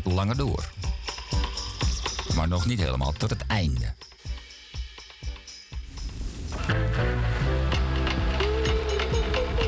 langer 0.04 0.36
door. 0.36 0.70
Maar 2.34 2.48
nog 2.48 2.66
niet 2.66 2.80
helemaal 2.80 3.12
tot 3.12 3.30
het 3.30 3.46
einde. 3.46 3.94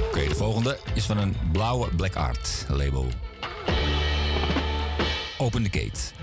Oké, 0.06 0.28
de 0.28 0.34
volgende 0.36 0.78
is 0.94 1.04
van 1.04 1.18
een 1.18 1.36
blauwe 1.52 1.88
Black 1.94 2.14
Art 2.14 2.64
label. 2.68 3.06
Open 5.38 5.70
the 5.70 5.78
Gate. 5.78 6.15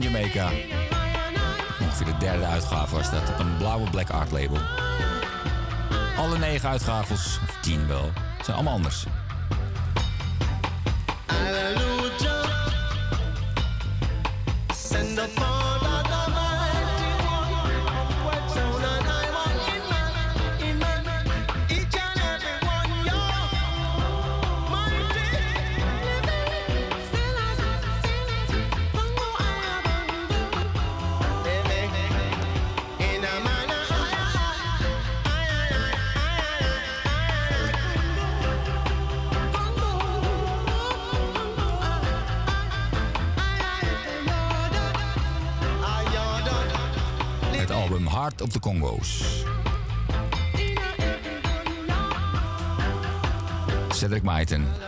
Jamaica. 0.00 0.50
Ongeveer 1.80 2.06
de 2.06 2.16
derde 2.18 2.44
uitgave 2.44 2.94
was 2.94 3.10
dat 3.10 3.28
op 3.28 3.38
een 3.38 3.56
blauwe 3.56 3.90
Black 3.90 4.10
Art 4.10 4.30
label. 4.30 4.58
Alle 6.16 6.38
negen 6.38 6.68
uitgaves, 6.68 7.40
of 7.48 7.56
tien 7.60 7.86
wel, 7.86 8.10
zijn 8.42 8.56
allemaal 8.56 8.74
anders. 8.74 9.06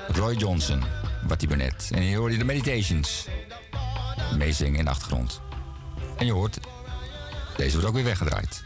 Roy 0.08 0.34
Johnson, 0.34 0.82
wat 1.26 1.40
hij. 1.40 1.90
En 1.90 2.02
hier 2.02 2.18
hoor 2.18 2.30
je 2.30 2.38
de 2.38 2.44
Meditations. 2.44 3.26
meezingen 4.38 4.78
in 4.78 4.84
de 4.84 4.90
achtergrond. 4.90 5.40
En 6.18 6.26
je 6.26 6.32
hoort, 6.32 6.58
deze 7.56 7.72
wordt 7.72 7.86
ook 7.88 7.94
weer 7.94 8.04
weggedraaid. 8.04 8.64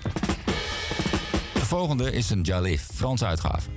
De 1.55 1.65
volgende 1.65 2.13
is 2.13 2.31
een 2.31 2.43
Jalif, 2.43 2.89
Franse 2.95 3.27
uitgave. 3.27 3.71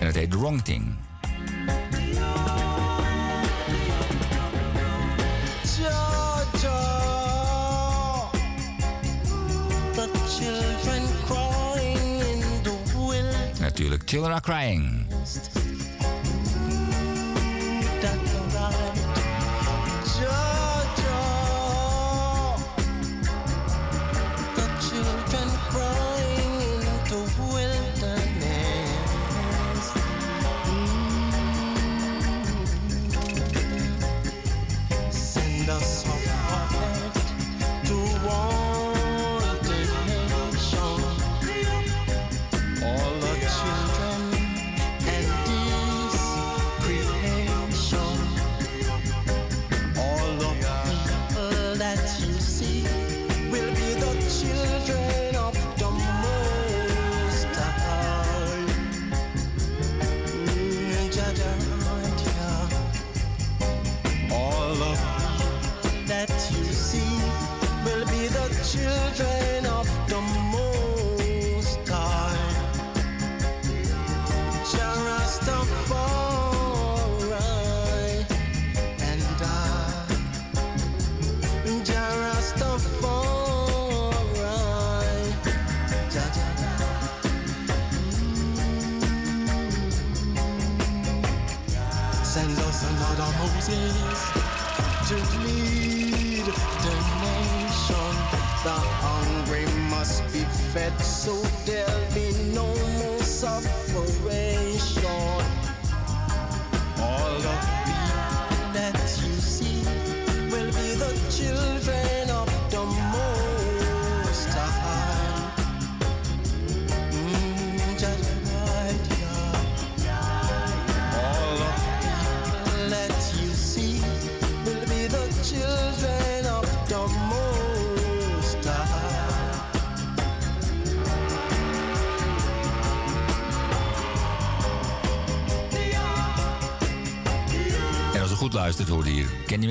En 0.00 0.06
het 0.06 0.14
heet 0.14 0.30
The 0.30 0.38
Wrong 0.38 0.62
Thing. 0.62 0.96
Children 14.14 14.32
Are 14.32 14.40
Crying. 14.40 15.13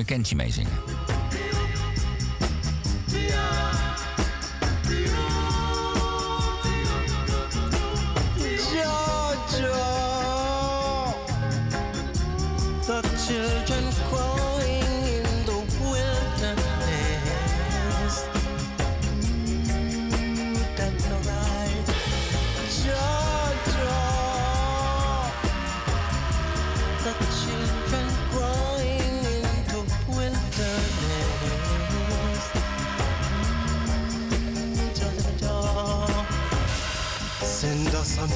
kentje 0.04 0.36
meezingen. 0.36 0.93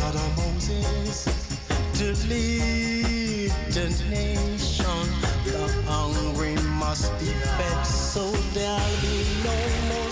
not 0.00 0.14
a 0.14 0.28
Moses 0.36 1.24
to 1.94 2.06
lead 2.28 3.50
the 3.70 3.88
nation. 4.10 5.06
The 5.44 5.68
hungry 5.86 6.54
must 6.78 7.12
be 7.18 7.26
fed, 7.26 7.86
so 7.86 8.30
there'll 8.54 9.00
be 9.02 9.24
no 9.44 9.56
more. 9.88 10.07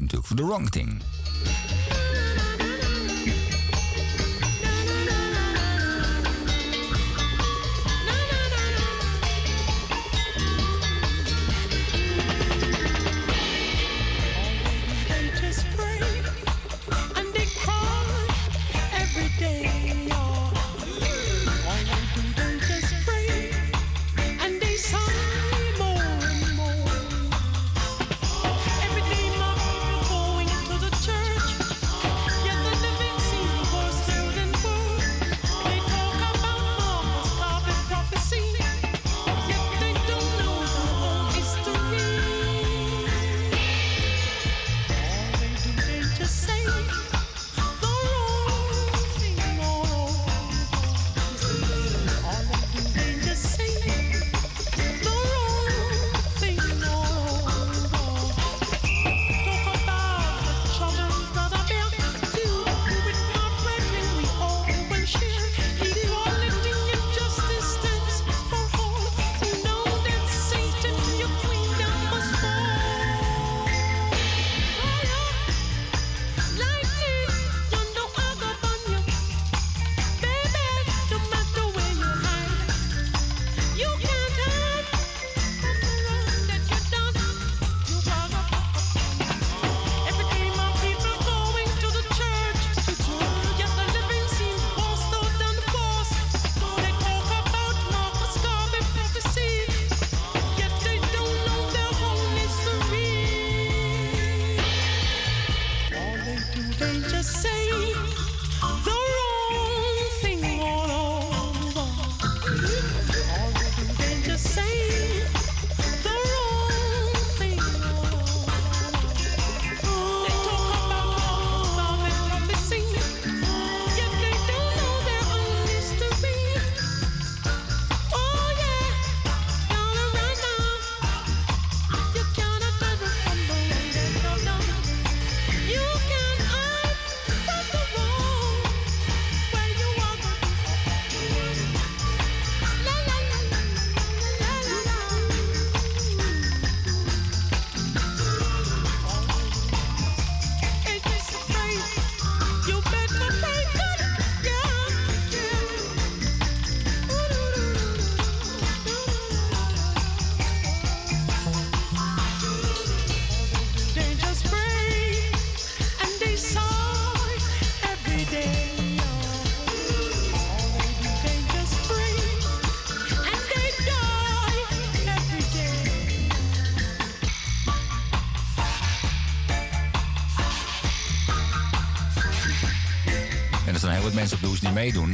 natuurlijk 0.00 0.28
voor 0.28 0.36
The 0.36 0.46
Wrong 0.46 0.70
Thing. 0.70 1.02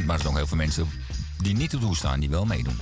Maar 0.05 0.15
er 0.15 0.21
zijn 0.21 0.31
ook 0.33 0.37
heel 0.37 0.47
veel 0.47 0.57
mensen 0.57 0.89
die 1.37 1.55
niet 1.55 1.73
op 1.73 1.79
de 1.79 1.85
hoek 1.85 1.95
staan, 1.95 2.19
die 2.19 2.29
wel 2.29 2.45
meedoen. 2.45 2.79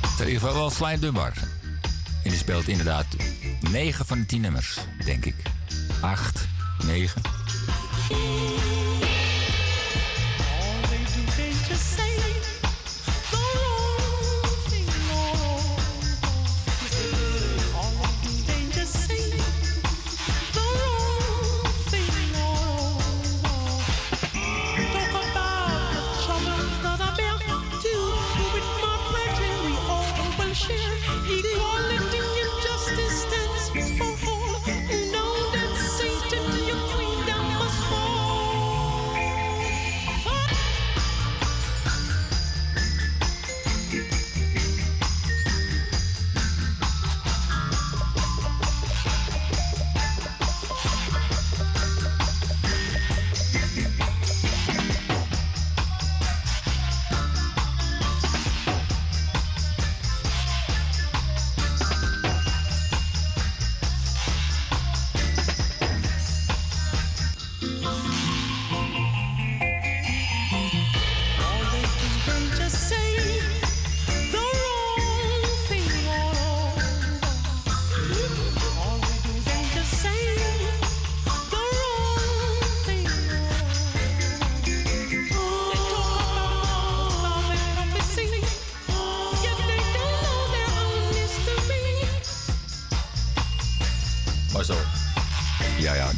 Het 0.00 0.12
is 0.12 0.20
in 0.20 0.26
ieder 0.26 0.40
geval 0.40 0.54
wel 0.54 0.70
Sly 0.70 0.98
Dunbar. 0.98 1.32
En 2.22 2.30
die 2.30 2.38
speelt 2.38 2.68
inderdaad 2.68 3.06
9 3.70 4.06
van 4.06 4.18
de 4.18 4.26
10 4.26 4.40
nummers, 4.40 4.78
denk 5.04 5.24
ik. 5.24 5.34
8, 6.00 6.48
9. 6.84 7.22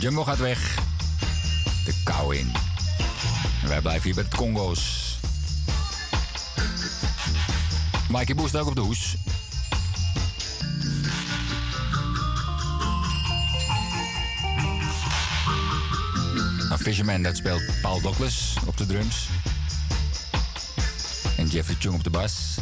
Jumbo 0.06 0.24
gaat 0.24 0.38
weg. 0.38 0.74
De 1.84 1.94
kou 2.04 2.36
in. 2.36 2.52
En 3.62 3.68
wij 3.68 3.80
blijven 3.80 4.02
hier 4.02 4.14
bij 4.14 4.24
de 4.30 4.36
Congo's. 4.36 5.18
Mikey 8.10 8.34
boost 8.34 8.56
ook 8.56 8.66
op 8.66 8.74
de 8.74 8.80
hoes. 8.80 9.16
A 16.72 16.78
Fisherman, 16.78 17.22
dat 17.22 17.36
speelt 17.36 17.80
Paul 17.80 18.00
Douglas 18.00 18.54
op 18.66 18.76
de 18.76 18.86
drums. 18.86 19.28
En 21.36 21.46
Jeffrey 21.46 21.76
Chung 21.78 21.94
op 21.94 22.04
de 22.04 22.10
bas. 22.10 22.58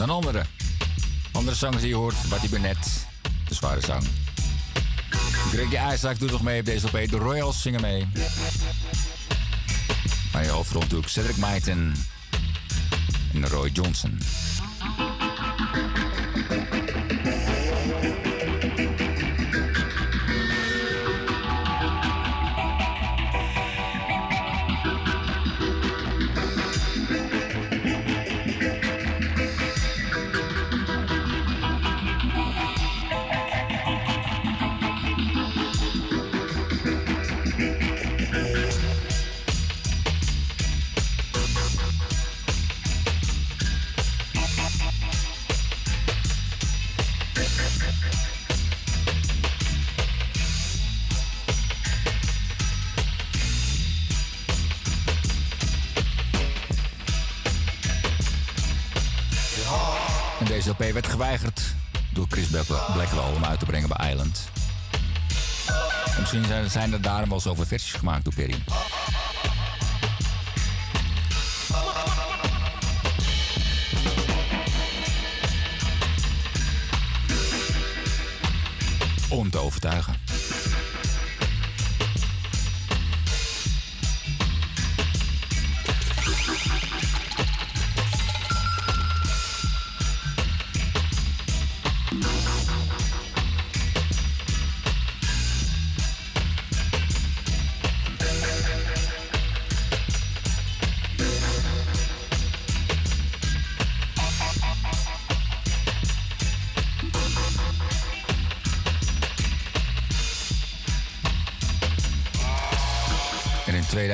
Dan 0.00 0.10
andere. 0.10 0.44
Andere 1.32 1.56
zangers 1.56 1.80
die 1.80 1.90
je 1.90 1.96
hoort, 1.96 2.28
Watty 2.28 2.48
Burnett, 2.48 3.06
de 3.48 3.54
zware 3.54 3.80
zang. 3.80 4.02
Gregje 5.50 5.92
Isaac 5.92 6.18
doet 6.18 6.30
nog 6.30 6.42
mee 6.42 6.60
op 6.60 6.66
deze 6.66 6.86
LP. 6.86 7.10
De 7.10 7.16
Royals 7.16 7.62
zingen 7.62 7.80
mee. 7.80 8.06
Maar 10.32 10.44
je 10.44 10.50
hoofdrol 10.50 10.80
natuurlijk 10.80 11.08
Cedric 11.08 11.36
Maiten 11.36 11.94
en 13.32 13.48
Roy 13.48 13.70
Johnson. 13.72 14.18
Misschien 66.18 66.44
zijn- 66.44 66.70
zijn 66.70 66.92
er 66.92 67.00
daarom 67.00 67.28
wel 67.28 67.40
zoveel 67.40 67.66
versies 67.66 67.92
gemaakt 67.92 68.24
door 68.24 68.34
Perry. 68.34 68.62
Om 79.30 79.50
te 79.50 79.58
overtuigen. 79.58 80.19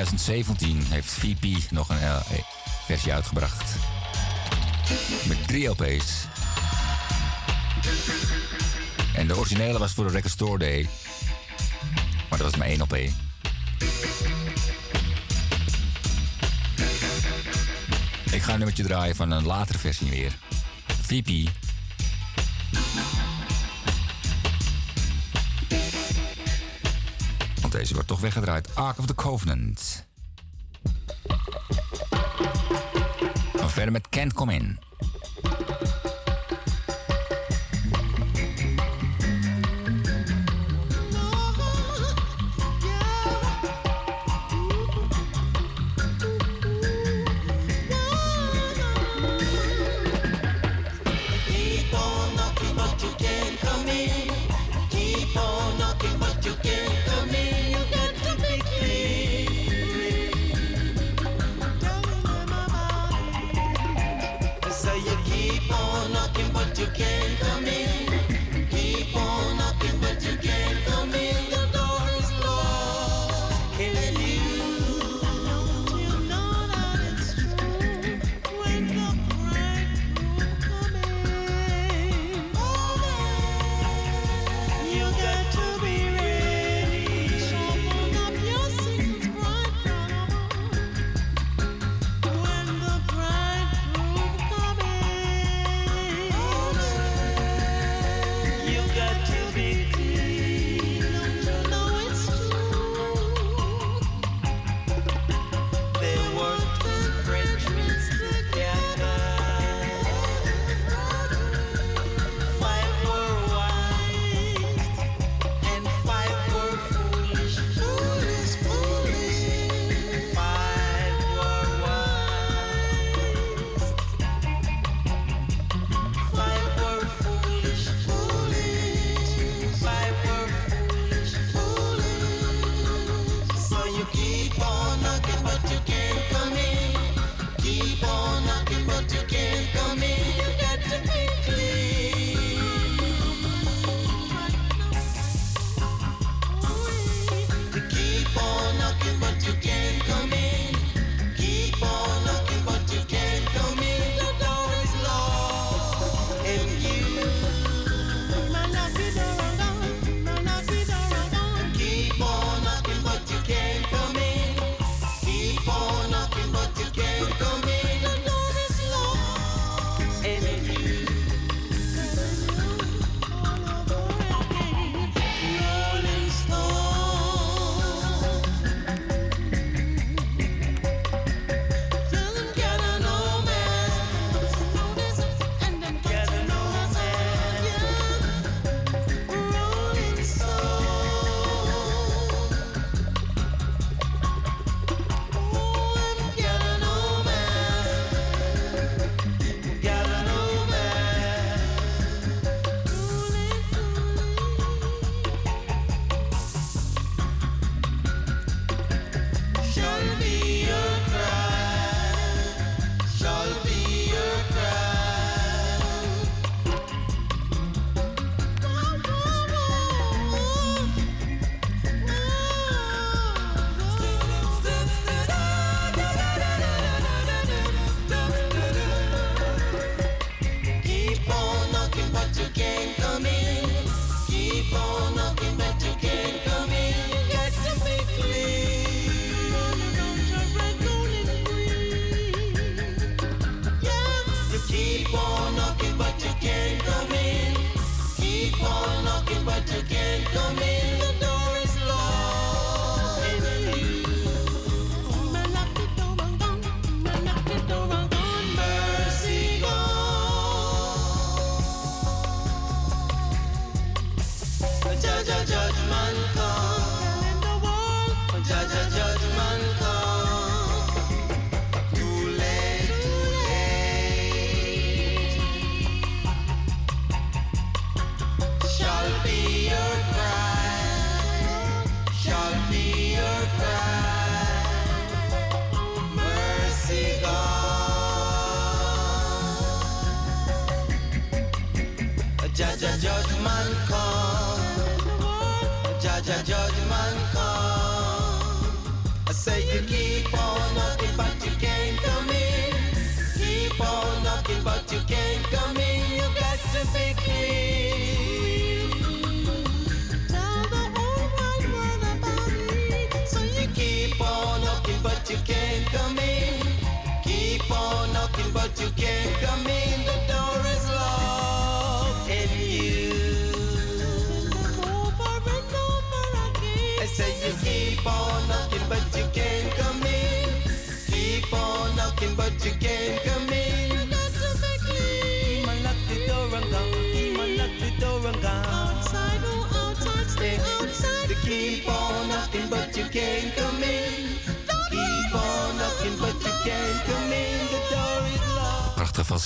2017 0.07 0.93
heeft 0.93 1.11
VP 1.13 1.71
nog 1.71 1.89
een 1.89 1.99
eh, 1.99 2.17
versie 2.85 3.13
uitgebracht. 3.13 3.77
Met 5.29 5.47
drie 5.47 5.67
LP's. 5.67 6.25
En 9.15 9.27
de 9.27 9.37
originele 9.37 9.79
was 9.79 9.93
voor 9.93 10.05
de 10.07 10.11
Record 10.11 10.33
Store 10.33 10.59
Day. 10.59 10.89
Maar 12.29 12.39
dat 12.39 12.51
was 12.51 12.57
maar 12.57 12.67
één 12.67 12.81
LP. 12.81 12.95
Ik 18.31 18.43
ga 18.43 18.53
een 18.53 18.59
nummertje 18.59 18.85
draaien 18.85 19.17
van 19.17 19.31
een 19.31 19.47
latere 19.47 19.79
versie 19.79 20.11
weer. 20.11 20.33
VP. 21.03 21.49
Deze 27.87 27.99
wordt 27.99 28.15
toch 28.15 28.21
weggedraaid. 28.21 28.75
Ark 28.75 28.99
of 28.99 29.07
the 29.07 29.15
Covenant. 29.15 30.05
Dan 33.53 33.71
verder 33.71 33.93
met 33.93 34.09
Can't 34.09 34.33
Come 34.33 34.55
In. 34.55 34.79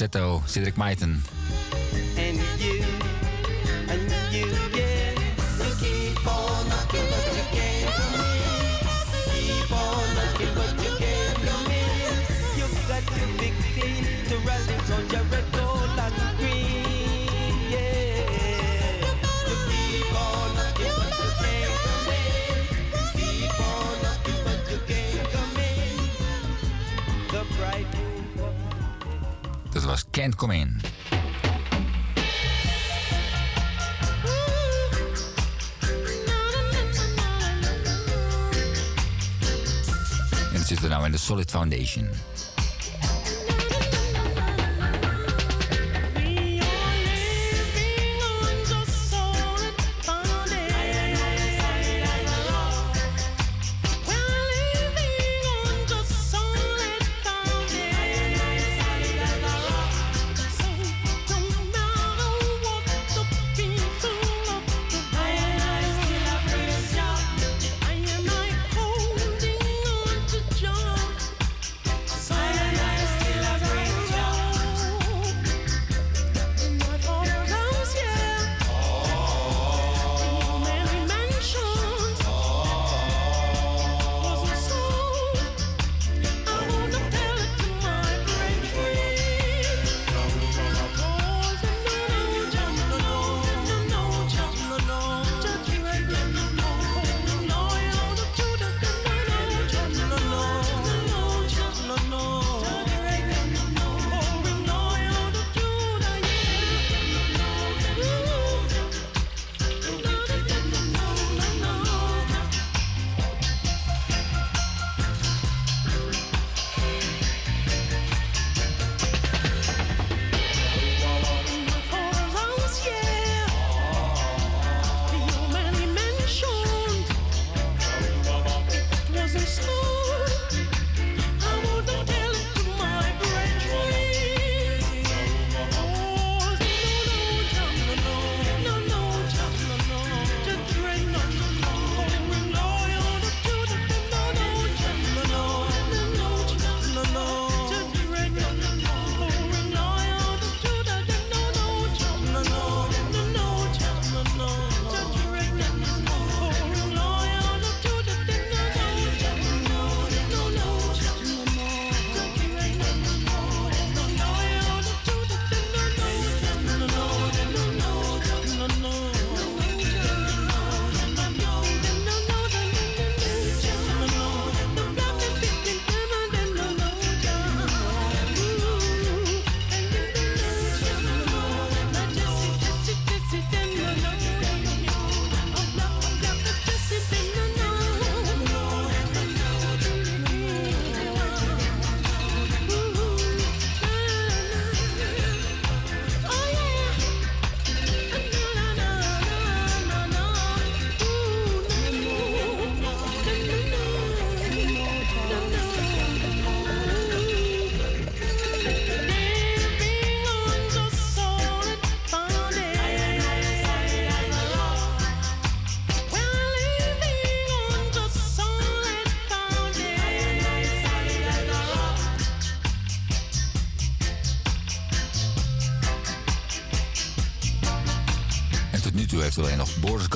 falsetto, 0.01 0.43
Cedric 0.47 0.77
Myton. 0.79 1.23
Yeah. 15.13 15.30
Can't 30.21 30.37
Come 30.37 30.55
In. 30.55 30.81
En 40.53 40.59
het 40.59 40.67
zit 40.67 40.83
er 40.83 40.89
nou 40.89 41.05
in 41.05 41.13
de 41.13 41.19
Solid 41.19 41.51
Foundation. 41.51 42.09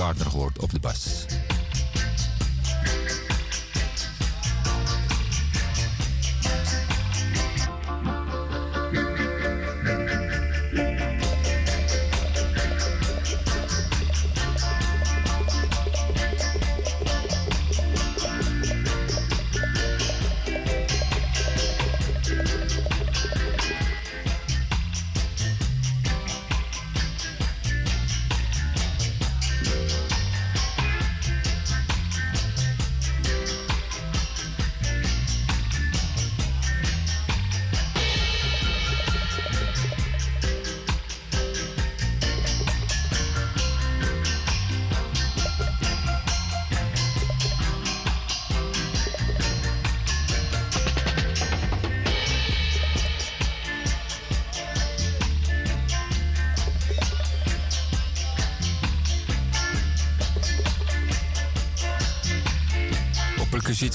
partner 0.05 0.29
hoort 0.29 0.59
op 0.59 0.71
de 0.71 0.81
bus. 0.81 1.24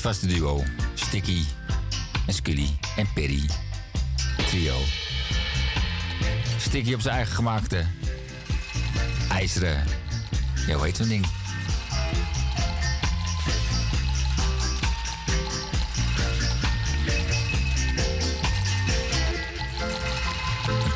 Vaste 0.09 0.27
duo. 0.27 0.63
Sticky 0.93 1.45
en 2.27 2.33
Scully 2.33 2.79
en 2.95 3.07
Perry. 3.13 3.49
Trio. 4.47 4.75
Sticky 6.57 6.93
op 6.93 7.01
zijn 7.01 7.15
eigen 7.15 7.35
gemaakte 7.35 7.85
ijzeren... 9.31 9.83
Ja, 10.67 10.75
hoe 10.75 10.85
heet 10.85 11.07
ding? 11.07 11.25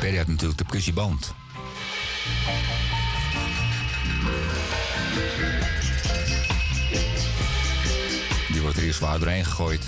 Perry 0.00 0.16
had 0.16 0.26
natuurlijk 0.26 0.58
de 0.58 0.64
percussieband. 0.64 1.34
Die 5.14 5.53
is 8.88 8.98
waar 8.98 9.18
doorheen 9.18 9.44
gegooid. 9.44 9.84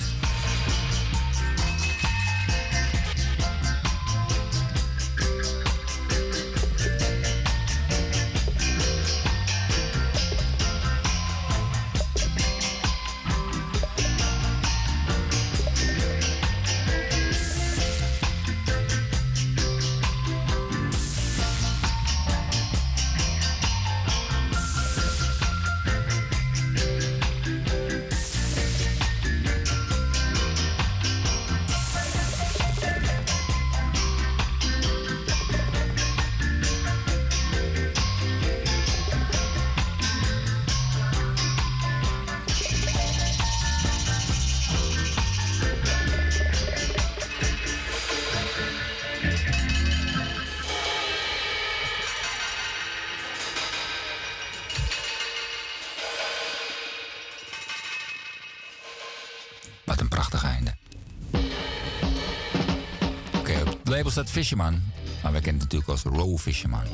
Fisherman. 64.36 64.82
Maar 65.23 65.32
wij 65.32 65.40
kennen 65.40 65.62
het 65.62 65.73
natuurlijk 65.73 65.90
als 65.90 66.20
Row 66.20 66.39
Fisherman. 66.39 66.84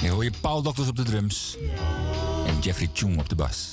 Hier 0.00 0.10
hoor 0.10 0.24
je 0.24 0.32
Paul 0.40 0.62
Doctors 0.62 0.88
op 0.88 0.96
de 0.96 1.02
drums. 1.02 1.56
En 2.46 2.58
Jeffrey 2.60 2.90
Chung 2.92 3.18
op 3.18 3.28
de 3.28 3.34
bas. 3.34 3.72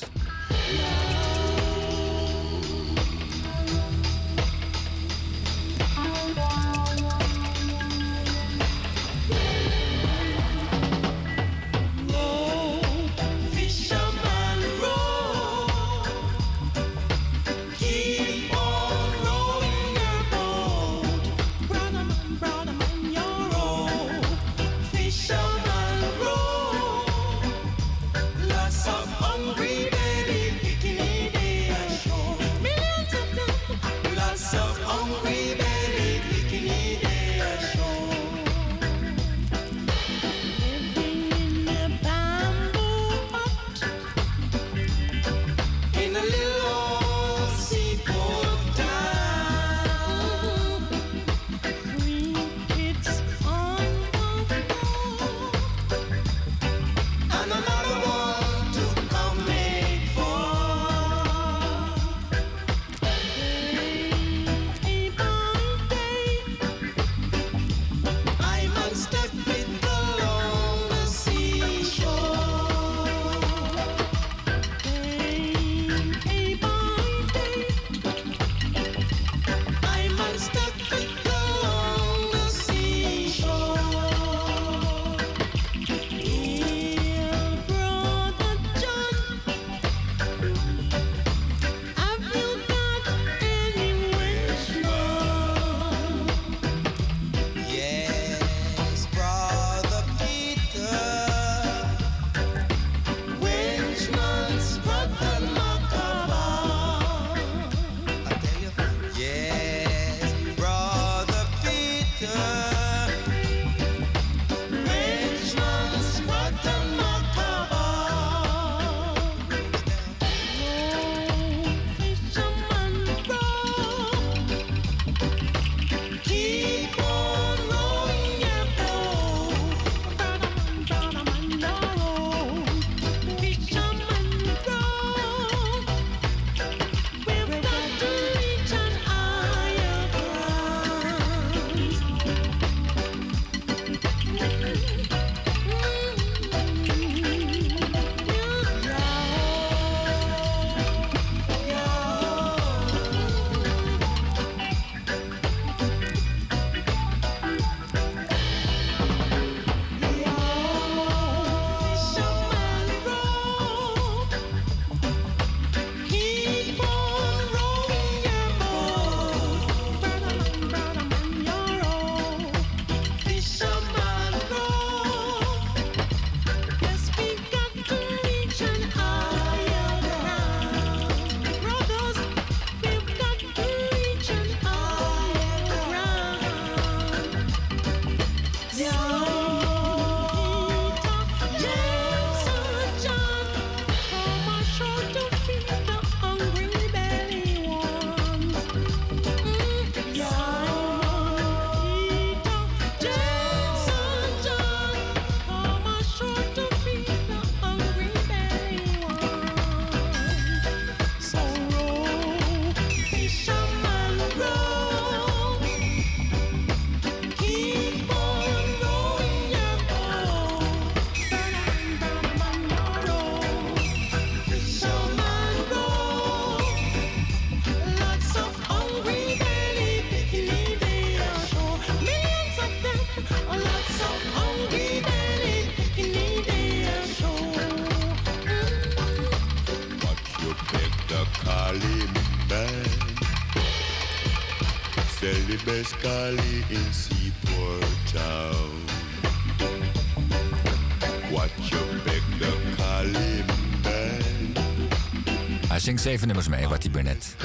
Hij 255.67 255.79
zingt 255.79 256.01
zeven 256.01 256.27
nummers 256.27 256.47
mee, 256.47 256.67
Wattie 256.67 256.89
Burnett. 256.89 257.35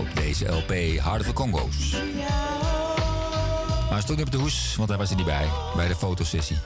Op 0.00 0.08
deze 0.14 0.46
LP 0.46 0.98
harde 0.98 1.20
of 1.20 1.26
the 1.26 1.32
Congo's. 1.32 1.92
Maar 3.80 3.88
hij 3.88 4.00
stond 4.00 4.18
niet 4.18 4.26
op 4.26 4.32
de 4.32 4.38
hoes, 4.38 4.76
want 4.76 4.88
daar 4.88 4.98
was 4.98 5.08
hij 5.08 5.16
niet 5.16 5.26
bij, 5.26 5.48
bij 5.76 5.88
de 5.88 5.96
fotosessie. 5.96 6.56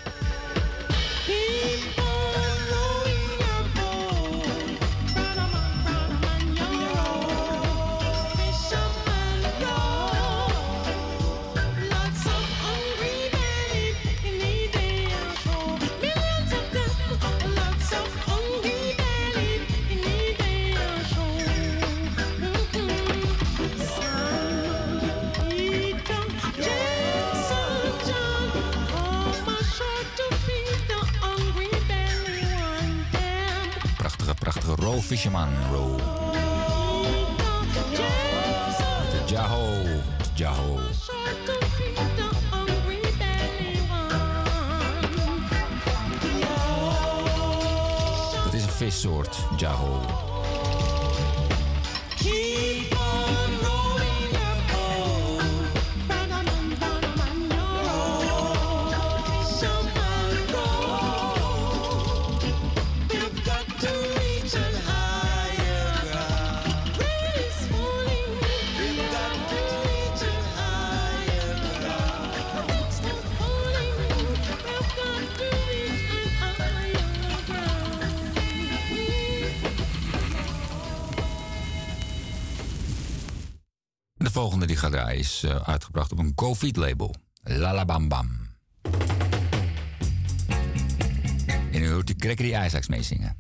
Is 84.95 85.43
eh, 85.43 85.57
uitgebracht 85.69 86.13
op 86.13 86.19
een 86.19 86.35
COVID-label. 86.35 87.15
Lalabam 87.43 88.09
Bam. 88.09 88.49
En 91.73 91.83
u 91.83 91.91
hoort 91.91 92.07
die 92.07 92.17
Gregory 92.19 92.67
Isaacs 92.67 92.89
meezingen. 92.89 93.37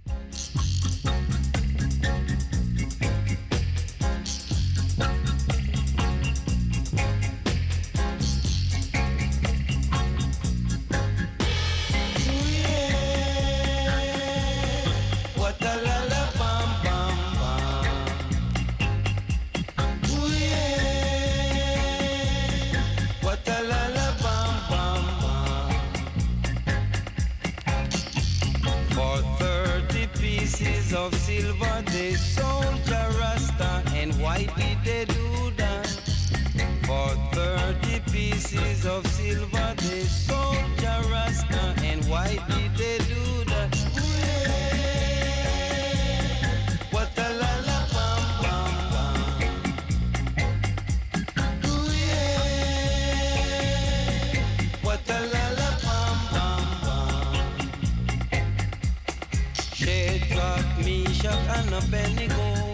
and 61.51 61.73
a 61.75 61.81
Benny 61.91 62.29
Go. 62.29 62.70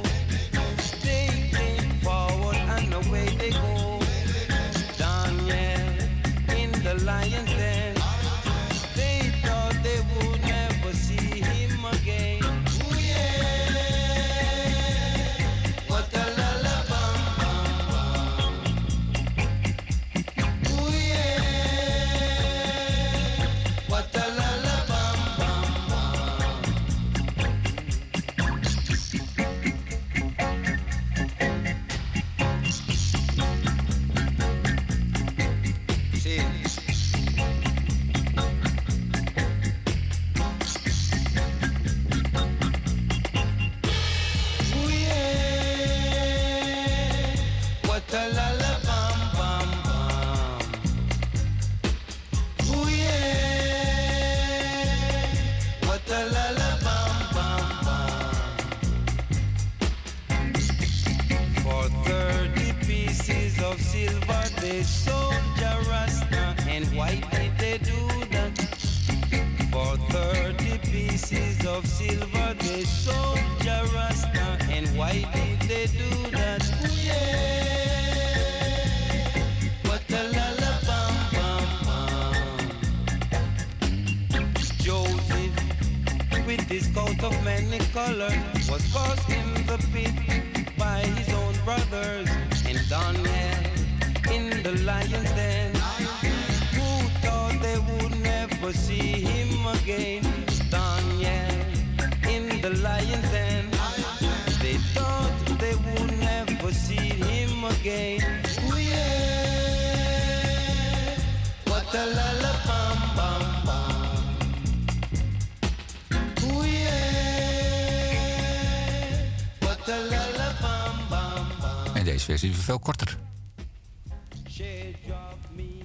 Veel 122.67 122.79
korter. 122.79 123.19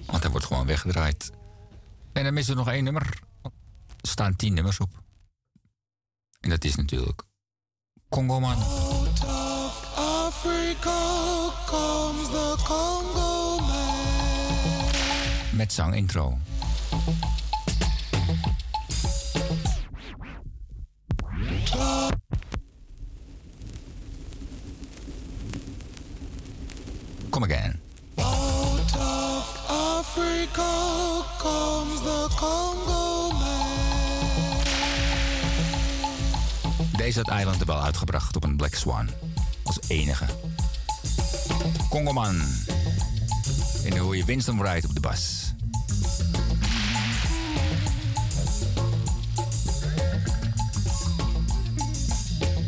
Want 0.06 0.22
hij 0.22 0.30
wordt 0.30 0.46
gewoon 0.46 0.66
weggedraaid. 0.66 1.32
En 2.12 2.24
dan 2.24 2.34
missen 2.34 2.54
we 2.54 2.60
nog 2.60 2.68
één 2.68 2.84
nummer. 2.84 3.20
Er 3.42 3.50
staan 4.08 4.36
tien 4.36 4.54
nummers 4.54 4.80
op. 4.80 5.02
En 6.40 6.50
dat 6.50 6.64
is 6.64 6.74
natuurlijk 6.74 7.22
Congo 8.08 8.40
Man. 8.40 8.58
Congo 12.66 13.60
man. 13.60 14.00
Met 15.52 15.72
zang 15.72 15.94
intro. 15.94 16.38
Wel 37.66 37.82
uitgebracht 37.82 38.36
op 38.36 38.44
een 38.44 38.56
Black 38.56 38.74
Swan. 38.74 39.08
Als 39.62 39.78
enige. 39.88 40.24
Congoman. 41.88 42.40
En 43.84 43.90
dan 43.90 43.98
hoor 43.98 44.16
je 44.16 44.24
Winston 44.24 44.58
Wright 44.58 44.84
op 44.84 44.94
de 44.94 45.00
bas. 45.00 45.52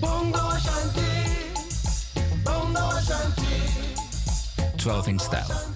Bongo 0.01 0.39
Ashanti, 0.39 1.01
Bongo 2.43 2.79
Ashanti, 2.79 3.63
12 4.77 5.07
in 5.07 5.19
stijl. 5.19 5.74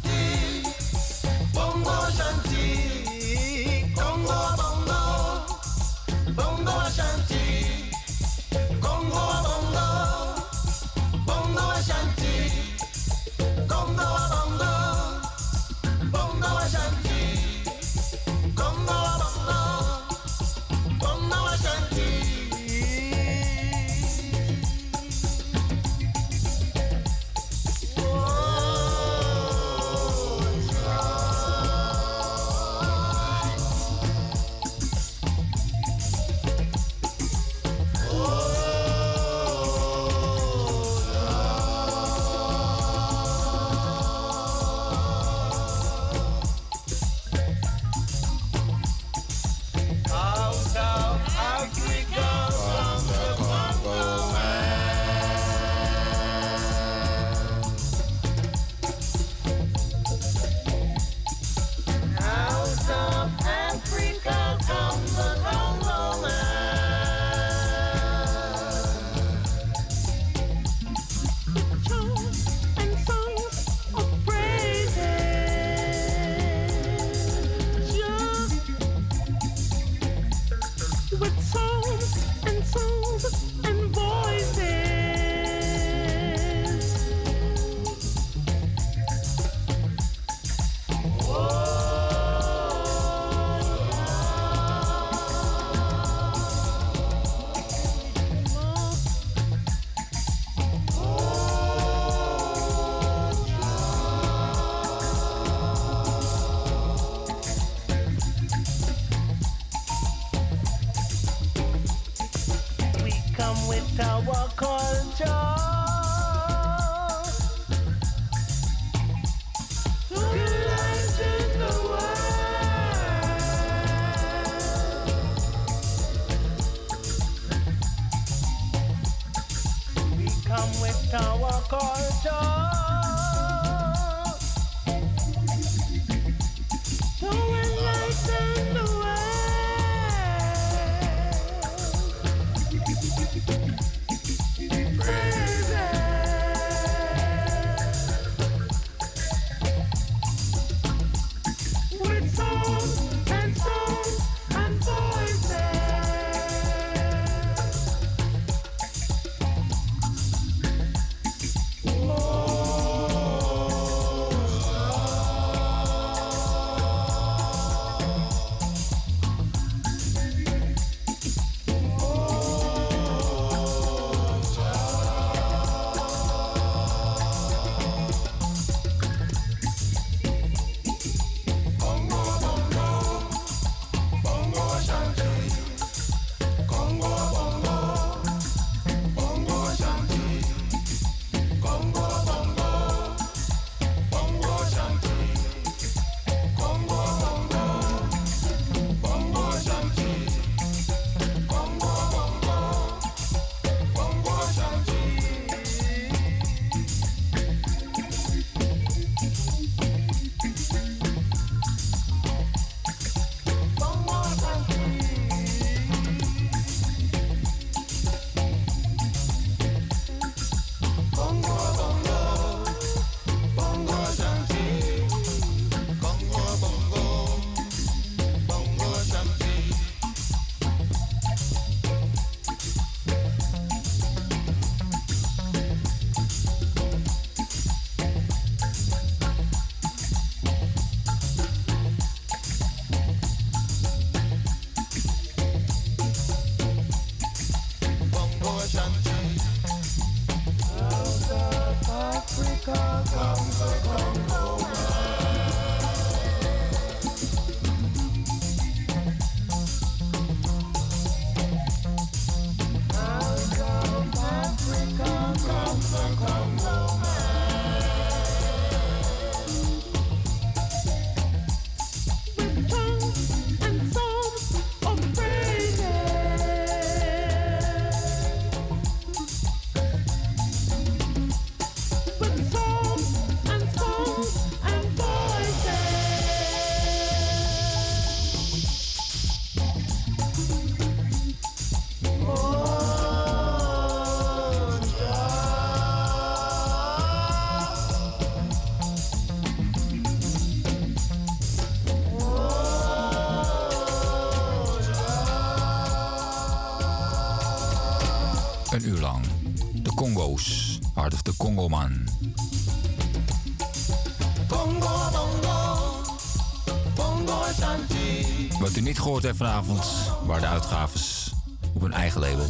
Wat 318.61 318.77
u 318.77 318.81
niet 318.81 318.99
gehoord 318.99 319.23
heeft 319.23 319.37
vanavond, 319.37 319.85
waren 320.27 320.43
de 320.43 320.49
uitgaves 320.49 321.33
op 321.75 321.81
hun 321.81 321.93
eigen 321.93 322.20
label. 322.20 322.47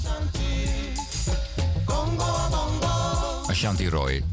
Ashanti 3.46 3.88
Roy. 3.88 4.24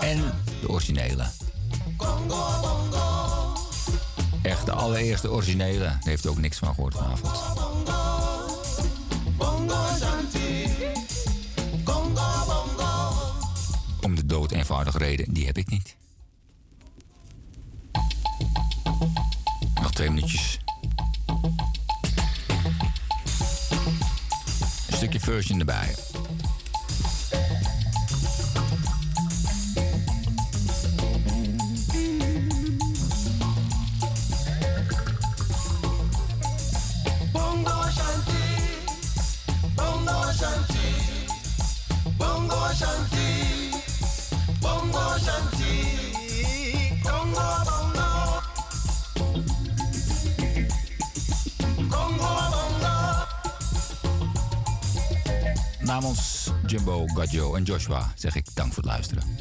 En 0.00 0.32
de 0.60 0.68
originele. 0.68 1.26
Echt 4.42 4.66
de 4.66 4.72
allereerste 4.72 5.30
originele. 5.30 5.78
Daar 5.78 5.98
heeft 6.00 6.26
ook 6.26 6.38
niks 6.38 6.58
van 6.58 6.74
gehoord 6.74 6.94
vanavond. 6.94 7.38
Om 14.00 14.14
de 14.14 14.26
dood 14.26 14.52
eenvoudige 14.52 14.98
reden, 14.98 15.32
die 15.32 15.46
heb 15.46 15.58
ik 15.58 15.70
niet. 15.70 15.96
Gadjo 57.26 57.54
en 57.54 57.64
Joshua 57.64 58.12
zeg 58.14 58.34
ik 58.34 58.46
dank 58.54 58.72
voor 58.72 58.82
het 58.82 58.92
luisteren. 58.92 59.35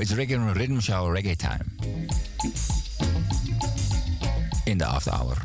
It's 0.00 0.12
reggae, 0.12 0.38
Riddim 0.54 0.80
Shower 0.80 1.14
reggae 1.14 1.36
time. 1.36 1.76
In 4.66 4.78
the 4.78 4.86
after 4.88 5.12
hour. 5.12 5.39